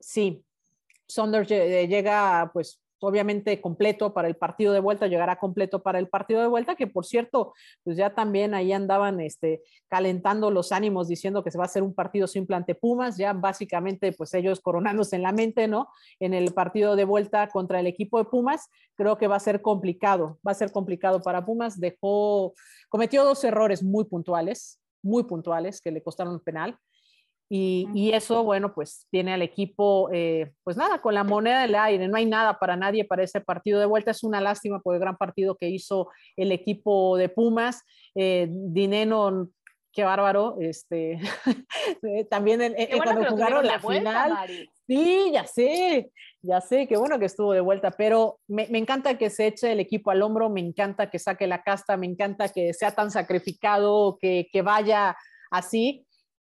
sí, 0.00 0.44
Saunders 1.06 1.48
llega 1.48 2.50
pues 2.52 2.80
obviamente 3.00 3.60
completo 3.60 4.12
para 4.12 4.28
el 4.28 4.36
partido 4.36 4.72
de 4.72 4.80
vuelta, 4.80 5.06
llegará 5.06 5.38
completo 5.38 5.82
para 5.82 5.98
el 5.98 6.08
partido 6.08 6.40
de 6.40 6.48
vuelta, 6.48 6.74
que 6.74 6.86
por 6.86 7.06
cierto, 7.06 7.54
pues 7.84 7.96
ya 7.96 8.14
también 8.14 8.54
ahí 8.54 8.72
andaban 8.72 9.20
este, 9.20 9.62
calentando 9.88 10.50
los 10.50 10.72
ánimos 10.72 11.08
diciendo 11.08 11.42
que 11.42 11.50
se 11.50 11.58
va 11.58 11.64
a 11.64 11.66
hacer 11.66 11.82
un 11.82 11.94
partido 11.94 12.26
simple 12.26 12.56
ante 12.56 12.74
Pumas, 12.74 13.16
ya 13.16 13.32
básicamente 13.32 14.12
pues 14.12 14.34
ellos 14.34 14.60
coronándose 14.60 15.16
en 15.16 15.22
la 15.22 15.32
mente, 15.32 15.68
¿no? 15.68 15.88
En 16.20 16.34
el 16.34 16.52
partido 16.52 16.96
de 16.96 17.04
vuelta 17.04 17.48
contra 17.48 17.80
el 17.80 17.86
equipo 17.86 18.18
de 18.18 18.24
Pumas, 18.24 18.68
creo 18.94 19.18
que 19.18 19.28
va 19.28 19.36
a 19.36 19.40
ser 19.40 19.62
complicado, 19.62 20.38
va 20.46 20.52
a 20.52 20.54
ser 20.54 20.72
complicado 20.72 21.22
para 21.22 21.44
Pumas, 21.44 21.78
dejó, 21.80 22.54
cometió 22.88 23.24
dos 23.24 23.42
errores 23.44 23.82
muy 23.82 24.04
puntuales, 24.04 24.80
muy 25.02 25.24
puntuales 25.24 25.80
que 25.80 25.90
le 25.90 26.02
costaron 26.02 26.40
penal. 26.40 26.76
Y, 27.50 28.10
eso, 28.12 28.44
bueno, 28.44 28.74
pues 28.74 29.06
tiene 29.10 29.32
al 29.32 29.40
equipo, 29.40 30.10
eh, 30.12 30.52
pues 30.64 30.76
nada, 30.76 31.00
con 31.00 31.14
la 31.14 31.24
moneda 31.24 31.62
del 31.62 31.74
aire, 31.74 32.06
no 32.06 32.18
hay 32.18 32.26
nada 32.26 32.58
para 32.58 32.76
nadie 32.76 33.04
para 33.04 33.22
ese 33.22 33.40
partido 33.40 33.80
de 33.80 33.86
vuelta. 33.86 34.10
Es 34.10 34.22
una 34.22 34.40
lástima 34.40 34.80
por 34.80 34.94
el 34.94 35.00
gran 35.00 35.16
partido 35.16 35.56
que 35.56 35.68
hizo 35.68 36.10
el 36.36 36.52
equipo 36.52 37.16
de 37.16 37.30
Pumas. 37.30 37.84
Eh, 38.14 38.48
Dineno, 38.50 39.48
qué 39.92 40.04
bárbaro, 40.04 40.56
este, 40.60 41.18
eh, 42.02 42.24
también 42.26 42.74
cuando 43.02 43.30
jugaron 43.30 43.66
la 43.66 43.80
final. 43.80 44.48
Sí, 44.86 45.30
ya 45.32 45.44
sé, 45.44 46.10
ya 46.40 46.60
sé, 46.60 46.86
qué 46.86 46.96
bueno 46.96 47.18
que 47.18 47.26
estuvo 47.26 47.52
de 47.52 47.60
vuelta, 47.60 47.90
pero 47.90 48.40
me, 48.46 48.66
encanta 48.70 49.18
que 49.18 49.28
se 49.28 49.48
eche 49.48 49.72
el 49.72 49.80
equipo 49.80 50.10
al 50.10 50.22
hombro, 50.22 50.48
me 50.50 50.60
encanta 50.60 51.10
que 51.10 51.18
saque 51.18 51.46
la 51.46 51.62
casta, 51.62 51.96
me 51.96 52.06
encanta 52.06 52.48
que 52.48 52.72
sea 52.72 52.92
tan 52.92 53.10
sacrificado, 53.10 54.18
que, 54.18 54.48
que 54.50 54.62
vaya 54.62 55.16
así 55.50 56.06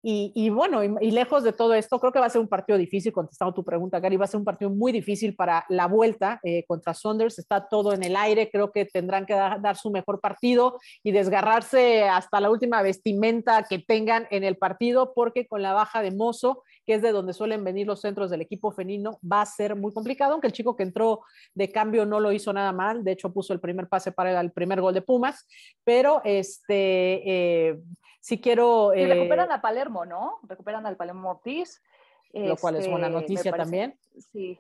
y, 0.06 0.50
bueno, 0.50 0.84
y, 0.84 1.12
lejos 1.12 1.44
de 1.44 1.54
todo 1.54 1.74
esto, 1.74 1.98
creo 1.98 2.12
que 2.12 2.20
va 2.20 2.26
a 2.26 2.30
ser 2.30 2.42
un 2.42 2.50
partido 2.50 2.78
difícil, 2.78 3.14
contestando 3.14 3.54
tu 3.54 3.64
pregunta, 3.64 4.02
Gary, 4.02 4.18
va 4.18 4.26
a 4.26 4.28
ser 4.28 4.38
un 4.38 4.44
partido 4.44 4.70
muy 4.70 4.92
difícil 4.92 5.34
para 5.34 5.66
la 5.70 5.88
vuelta 5.88 6.42
eh, 6.44 6.66
contra 6.68 6.94
Saunders, 6.94 7.40
está 7.40 7.70
todo 7.70 7.94
en 7.94 8.04
el 8.04 8.18
aire, 8.18 8.50
creo 8.52 8.70
que 8.74 8.84
tendrán 8.84 9.26
que 9.26 9.34
dar, 9.34 9.78
su 9.78 9.92
mejor 9.92 10.20
partido 10.20 10.78
y 11.04 11.14
desgarrarse 11.14 12.04
hasta 12.04 12.42
la 12.42 12.52
última 12.52 12.82
vestimenta 12.82 13.64
que 13.64 13.80
tengan 13.80 14.28
en 14.30 14.44
el 14.44 14.58
partido, 14.58 15.14
porque 15.14 15.48
con 15.48 15.62
la 15.62 15.72
baja 15.72 16.02
de 16.02 16.12
Mozo, 16.12 16.64
que 16.86 16.96
es 16.96 17.02
de 17.02 17.12
donde 17.12 17.34
suelen 17.34 17.64
venir 17.64 17.88
los 17.88 18.02
centros 18.02 18.30
del 18.30 18.42
equipo 18.42 18.72
femenino, 18.72 19.20
va 19.30 19.42
a 19.42 19.46
ser 19.46 19.76
muy 19.76 19.94
complicado, 19.94 20.34
aunque 20.34 20.48
el 20.48 20.54
chico 20.54 20.76
que 20.76 20.84
entró 20.84 21.22
de 21.54 21.72
cambio 21.72 22.06
no 22.06 22.20
lo 22.20 22.32
hizo 22.32 22.52
nada 22.54 22.72
mal, 22.72 23.04
de 23.04 23.12
hecho 23.14 23.34
puso 23.34 23.54
el 23.54 23.60
primer 23.60 23.88
pase 23.88 24.12
para 24.12 24.40
el 24.40 24.52
primer 24.52 24.82
gol 24.82 24.94
de 24.94 25.02
Pumas, 25.02 25.48
pero 25.84 26.22
este... 26.24 27.70
Eh, 27.70 27.80
si 28.20 28.40
quiero... 28.40 28.94
Y 28.96 29.06
recuperan 29.06 29.52
eh, 29.52 29.56
a 29.56 29.62
Palermo, 29.62 30.06
¿no? 30.06 30.40
Recuperan 30.44 30.86
al 30.86 30.96
Palermo 30.96 31.32
Ortiz. 31.32 31.82
Lo 32.32 32.56
cual 32.56 32.78
es 32.78 32.90
buena 32.90 33.08
este, 33.08 33.20
noticia 33.20 33.52
también. 33.52 34.00
Sí. 34.32 34.58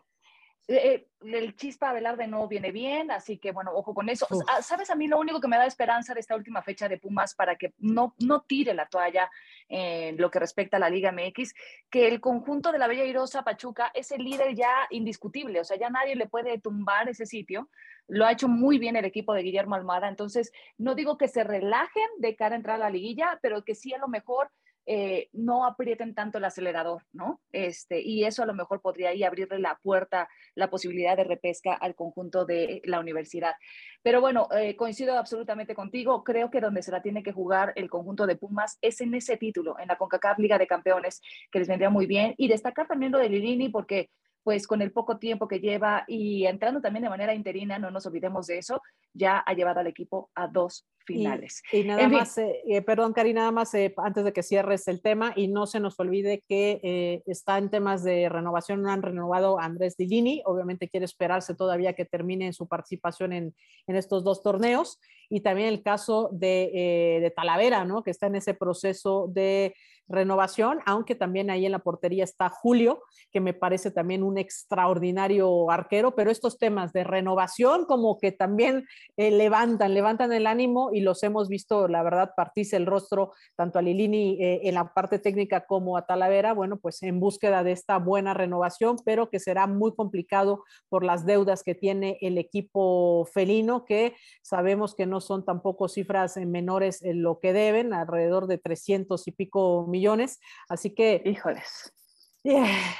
Eh, 0.67 1.07
el 1.21 1.55
Chispa 1.55 1.91
Velarde 1.91 2.27
no 2.27 2.47
viene 2.47 2.71
bien, 2.71 3.11
así 3.11 3.37
que 3.37 3.51
bueno, 3.51 3.71
ojo 3.73 3.93
con 3.93 4.07
eso. 4.09 4.27
Ah, 4.47 4.61
¿Sabes 4.61 4.89
a 4.89 4.95
mí 4.95 5.07
lo 5.07 5.19
único 5.19 5.41
que 5.41 5.47
me 5.47 5.57
da 5.57 5.65
esperanza 5.65 6.13
de 6.13 6.21
esta 6.21 6.35
última 6.35 6.61
fecha 6.61 6.87
de 6.87 6.97
Pumas 6.97 7.35
para 7.35 7.55
que 7.57 7.73
no, 7.79 8.15
no 8.19 8.41
tire 8.41 8.73
la 8.73 8.87
toalla 8.87 9.29
en 9.67 10.17
lo 10.17 10.31
que 10.31 10.39
respecta 10.39 10.77
a 10.77 10.79
la 10.79 10.89
Liga 10.89 11.11
MX? 11.11 11.53
Que 11.89 12.07
el 12.07 12.21
conjunto 12.21 12.71
de 12.71 12.77
la 12.77 12.87
Bella 12.87 13.03
Irosa 13.03 13.43
Pachuca 13.43 13.91
es 13.93 14.11
el 14.11 14.23
líder 14.23 14.55
ya 14.55 14.87
indiscutible, 14.89 15.59
o 15.59 15.63
sea, 15.63 15.77
ya 15.77 15.89
nadie 15.89 16.15
le 16.15 16.27
puede 16.27 16.59
tumbar 16.59 17.09
ese 17.09 17.25
sitio. 17.25 17.69
Lo 18.07 18.25
ha 18.25 18.31
hecho 18.31 18.47
muy 18.47 18.79
bien 18.79 18.95
el 18.95 19.05
equipo 19.05 19.33
de 19.33 19.43
Guillermo 19.43 19.75
Almada, 19.75 20.07
entonces 20.07 20.51
no 20.77 20.95
digo 20.95 21.17
que 21.17 21.27
se 21.27 21.43
relajen 21.43 22.07
de 22.19 22.35
cara 22.35 22.55
a 22.55 22.57
entrar 22.57 22.75
a 22.75 22.85
la 22.85 22.89
liguilla, 22.89 23.39
pero 23.41 23.63
que 23.63 23.75
sí 23.75 23.93
a 23.93 23.97
lo 23.97 24.07
mejor 24.07 24.49
eh, 24.85 25.29
no 25.31 25.65
aprieten 25.65 26.13
tanto 26.13 26.37
el 26.37 26.45
acelerador, 26.45 27.03
¿no? 27.13 27.39
Este, 27.51 28.01
y 28.01 28.25
eso 28.25 28.43
a 28.43 28.45
lo 28.45 28.53
mejor 28.53 28.81
podría 28.81 29.09
ahí 29.09 29.23
abrirle 29.23 29.59
la 29.59 29.79
puerta, 29.81 30.27
la 30.55 30.69
posibilidad 30.69 31.15
de 31.15 31.23
repesca 31.23 31.73
al 31.73 31.95
conjunto 31.95 32.45
de 32.45 32.81
la 32.85 32.99
universidad. 32.99 33.53
Pero 34.01 34.19
bueno, 34.19 34.47
eh, 34.51 34.75
coincido 34.75 35.17
absolutamente 35.17 35.75
contigo. 35.75 36.23
Creo 36.23 36.51
que 36.51 36.59
donde 36.59 36.83
se 36.83 36.91
la 36.91 37.01
tiene 37.01 37.23
que 37.23 37.31
jugar 37.31 37.71
el 37.75 37.89
conjunto 37.89 38.27
de 38.27 38.35
Pumas 38.35 38.77
es 38.81 38.99
en 39.01 39.13
ese 39.15 39.37
título, 39.37 39.79
en 39.79 39.87
la 39.87 39.97
CONCACAF 39.97 40.39
Liga 40.39 40.57
de 40.57 40.67
Campeones, 40.67 41.21
que 41.51 41.59
les 41.59 41.67
vendría 41.67 41.89
muy 41.89 42.05
bien. 42.05 42.33
Y 42.37 42.49
destacar 42.49 42.87
también 42.87 43.11
lo 43.11 43.19
de 43.19 43.29
Lilini, 43.29 43.69
porque 43.69 44.09
pues 44.43 44.67
con 44.67 44.81
el 44.81 44.91
poco 44.91 45.17
tiempo 45.17 45.47
que 45.47 45.59
lleva 45.59 46.03
y 46.07 46.45
entrando 46.45 46.81
también 46.81 47.03
de 47.03 47.09
manera 47.09 47.33
interina, 47.33 47.79
no 47.79 47.91
nos 47.91 48.05
olvidemos 48.05 48.47
de 48.47 48.57
eso, 48.57 48.81
ya 49.13 49.39
ha 49.39 49.53
llevado 49.53 49.79
al 49.79 49.87
equipo 49.87 50.29
a 50.35 50.47
dos 50.47 50.85
finales. 51.05 51.61
Y, 51.71 51.83
nada 51.83 52.07
más, 52.07 52.37
eh, 52.37 52.61
eh, 52.67 52.81
perdón, 52.81 53.13
Cari, 53.13 53.33
nada 53.33 53.51
más 53.51 53.73
eh, 53.73 53.93
antes 53.97 54.23
de 54.23 54.33
que 54.33 54.43
cierres 54.43 54.87
el 54.87 55.01
tema 55.01 55.33
y 55.35 55.47
no 55.47 55.65
se 55.67 55.79
nos 55.79 55.99
olvide 55.99 56.43
que 56.47 57.21
está 57.25 57.57
en 57.57 57.69
temas 57.69 58.03
de 58.03 58.29
renovación, 58.29 58.81
no 58.81 58.91
han 58.91 59.01
renovado 59.01 59.59
a 59.59 59.65
Andrés 59.65 59.97
Dillini, 59.97 60.41
obviamente 60.45 60.89
quiere 60.89 61.05
esperarse 61.05 61.55
todavía 61.55 61.93
que 61.93 62.05
termine 62.05 62.53
su 62.53 62.67
participación 62.67 63.33
en, 63.33 63.55
en 63.87 63.95
estos 63.95 64.23
dos 64.23 64.41
torneos 64.41 64.99
y 65.29 65.41
también 65.41 65.69
el 65.69 65.83
caso 65.83 66.29
de, 66.31 67.19
de 67.21 67.31
Talavera, 67.31 67.85
¿no? 67.85 68.03
que 68.03 68.11
está 68.11 68.27
en 68.27 68.35
ese 68.35 68.53
proceso 68.53 69.27
de 69.29 69.73
renovación, 70.07 70.79
aunque 70.85 71.15
también 71.15 71.49
ahí 71.49 71.65
en 71.65 71.71
la 71.71 71.79
portería 71.79 72.23
está 72.23 72.49
Julio, 72.49 73.01
que 73.31 73.39
me 73.39 73.53
parece 73.53 73.91
también 73.91 74.23
un 74.23 74.37
extraordinario 74.37 75.69
arquero, 75.71 76.15
pero 76.15 76.31
estos 76.31 76.57
temas 76.57 76.93
de 76.93 77.03
renovación 77.03 77.85
como 77.85 78.17
que 78.17 78.31
también 78.31 78.85
eh, 79.17 79.31
levantan, 79.31 79.93
levantan 79.93 80.33
el 80.33 80.47
ánimo 80.47 80.91
y 80.93 81.01
los 81.01 81.23
hemos 81.23 81.49
visto, 81.49 81.87
la 81.87 82.03
verdad, 82.03 82.33
partirse 82.35 82.75
el 82.77 82.85
rostro 82.85 83.31
tanto 83.55 83.79
a 83.79 83.81
Lilini 83.81 84.37
eh, 84.41 84.61
en 84.63 84.75
la 84.75 84.93
parte 84.93 85.19
técnica 85.19 85.65
como 85.65 85.97
a 85.97 86.05
Talavera, 86.05 86.53
bueno, 86.53 86.77
pues 86.77 87.01
en 87.03 87.19
búsqueda 87.19 87.63
de 87.63 87.71
esta 87.71 87.97
buena 87.97 88.33
renovación, 88.33 88.97
pero 89.05 89.29
que 89.29 89.39
será 89.39 89.67
muy 89.67 89.95
complicado 89.95 90.63
por 90.89 91.03
las 91.03 91.25
deudas 91.25 91.63
que 91.63 91.75
tiene 91.75 92.17
el 92.21 92.37
equipo 92.37 93.25
felino, 93.33 93.85
que 93.85 94.15
sabemos 94.41 94.95
que 94.95 95.05
no 95.05 95.21
son 95.21 95.45
tampoco 95.45 95.87
cifras 95.87 96.37
menores 96.37 97.01
en 97.03 97.23
lo 97.23 97.39
que 97.39 97.53
deben, 97.53 97.93
alrededor 97.93 98.47
de 98.47 98.57
300 98.57 99.27
y 99.27 99.31
pico 99.31 99.85
millones. 99.93 100.41
Así 100.67 100.93
que, 100.93 101.21
híjoles. 101.23 101.93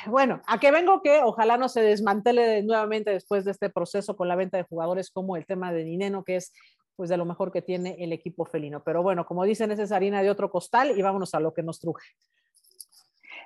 bueno, 0.06 0.42
a 0.48 0.60
que 0.60 0.72
vengo 0.72 1.02
que 1.02 1.22
ojalá 1.22 1.58
no 1.58 1.68
se 1.68 1.82
desmantele 1.82 2.64
nuevamente 2.64 3.12
después 3.12 3.44
de 3.44 3.52
este 3.52 3.70
proceso 3.70 4.16
con 4.16 4.30
la 4.30 4.38
venta 4.38 4.56
de 4.56 4.64
jugadores 4.64 5.12
como 5.12 5.36
el 5.36 5.46
tema 5.46 5.74
de 5.74 5.84
Dineno, 5.84 6.24
que 6.24 6.38
es 6.38 6.54
pues 6.96 7.10
de 7.10 7.18
lo 7.18 7.26
mejor 7.26 7.52
que 7.52 7.62
tiene 7.62 7.96
el 8.00 8.14
equipo 8.14 8.46
felino. 8.46 8.84
Pero 8.84 9.04
bueno, 9.04 9.26
como 9.26 9.44
dicen, 9.44 9.72
esa 9.72 9.84
es 9.84 9.92
harina 9.92 10.22
de 10.22 10.30
otro 10.30 10.50
costal 10.50 10.98
y 10.98 11.02
vámonos 11.02 11.34
a 11.34 11.40
lo 11.40 11.54
que 11.54 11.64
nos 11.64 11.80
truje. 11.80 12.06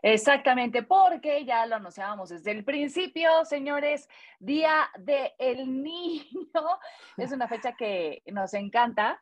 Exactamente, 0.03 0.83
porque 0.83 1.43
ya 1.45 1.65
lo 1.65 1.75
anunciábamos 1.75 2.29
desde 2.29 2.51
el 2.51 2.63
principio, 2.63 3.45
señores, 3.45 4.07
Día 4.39 4.89
del 4.99 5.31
el 5.39 5.81
Niño. 5.81 6.23
Es 7.17 7.31
una 7.31 7.47
fecha 7.47 7.75
que 7.75 8.21
nos 8.27 8.53
encanta. 8.53 9.19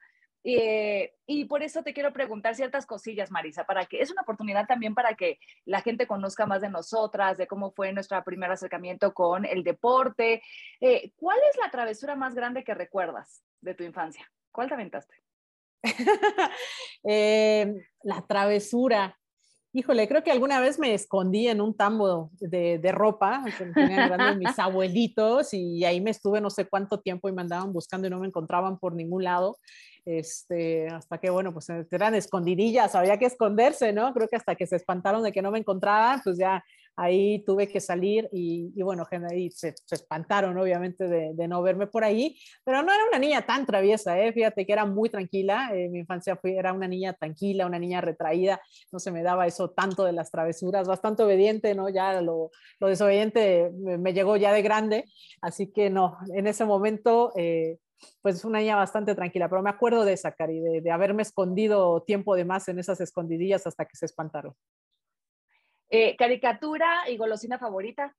Eh, 0.48 1.16
y 1.26 1.46
por 1.46 1.64
eso 1.64 1.82
te 1.82 1.92
quiero 1.92 2.14
preguntar 2.14 2.54
ciertas 2.54 2.86
cosillas, 2.86 3.32
Marisa, 3.32 3.66
para 3.66 3.88
que 3.88 4.00
es 4.00 4.12
una 4.12 4.22
oportunidad 4.22 4.68
también 4.68 4.94
para 4.94 5.16
que 5.16 5.40
la 5.66 5.82
gente 5.82 6.06
conozca 6.06 6.46
más 6.46 6.62
de 6.62 6.70
nosotras, 6.70 7.36
de 7.38 7.48
cómo 7.48 7.72
fue 7.72 7.92
nuestro 7.94 8.24
primer 8.24 8.52
acercamiento 8.52 9.12
con 9.16 9.44
el 9.44 9.64
deporte. 9.64 10.44
Eh, 10.80 11.12
¿Cuál 11.16 11.40
es 11.50 11.58
la 11.58 11.72
travesura 11.72 12.16
más 12.16 12.36
grande 12.36 12.64
que 12.64 12.76
recuerdas 12.76 13.44
de 13.60 13.74
tu 13.74 13.84
infancia? 13.84 14.32
¿Cuál 14.52 14.68
te 14.68 14.76
aventaste? 14.76 15.16
Eh, 17.08 17.72
la 18.02 18.26
travesura. 18.26 19.16
Híjole, 19.74 20.08
creo 20.08 20.24
que 20.24 20.32
alguna 20.32 20.60
vez 20.60 20.80
me 20.80 20.94
escondí 20.96 21.48
en 21.48 21.62
un 21.62 21.78
tambo 21.78 22.32
de, 22.40 22.80
de 22.80 22.92
ropa 22.92 23.44
que 23.46 23.66
tenían 23.66 24.40
mis 24.40 24.58
abuelitos 24.58 25.54
y 25.54 25.86
ahí 25.86 26.02
me 26.02 26.10
estuve 26.10 26.42
no 26.42 26.50
sé 26.50 26.66
cuánto 26.66 27.00
tiempo 27.00 27.30
y 27.30 27.32
me 27.32 27.44
andaban 27.44 27.74
buscando 27.74 28.08
y 28.08 28.10
no 28.10 28.20
me 28.20 28.26
encontraban 28.26 28.80
por 28.80 28.96
ningún 28.96 29.24
lado 29.24 29.58
este, 30.06 30.88
hasta 30.88 31.18
que, 31.18 31.30
bueno, 31.30 31.54
pues 31.54 31.68
eran 31.70 32.16
escondidillas, 32.16 32.96
había 32.96 33.18
que 33.18 33.26
esconderse, 33.26 33.92
¿no? 33.92 34.14
Creo 34.14 34.28
que 34.28 34.36
hasta 34.36 34.56
que 34.56 34.68
se 34.68 34.76
espantaron 34.76 35.24
de 35.24 35.32
que 35.32 35.42
no 35.42 35.52
me 35.52 35.60
encontraban, 35.60 36.22
pues 36.24 36.38
ya 36.38 36.64
ahí 36.96 37.44
tuve 37.46 37.68
que 37.68 37.82
salir 37.82 38.30
y, 38.32 38.72
y 38.76 38.82
bueno, 38.82 39.06
ahí 39.30 39.52
se, 39.52 39.74
se, 39.86 39.96
espantaron 39.96 40.58
obviamente 40.58 41.08
de, 41.08 41.48
no 41.48 41.62
verme 41.62 41.88
por 41.88 42.04
ahí, 42.04 42.38
pero 42.64 42.82
no 42.82 42.94
era 42.94 43.04
una 43.10 43.20
niña 43.20 43.46
tan 43.46 43.66
traviesa, 43.66 44.18
¿eh? 44.20 44.32
fíjate 44.32 44.66
que 44.66 44.74
era 44.74 44.86
muy 44.86 45.10
tranquila, 45.10 45.72
en 45.74 45.92
mi 45.92 46.00
infancia 46.00 46.36
fui, 46.38 46.56
era 46.56 46.74
una 46.74 46.88
niña 46.88 47.14
tranquila, 47.14 47.66
una 47.66 47.80
niña 47.80 48.02
retraída, 48.02 48.62
no 48.92 49.00
se 49.00 49.12
me 49.12 49.24
daba 49.24 49.48
eso 49.48 49.72
tanto 49.72 50.06
de 50.06 50.14
las 50.14 50.32
travesuras, 50.32 50.88
bastante 50.88 51.24
obediente, 51.24 51.76
¿no? 51.76 51.90
Ya 51.90 52.22
lo, 52.22 52.52
lo 52.80 52.88
desobediente 52.88 53.72
me, 53.74 53.98
me, 53.98 54.14
llegó 54.14 54.38
ya 54.38 54.54
de 54.54 54.62
grande, 54.62 55.06
así 55.42 55.72
que 55.72 55.90
no, 55.90 56.18
en 56.34 56.48
ese 56.48 56.66
momento... 56.66 57.34
Eh, 57.36 57.78
pues 58.22 58.44
una 58.46 58.60
niña 58.60 58.76
bastante 58.76 59.16
tranquila, 59.16 59.50
pero 59.50 59.62
me 59.62 59.70
acuerdo 59.70 60.06
de 60.06 60.14
esa, 60.14 60.32
Cari, 60.32 60.60
de, 60.60 60.82
de 60.82 60.92
haberme 60.92 61.22
escondido 61.22 62.04
tiempo 62.04 62.36
de 62.36 62.46
más 62.46 62.68
en 62.68 62.80
esas 62.80 63.02
escondidillas 63.02 63.66
hasta 63.68 63.86
que 63.86 63.96
se 63.96 64.06
espantaron. 64.06 64.54
Eh, 65.90 66.16
¿Caricatura 66.18 67.10
y 67.10 67.18
golosina 67.18 67.60
favorita? 67.60 68.16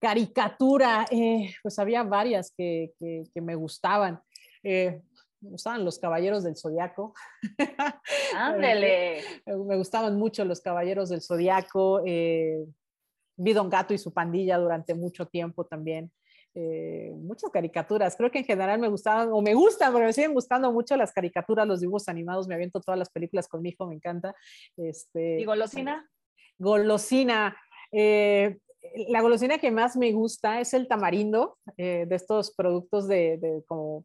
Caricatura, 0.00 1.06
eh, 1.10 1.54
pues 1.62 1.78
había 1.78 2.02
varias 2.02 2.52
que, 2.56 2.92
que, 2.98 3.24
que 3.32 3.40
me 3.40 3.54
gustaban. 3.54 4.20
Eh, 4.62 5.02
me 5.40 5.50
gustaban 5.50 5.84
los 5.84 5.98
Caballeros 5.98 6.44
del 6.44 6.56
Zodiaco. 6.56 7.14
Ándele. 8.36 9.22
me 9.46 9.76
gustaban 9.76 10.16
mucho 10.16 10.44
los 10.44 10.60
Caballeros 10.60 11.08
del 11.08 11.22
Zodiaco. 11.22 12.02
Eh, 12.04 12.64
vi 13.36 13.52
Don 13.52 13.70
Gato 13.70 13.94
y 13.94 13.98
su 13.98 14.12
pandilla 14.12 14.58
durante 14.58 14.94
mucho 14.94 15.26
tiempo 15.26 15.64
también. 15.64 16.12
Eh, 16.54 17.12
muchas 17.16 17.50
caricaturas. 17.50 18.16
Creo 18.16 18.30
que 18.30 18.38
en 18.40 18.44
general 18.44 18.80
me 18.80 18.88
gustaban, 18.88 19.30
o 19.32 19.40
me 19.40 19.54
gustan, 19.54 19.92
pero 19.92 20.06
me 20.06 20.12
siguen 20.12 20.34
gustando 20.34 20.72
mucho 20.72 20.96
las 20.96 21.12
caricaturas, 21.12 21.66
los 21.66 21.80
dibujos 21.80 22.08
animados. 22.08 22.48
Me 22.48 22.54
aviento 22.54 22.80
todas 22.80 22.98
las 22.98 23.10
películas 23.10 23.48
con 23.48 23.62
mi 23.62 23.70
hijo, 23.70 23.86
me 23.86 23.94
encanta. 23.94 24.34
Este, 24.76 25.40
¿Y 25.40 25.44
golosina? 25.44 26.08
Golosina. 26.58 27.56
Eh, 27.92 28.58
la 29.08 29.20
golosina 29.20 29.58
que 29.58 29.70
más 29.70 29.96
me 29.96 30.12
gusta 30.12 30.60
es 30.60 30.74
el 30.74 30.88
tamarindo, 30.88 31.58
eh, 31.76 32.06
de 32.08 32.16
estos 32.16 32.52
productos 32.54 33.06
de, 33.06 33.38
de 33.38 33.62
como 33.66 34.04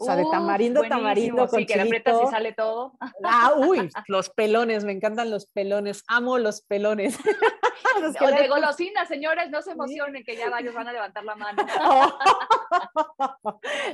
o 0.00 0.04
sea, 0.04 0.16
de 0.16 0.24
tamarindo, 0.30 0.82
tamarindo 0.84 1.46
sí, 1.46 1.50
con 1.50 1.66
que 1.66 1.76
la 1.76 1.82
aprietas 1.82 2.16
y 2.24 2.30
sale 2.30 2.52
todo. 2.52 2.94
Ah, 3.22 3.52
uy, 3.56 3.90
los 4.08 4.30
pelones, 4.30 4.84
me 4.84 4.92
encantan 4.92 5.30
los 5.30 5.44
pelones, 5.44 6.04
amo 6.08 6.38
los 6.38 6.62
pelones. 6.62 7.18
los 8.00 8.14
de 8.14 8.48
golosina, 8.48 9.04
señores, 9.04 9.50
no 9.50 9.60
se 9.60 9.72
emocionen 9.72 10.24
que 10.24 10.36
ya 10.36 10.48
varios 10.50 10.74
van 10.74 10.88
a 10.88 10.92
levantar 10.92 11.22
la 11.24 11.36
mano. 11.36 11.66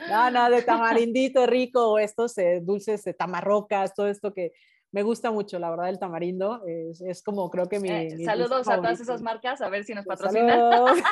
no, 0.09 0.31
no, 0.31 0.51
de 0.51 0.63
tamarindito 0.63 1.45
rico, 1.47 1.99
estos 1.99 2.39
eh, 2.39 2.61
dulces 2.63 3.03
de 3.03 3.13
tamarrocas, 3.13 3.93
todo 3.93 4.07
esto 4.07 4.33
que 4.33 4.53
me 4.93 5.03
gusta 5.03 5.31
mucho, 5.31 5.59
la 5.59 5.71
verdad, 5.71 5.89
el 5.89 5.99
tamarindo. 5.99 6.63
Es, 6.67 7.01
es 7.01 7.23
como 7.23 7.51
creo 7.51 7.69
que 7.69 7.81
mi. 7.81 7.91
Eh, 7.91 8.15
mi 8.17 8.25
saludos 8.25 8.69
a 8.69 8.77
todas 8.77 9.01
esas 9.01 9.21
marcas, 9.23 9.61
a 9.61 9.69
ver 9.69 9.85
si 9.85 9.95
nos 9.95 10.07
patrocinan. 10.07 10.59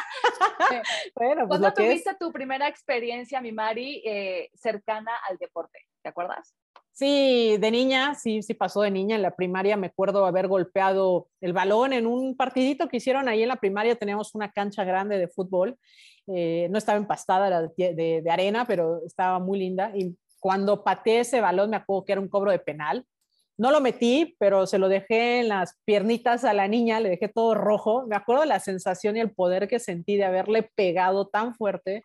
bueno, 1.14 1.48
pues 1.48 1.60
¿Cuándo 1.60 1.72
tuviste 1.72 2.10
es... 2.10 2.18
tu 2.18 2.32
primera 2.32 2.68
experiencia, 2.68 3.40
mi 3.40 3.52
Mari, 3.52 4.02
eh, 4.04 4.50
cercana 4.54 5.12
al 5.28 5.36
deporte? 5.38 5.78
¿Te 6.02 6.08
acuerdas? 6.08 6.54
Sí, 6.92 7.56
de 7.58 7.70
niña, 7.72 8.14
sí, 8.14 8.42
sí 8.42 8.54
pasó 8.54 8.82
de 8.82 8.90
niña. 8.90 9.16
En 9.16 9.22
la 9.22 9.34
primaria 9.34 9.76
me 9.76 9.88
acuerdo 9.88 10.24
haber 10.26 10.46
golpeado 10.46 11.28
el 11.40 11.52
balón 11.52 11.92
en 11.92 12.06
un 12.06 12.36
partidito 12.36 12.88
que 12.88 12.98
hicieron 12.98 13.28
ahí 13.28 13.42
en 13.42 13.48
la 13.48 13.56
primaria. 13.56 13.96
Teníamos 13.96 14.34
una 14.36 14.52
cancha 14.52 14.84
grande 14.84 15.18
de 15.18 15.26
fútbol. 15.26 15.76
Eh, 16.28 16.68
no 16.70 16.78
estaba 16.78 16.96
empastada, 16.96 17.48
era 17.48 17.62
de, 17.62 17.94
de, 17.94 18.22
de, 18.22 18.30
arena, 18.30 18.64
pero 18.64 19.00
estaba 19.04 19.40
muy 19.40 19.58
linda. 19.58 19.90
Y 19.94 20.16
cuando 20.38 20.84
pateé 20.84 21.20
ese 21.20 21.40
balón, 21.40 21.70
me 21.70 21.76
acuerdo 21.76 22.04
que 22.04 22.12
era 22.12 22.20
un 22.20 22.28
cobro 22.28 22.52
de 22.52 22.60
penal. 22.60 23.04
No 23.56 23.70
lo 23.70 23.80
metí, 23.80 24.36
pero 24.38 24.66
se 24.66 24.78
lo 24.78 24.88
dejé 24.88 25.40
en 25.40 25.48
las 25.48 25.78
piernitas 25.84 26.44
a 26.44 26.52
la 26.52 26.68
niña, 26.68 27.00
le 27.00 27.10
dejé 27.10 27.28
todo 27.28 27.54
rojo. 27.54 28.06
Me 28.06 28.16
acuerdo 28.16 28.44
la 28.44 28.60
sensación 28.60 29.16
y 29.16 29.20
el 29.20 29.32
poder 29.32 29.68
que 29.68 29.78
sentí 29.78 30.16
de 30.16 30.24
haberle 30.24 30.62
pegado 30.74 31.28
tan 31.28 31.54
fuerte 31.54 32.04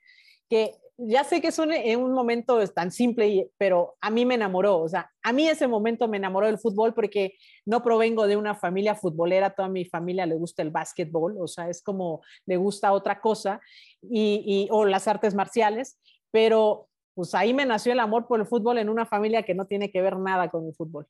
que 0.50 0.76
ya 1.02 1.24
sé 1.24 1.40
que 1.40 1.48
es 1.48 1.60
un, 1.60 1.72
en 1.72 2.02
un 2.02 2.12
momento 2.12 2.66
tan 2.68 2.92
simple, 2.92 3.50
pero 3.58 3.96
a 4.02 4.10
mí 4.10 4.26
me 4.26 4.36
enamoró, 4.36 4.80
o 4.80 4.90
sea, 4.90 5.10
a 5.24 5.32
mí 5.32 5.48
ese 5.48 5.66
momento 5.68 6.10
me 6.10 6.18
enamoró 6.18 6.48
del 6.48 6.60
fútbol 6.60 6.94
porque 6.94 7.36
no 7.66 7.82
provengo 7.82 8.28
de 8.28 8.36
una 8.36 8.54
familia 8.54 8.96
futbolera, 8.96 9.56
toda 9.56 9.70
mi 9.70 9.86
familia 9.86 10.26
le 10.26 10.36
gusta 10.36 10.62
el 10.62 10.72
básquetbol, 10.72 11.38
o 11.40 11.48
sea, 11.48 11.70
es 11.70 11.82
como 11.82 12.22
le 12.46 12.58
gusta 12.58 12.92
otra 12.92 13.22
cosa, 13.22 13.62
y, 14.02 14.68
o 14.72 14.86
las 14.86 15.08
artes 15.08 15.36
marciales, 15.36 15.98
pero 16.32 16.90
pues 17.14 17.34
ahí 17.34 17.54
me 17.54 17.66
nació 17.66 17.94
el 17.94 18.00
amor 18.02 18.28
por 18.28 18.42
el 18.42 18.46
fútbol 18.46 18.78
en 18.78 18.90
una 18.90 19.06
familia 19.06 19.44
que 19.44 19.54
no 19.54 19.66
tiene 19.66 19.92
que 19.92 20.02
ver 20.02 20.18
nada 20.18 20.50
con 20.50 20.66
el 20.66 20.74
fútbol. 20.74 21.08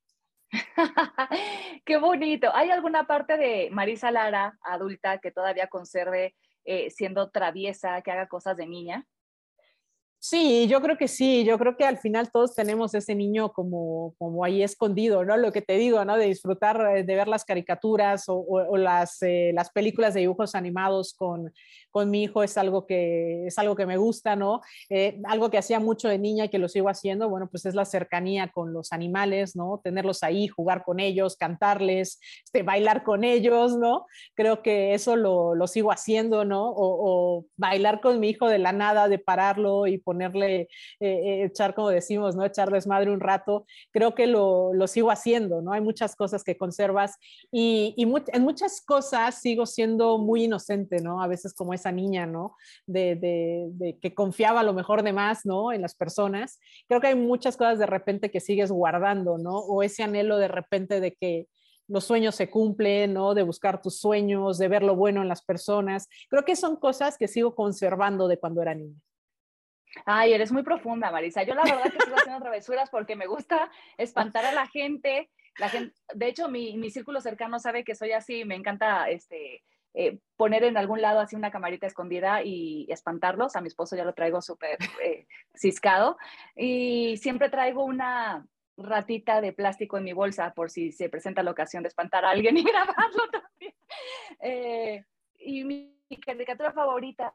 Qué 1.86 1.98
bonito. 1.98 2.50
¿Hay 2.54 2.70
alguna 2.72 3.06
parte 3.06 3.38
de 3.38 3.70
Marisa 3.72 4.12
Lara, 4.12 4.58
adulta, 4.62 5.20
que 5.20 5.32
todavía 5.32 5.68
conserve 5.68 6.36
eh, 6.66 6.90
siendo 6.90 7.30
traviesa, 7.30 8.02
que 8.02 8.12
haga 8.12 8.28
cosas 8.28 8.58
de 8.58 8.68
niña? 8.68 9.06
Sí, 10.22 10.68
yo 10.68 10.82
creo 10.82 10.98
que 10.98 11.08
sí, 11.08 11.46
yo 11.46 11.58
creo 11.58 11.78
que 11.78 11.86
al 11.86 11.98
final 11.98 12.30
todos 12.30 12.54
tenemos 12.54 12.94
ese 12.94 13.16
niño 13.16 13.54
como, 13.54 14.16
como 14.18 14.44
ahí 14.44 14.62
escondido, 14.62 15.24
¿no? 15.24 15.38
Lo 15.38 15.54
que 15.54 15.62
te 15.62 15.78
digo, 15.78 16.04
¿no? 16.04 16.18
De 16.18 16.26
disfrutar 16.26 16.98
eh, 16.98 17.04
de 17.04 17.16
ver 17.16 17.30
las 17.30 17.46
caricaturas 17.46 18.26
o, 18.28 18.76
las, 18.76 19.22
eh, 19.22 19.52
las 19.54 19.70
películas 19.72 20.14
de 20.14 20.20
dibujos 20.20 20.56
animados 20.56 21.14
con, 21.14 21.54
con 21.90 22.10
mi 22.10 22.24
hijo 22.24 22.44
es 22.44 22.58
algo 22.58 22.86
que, 22.86 23.48
es 23.48 23.58
algo 23.58 23.78
que 23.78 23.86
me 23.86 23.96
gusta, 23.96 24.36
¿no? 24.36 24.60
Eh, 24.90 25.22
algo 25.24 25.50
que 25.50 25.58
hacía 25.58 25.80
mucho 25.80 26.10
de 26.10 26.20
niña 26.20 26.46
y 26.46 26.50
que 26.50 26.60
lo 26.60 26.68
sigo 26.68 26.90
haciendo, 26.90 27.30
bueno, 27.30 27.48
pues 27.50 27.66
es 27.66 27.74
la 27.74 27.86
cercanía 27.86 28.50
con 28.50 28.74
los 28.74 28.92
animales, 28.92 29.56
¿no? 29.56 29.80
Tenerlos 29.82 30.22
ahí, 30.24 30.50
jugar 30.50 30.84
con 30.84 31.00
ellos, 31.00 31.38
cantarles, 31.38 32.20
este, 32.44 32.64
bailar 32.64 33.04
con 33.04 33.24
ellos, 33.24 33.78
¿no? 33.78 34.06
Creo 34.36 34.64
que 34.64 34.94
eso 34.94 35.16
lo, 35.16 35.56
lo 35.56 35.68
sigo 35.68 35.94
haciendo, 35.94 36.44
¿no? 36.44 36.70
O, 36.70 37.40
o, 37.40 37.46
bailar 37.56 38.02
con 38.02 38.20
mi 38.20 38.30
hijo 38.30 38.50
de 38.50 38.60
la 38.60 38.74
nada, 38.74 39.08
de 39.08 39.20
pararlo 39.20 39.88
y 39.88 39.98
ponerle, 40.10 40.62
eh, 40.62 40.68
eh, 41.00 41.44
echar, 41.46 41.76
como 41.76 41.90
decimos, 41.90 42.36
¿no? 42.36 42.44
Echar 42.44 42.72
desmadre 42.72 43.12
un 43.12 43.20
rato, 43.20 43.68
creo 43.92 44.16
que 44.16 44.26
lo, 44.26 44.74
lo 44.74 44.88
sigo 44.88 45.12
haciendo, 45.12 45.62
¿no? 45.62 45.72
Hay 45.72 45.82
muchas 45.82 46.16
cosas 46.16 46.44
que 46.44 46.58
conservas 46.58 47.16
y, 47.52 47.94
y 47.96 48.04
en 48.34 48.42
muchas 48.42 48.82
cosas 48.82 49.40
sigo 49.40 49.68
siendo 49.68 50.18
muy 50.18 50.46
inocente, 50.46 51.00
¿no? 51.00 51.22
A 51.22 51.28
veces 51.28 51.54
como 51.54 51.76
esa 51.76 51.92
niña, 51.92 52.26
¿no? 52.26 52.56
De, 52.88 53.16
de, 53.16 54.00
que 54.02 54.16
confiaba 54.16 54.64
lo 54.64 54.74
mejor 54.74 55.04
de 55.04 55.14
más, 55.14 55.46
¿no? 55.46 55.72
En 55.72 55.84
las 55.84 55.94
personas. 55.94 56.60
Creo 56.88 57.00
que 57.00 57.08
hay 57.08 57.16
muchas 57.16 57.56
cosas 57.56 57.78
de 57.78 57.86
repente 57.86 58.32
que 58.32 58.40
sigues 58.40 58.72
guardando, 58.72 59.38
¿no? 59.38 59.60
O 59.60 59.84
ese 59.84 60.02
anhelo 60.02 60.38
de 60.38 60.48
repente 60.48 61.00
de 61.00 61.14
que 61.14 61.48
los 61.88 62.06
sueños 62.06 62.36
se 62.36 62.50
cumplen, 62.50 63.14
¿no? 63.14 63.34
De 63.34 63.44
buscar 63.44 63.82
tus 63.82 64.00
sueños, 64.00 64.58
de 64.58 64.68
ver 64.68 64.84
lo 64.84 64.96
bueno 64.96 65.22
en 65.22 65.28
las 65.28 65.44
personas. 65.44 66.08
Creo 66.30 66.46
que 66.46 66.56
son 66.56 66.78
cosas 66.78 67.18
que 67.18 67.28
sigo 67.28 67.56
conservando 67.56 68.28
de 68.28 68.38
cuando 68.38 68.62
era 68.62 68.76
niña. 68.76 69.00
Ay, 70.06 70.34
eres 70.34 70.52
muy 70.52 70.64
profunda, 70.64 71.12
Marisa. 71.12 71.44
Yo 71.44 71.56
la 71.56 71.64
verdad 71.64 71.84
que 71.84 72.04
sigo 72.04 72.16
haciendo 72.16 72.42
travesuras 72.42 72.90
porque 72.90 73.16
me 73.16 73.28
gusta 73.28 73.72
espantar 73.98 74.46
a 74.46 74.52
la 74.52 74.68
gente. 74.68 75.30
La 75.58 75.70
gente, 75.70 75.94
de 76.14 76.28
hecho, 76.28 76.48
mi, 76.48 76.78
mi 76.78 76.90
círculo 76.90 77.22
cercano 77.22 77.60
sabe 77.60 77.84
que 77.84 77.96
soy 77.96 78.12
así, 78.12 78.46
me 78.46 78.56
encanta 78.56 79.10
este, 79.10 79.64
eh, 79.94 80.20
poner 80.38 80.64
en 80.64 80.78
algún 80.78 81.02
lado 81.02 81.20
así 81.20 81.36
una 81.36 81.52
camarita 81.52 81.88
escondida 81.88 82.44
y 82.44 82.86
espantarlos. 82.90 83.56
A 83.56 83.62
mi 83.62 83.68
esposo 83.68 83.96
ya 83.96 84.06
lo 84.06 84.14
traigo 84.14 84.42
súper 84.42 84.78
eh, 85.04 85.26
ciscado. 85.56 86.18
Y 86.56 87.18
siempre 87.18 87.50
traigo 87.50 87.84
una 87.84 88.46
ratita 88.78 89.42
de 89.42 89.52
plástico 89.52 89.98
en 89.98 90.06
mi 90.06 90.14
bolsa 90.14 90.54
por 90.54 90.70
si 90.70 90.92
se 90.92 91.10
presenta 91.10 91.44
la 91.44 91.52
ocasión 91.52 91.84
de 91.84 91.90
espantar 91.90 92.24
a 92.24 92.30
alguien 92.30 92.58
y 92.58 92.64
grabarlo 92.72 93.30
también. 93.32 93.74
Eh, 94.42 95.04
y 95.40 95.64
mi 95.64 95.98
caricatura 96.26 96.72
favorita 96.72 97.34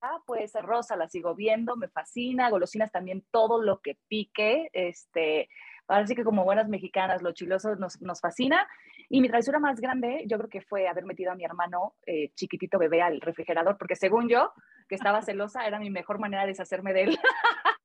Ah, 0.00 0.18
pues 0.26 0.52
rosa 0.54 0.96
la 0.96 1.08
sigo 1.08 1.34
viendo, 1.34 1.76
me 1.76 1.88
fascina, 1.88 2.50
golosinas 2.50 2.92
también, 2.92 3.24
todo 3.32 3.60
lo 3.60 3.80
que 3.80 3.98
pique, 4.06 4.70
este, 4.72 5.48
ahora 5.88 6.06
sí 6.06 6.14
que 6.14 6.22
como 6.22 6.44
buenas 6.44 6.68
mexicanas, 6.68 7.20
lo 7.20 7.32
chiloso 7.32 7.74
nos, 7.74 8.00
nos 8.00 8.20
fascina. 8.20 8.68
Y 9.08 9.20
mi 9.20 9.28
travesura 9.28 9.58
más 9.58 9.80
grande, 9.80 10.24
yo 10.26 10.38
creo 10.38 10.50
que 10.50 10.60
fue 10.60 10.86
haber 10.86 11.04
metido 11.04 11.32
a 11.32 11.34
mi 11.34 11.44
hermano 11.44 11.94
eh, 12.06 12.30
chiquitito 12.34 12.78
bebé 12.78 13.02
al 13.02 13.20
refrigerador, 13.20 13.76
porque 13.76 13.96
según 13.96 14.28
yo, 14.28 14.52
que 14.88 14.94
estaba 14.94 15.22
celosa, 15.22 15.66
era 15.66 15.80
mi 15.80 15.90
mejor 15.90 16.20
manera 16.20 16.42
de 16.42 16.48
deshacerme 16.48 16.92
de 16.92 17.02
él. 17.02 17.18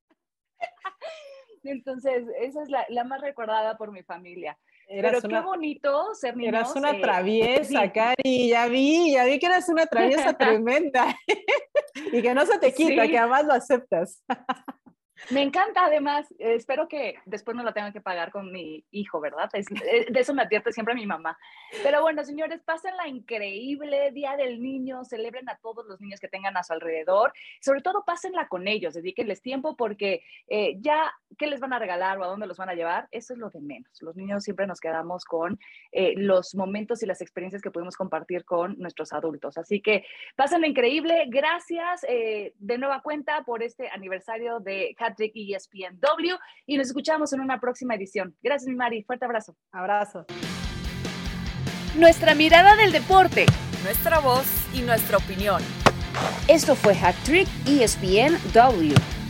Entonces, 1.64 2.26
esa 2.38 2.62
es 2.62 2.68
la, 2.68 2.84
la 2.90 3.04
más 3.04 3.22
recordada 3.22 3.76
por 3.76 3.90
mi 3.90 4.02
familia. 4.02 4.56
Pero 4.88 5.20
qué 5.20 5.40
bonito 5.40 6.14
ser 6.14 6.36
niños. 6.36 6.54
Eras 6.54 6.76
una 6.76 6.90
eh, 6.92 7.00
traviesa, 7.00 7.92
Cari, 7.92 8.48
ya 8.48 8.68
vi, 8.68 9.12
ya 9.12 9.24
vi 9.24 9.38
que 9.38 9.46
eras 9.46 9.68
una 9.68 9.86
traviesa 9.86 10.32
tremenda 10.38 11.16
y 12.12 12.22
que 12.22 12.34
no 12.34 12.44
se 12.46 12.58
te 12.58 12.72
quita, 12.72 13.08
que 13.08 13.18
además 13.18 13.44
lo 13.44 13.52
aceptas. 13.52 14.22
Me 15.30 15.42
encanta, 15.42 15.84
además, 15.84 16.30
eh, 16.38 16.54
espero 16.54 16.88
que 16.88 17.14
después 17.24 17.56
no 17.56 17.62
la 17.62 17.72
tengan 17.72 17.92
que 17.92 18.00
pagar 18.00 18.30
con 18.30 18.50
mi 18.52 18.84
hijo, 18.90 19.20
¿verdad? 19.20 19.48
Eh, 19.54 20.06
de 20.10 20.20
eso 20.20 20.34
me 20.34 20.42
advierte 20.42 20.72
siempre 20.72 20.94
mi 20.94 21.06
mamá. 21.06 21.38
Pero 21.82 22.02
bueno, 22.02 22.24
señores, 22.24 22.62
pasen 22.62 22.96
la 22.96 23.08
increíble 23.08 24.10
Día 24.12 24.36
del 24.36 24.60
Niño, 24.60 25.04
celebren 25.04 25.48
a 25.48 25.56
todos 25.58 25.86
los 25.86 26.00
niños 26.00 26.20
que 26.20 26.28
tengan 26.28 26.56
a 26.56 26.62
su 26.62 26.72
alrededor, 26.72 27.32
sobre 27.60 27.80
todo 27.80 28.04
pásenla 28.04 28.48
con 28.48 28.68
ellos, 28.68 28.94
dedíquenles 28.94 29.40
tiempo 29.40 29.76
porque 29.76 30.22
eh, 30.48 30.76
ya, 30.80 31.14
¿qué 31.38 31.46
les 31.46 31.60
van 31.60 31.72
a 31.72 31.78
regalar 31.78 32.18
o 32.18 32.24
a 32.24 32.28
dónde 32.28 32.46
los 32.46 32.58
van 32.58 32.68
a 32.68 32.74
llevar? 32.74 33.08
Eso 33.10 33.32
es 33.32 33.38
lo 33.38 33.50
de 33.50 33.60
menos. 33.60 34.02
Los 34.02 34.16
niños 34.16 34.44
siempre 34.44 34.66
nos 34.66 34.80
quedamos 34.80 35.24
con 35.24 35.58
los 36.16 36.54
momentos 36.54 37.02
y 37.02 37.06
las 37.06 37.20
experiencias 37.20 37.62
que 37.62 37.70
podemos 37.70 37.96
compartir 37.96 38.44
con 38.44 38.76
nuestros 38.78 39.12
adultos. 39.12 39.56
Así 39.58 39.80
que 39.80 40.04
pásenla 40.36 40.66
increíble, 40.66 41.26
gracias 41.28 42.02
de 42.02 42.78
nueva 42.78 43.00
cuenta 43.00 43.42
por 43.44 43.62
este 43.62 43.88
aniversario 43.90 44.60
de 44.60 44.94
Patrick 45.04 45.32
y 45.34 45.54
ESPNW 45.54 46.38
y 46.66 46.78
nos 46.78 46.86
escuchamos 46.86 47.32
en 47.34 47.40
una 47.40 47.60
próxima 47.60 47.94
edición. 47.94 48.34
Gracias, 48.42 48.68
mi 48.68 48.74
Mari. 48.74 49.02
Fuerte 49.02 49.26
abrazo. 49.26 49.56
Abrazo. 49.72 50.24
Nuestra 51.96 52.34
mirada 52.34 52.74
del 52.74 52.90
deporte, 52.90 53.46
nuestra 53.84 54.18
voz 54.20 54.46
y 54.74 54.80
nuestra 54.80 55.18
opinión. 55.18 55.62
Esto 56.48 56.74
fue 56.74 56.94
Hat 56.94 57.14
Trick 57.24 57.48
ESPNW. 57.66 59.23